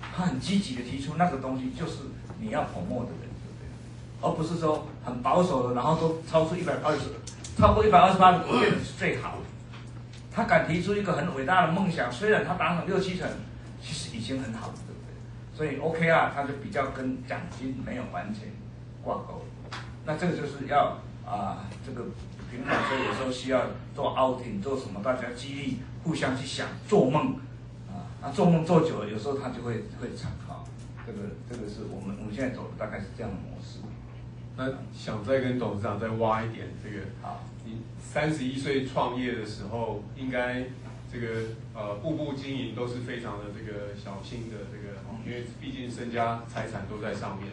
[0.00, 1.98] 他很积极的提出那个东西，就是
[2.40, 3.25] 你要 promote 的人。
[4.26, 7.02] 而不是说很保守的，然后都超出一百二十，
[7.56, 9.42] 超过一百二十八的不见得是最好的。
[10.30, 13.26] 他敢提出一个很伟大的梦想，虽然他达成六七成，
[13.80, 15.56] 其实已经很好了，对不对？
[15.56, 18.52] 所以 OK 啊，他就比较跟奖金没有完全
[19.02, 19.42] 挂钩。
[20.04, 22.04] 那这个就是要啊，这个
[22.50, 23.62] 平常所以有时候需要
[23.94, 27.34] 做 outing 做什么，大家激励，互相去想，做梦
[27.88, 30.62] 啊，那做梦做久了，有时候他就会会长哈。
[31.06, 33.78] 这个这个是我们我们现在走的大概是这样的模式。
[34.56, 40.64] 那想再跟董事长再挖一点这个，好，你三十一岁创业的时候，应该
[41.12, 41.42] 这个
[41.74, 44.96] 呃步步经营都是非常的这个小心的这个，
[45.26, 47.48] 因为毕竟身家财产都在上面。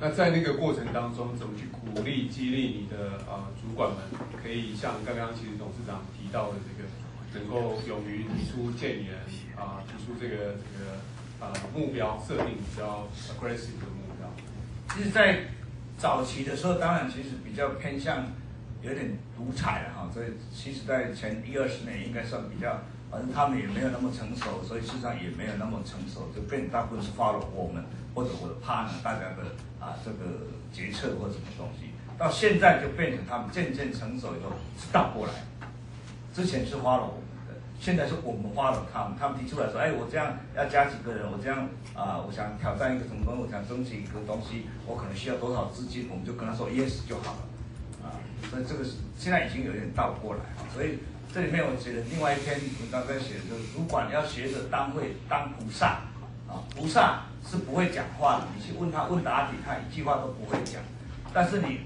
[0.00, 3.98] 那在那个过程当中，怎么去鼓励激励你的呃主管们，
[4.42, 6.88] 可以像刚刚其实董事长提到的这个，
[7.38, 9.12] 能够勇于提出建言
[9.54, 10.98] 啊，提出这个这个
[11.38, 14.26] 呃目标设定比较 aggressive 的目标。
[14.96, 15.44] 其实，在
[16.00, 18.24] 早期的时候，当然其实比较偏向
[18.80, 29.44] 有点独裁了哈，所以其实在前一二十年应该算比较，反正他们也没有那么成熟，所以市场也没有那么成熟，就变大部分是 follow 我们或者我的 partner 大家的
[29.78, 35.34] 啊这个决策或什么东西，到现在就变成他们渐渐成熟以后是倒过来，
[36.32, 37.29] 之前是 follow 我们，
[37.80, 41.66] 现在是我们花了他们，他们提出来说，哎，我这样要加几个人，我这样。
[41.92, 48.16] 啊，我想挑战一个什么东西，我想争取一个东西，我可能需要多少资金，我们就跟他说 yes 就好了，啊，
[48.48, 51.00] 所以这个是现在已经有点倒过来啊，所以
[51.34, 56.00] 这里面我写的另外一篇文章在写的就是，主管要学着当会当菩萨，
[56.48, 60.80] 啊，菩萨是不会讲话的，你去问他问答题，他一句话都不会讲，
[61.34, 61.80] 但是你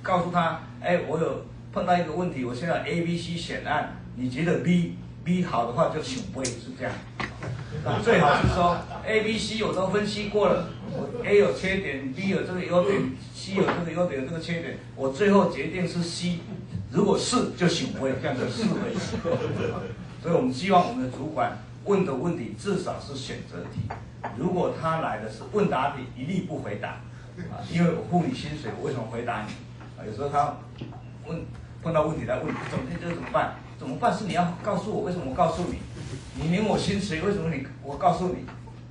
[0.00, 4.96] 告诉他，哎，我有碰到一个问题，我现在 A、B、C 选案，你觉得 B
[5.26, 6.92] B 好的话就选 B 是这样。
[7.84, 16.38] 那最好是说 A、B、C 我都分析过了，我 A 有缺点，B 有这个优点，C 有这个优点，有这个缺点，我最后决定是 C。
[16.92, 18.94] 如果是就行为这样就是为。
[20.22, 23.80] 所以我们希望我们的主管问的问题至少是选择题。
[24.38, 26.90] 如果他来的是问答题，一律不回答
[27.50, 29.48] 啊，因为我付你薪水，我为什么回答你
[29.98, 30.06] 啊？
[30.06, 30.56] 有时候他
[31.26, 31.44] 问
[31.82, 33.56] 碰到问题来问，怎么这怎么办？
[33.78, 34.16] 怎么办？
[34.16, 35.78] 是你要告诉我为什么我告诉你？
[36.34, 37.66] 你领我薪水，为什么你？
[37.82, 38.44] 我告诉你，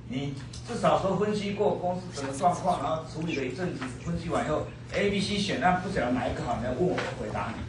[0.08, 0.34] 你
[0.66, 7.62] 至少说分析过公司整个状况，然后处理了一阵子，分析完以后，A、B、C 选案不晓得哪一个好，你要问我，回答你。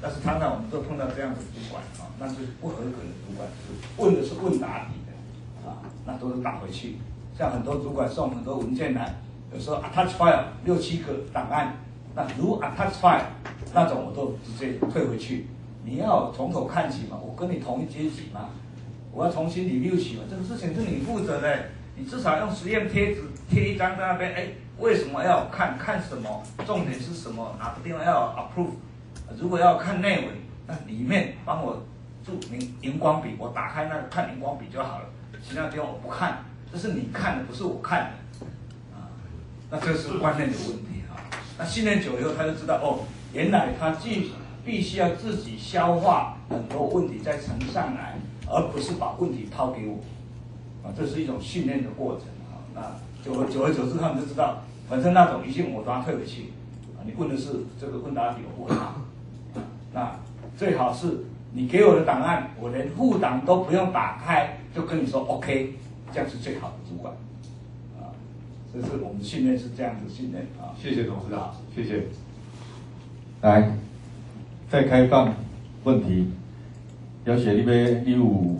[0.00, 3.48] 但是常常我们都碰到这样的主管啊，那是不合格的主管，
[3.96, 6.96] 问的是问答题的啊，那都是打回去。
[7.36, 9.14] 像很多主管送很多文件来，
[9.52, 11.76] 有时候 attach file 六七个档案，
[12.14, 13.22] 那如 attach file
[13.72, 15.46] 那种我都直接退回去。
[15.84, 18.50] 你要从头看起嘛，我跟你同一阶级嘛。
[19.12, 24.48] 我要重新 review 起嘛，这个事情是你负责的，你至少用实验贴纸贴一张在那边，哎，
[24.80, 26.42] 为什么要看看什么？
[26.66, 27.54] 重点是什么？
[27.60, 28.70] 哪个地方要 approve？
[29.38, 30.28] 如果要看内文，
[30.66, 31.80] 那里面帮我
[32.26, 35.04] 注明荧光笔，我打开那个看荧光笔就好了，
[35.40, 36.38] 其他地方我不看，
[36.72, 38.46] 这是你看的，不是我看的，
[38.96, 39.06] 啊，
[39.70, 41.14] 那这是观念的问题啊。
[41.56, 44.32] 那训练久了以后，他就知道哦，原来他既
[44.64, 48.16] 必须要自己消化很多问题再呈上来。
[48.46, 49.96] 而不是把问题抛给我，
[50.86, 52.60] 啊，这是一种训练的过程啊。
[52.74, 56.52] 那久而久而久之，他们就知道，反正那种一信我都要退回去，
[56.94, 58.96] 啊，你问的是这个问答题，我不会答。
[59.94, 60.14] 那
[60.58, 61.24] 最好是
[61.54, 65.72] 你给我的档案，我连副档都不用打开，就跟你说 OK，
[66.12, 67.14] 这样是最好的主管。
[67.98, 68.12] 啊，
[68.74, 70.76] 这是我们的训练是这样子训练啊。
[70.78, 72.08] 谢谢董事长，谢谢。
[73.40, 73.74] 来，
[74.74, 75.32] 再开放
[75.84, 76.26] 问题。
[77.24, 77.66] 要写你要
[78.04, 78.56] 你有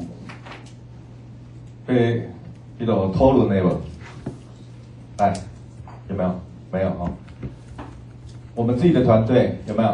[1.85, 2.29] 被
[2.79, 3.81] 这种讨论的不？
[5.19, 5.35] 来，
[6.09, 6.41] 有没有？
[6.71, 7.11] 没有哈。
[8.55, 9.93] 我们自己的团队有没有？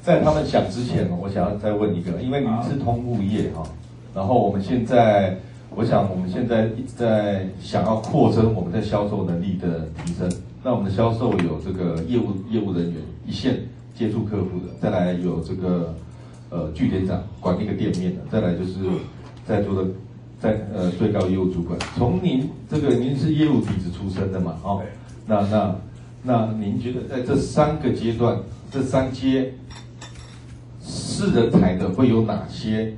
[0.00, 3.62] 在他们想之前，我想要再问一个，因为您是通物业哈，
[4.14, 5.36] 然后我们现在，
[5.76, 10.26] 我想我们现在一直在想要扩增我们在销售能力的提升。
[10.62, 13.60] 那我们的销售有这个业务业务人员一线。
[13.92, 15.94] 接触客户的，再来有这个
[16.48, 18.78] 呃据点长管那个店面的，再来就是
[19.46, 19.90] 在座的
[20.40, 21.78] 在呃最高业务主管。
[21.98, 24.56] 从您这个您是业务底子出身的嘛？
[24.62, 24.82] 哦，
[25.26, 25.76] 那那
[26.22, 28.38] 那您觉得在这三个阶段，
[28.70, 29.52] 这三阶
[30.82, 32.94] 是人才的会有哪些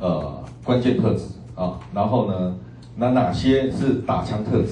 [0.00, 1.78] 呃关键特质啊？
[1.94, 2.56] 然后呢，
[2.96, 4.70] 那哪些是打枪特质？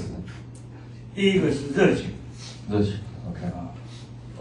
[1.15, 2.07] 第一个是热情，
[2.69, 2.95] 热情。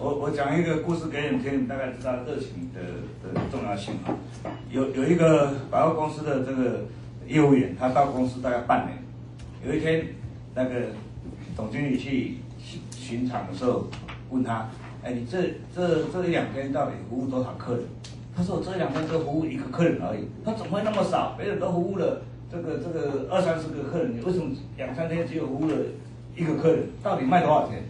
[0.01, 2.81] 我我讲一个故事给你们听，你们大概知道热情的
[3.21, 4.09] 的重要性啊。
[4.71, 6.85] 有有一个百货公司的这个
[7.27, 8.97] 业务员，他到公司大概半年。
[9.63, 10.03] 有一天，
[10.55, 10.87] 那个
[11.55, 13.85] 总经理去巡巡场的时候，
[14.31, 14.67] 问他
[15.05, 15.37] ：“哎，你这
[15.75, 17.83] 这这一两天到底服务多少客人？”
[18.35, 21.35] 他说我这两天都服务一个客人而已，他怎么会那么少？
[21.37, 25.75] 别人都服务了这个这个二三十个客人，你为什么两三天只有服务了
[26.35, 26.85] 一个客人？
[27.03, 27.83] 到底卖多少钱？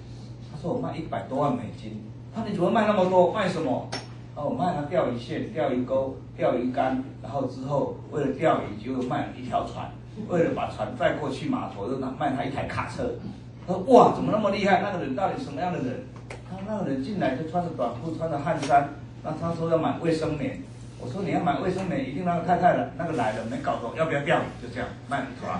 [0.61, 2.03] 说我卖一百多万美金。
[2.35, 3.33] 他你怎么卖那么多？
[3.33, 3.89] 卖什么？
[4.35, 9.91] 哦，我卖了钓鱼线、钓鱼钩、钓鱼竿，然后之后为了钓鱼就卖了一条船，
[10.29, 13.15] 为了把船载过去码头，又卖他一台卡车。
[13.67, 14.81] 他说哇，怎么那么厉害？
[14.81, 16.05] 那个人到底什么样的人？
[16.49, 18.89] 他那个人进来就穿着短裤，穿着汗衫。
[19.23, 20.61] 那他说要买卫生棉，
[20.99, 24.39] 我说你要买卫生棉，一定那个太太了，那个来了没搞懂，要不要钓？
[24.61, 25.59] 就这样卖你抓。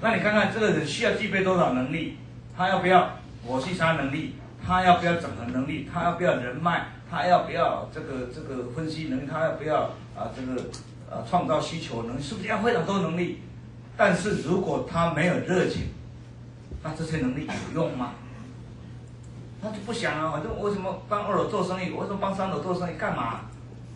[0.00, 2.18] 那你看看这个人需要具备多少能力？
[2.54, 3.10] 他要不要
[3.46, 4.34] 活西沙能力？
[4.64, 5.88] 他要不要整合能力？
[5.92, 6.86] 他要不要人脉？
[7.10, 9.28] 他要不要这个这个分析能力？
[9.30, 9.82] 他要不要
[10.16, 10.62] 啊这个
[11.10, 12.22] 呃创造需求能力？
[12.22, 13.42] 是不是要非常多能力？
[13.96, 15.88] 但是如果他没有热情，
[16.82, 18.12] 那这些能力有用吗？
[19.60, 21.90] 他就不想啊，反正为什么帮二楼做生意？
[21.90, 22.96] 为什么帮三楼做生意？
[22.96, 23.40] 干嘛？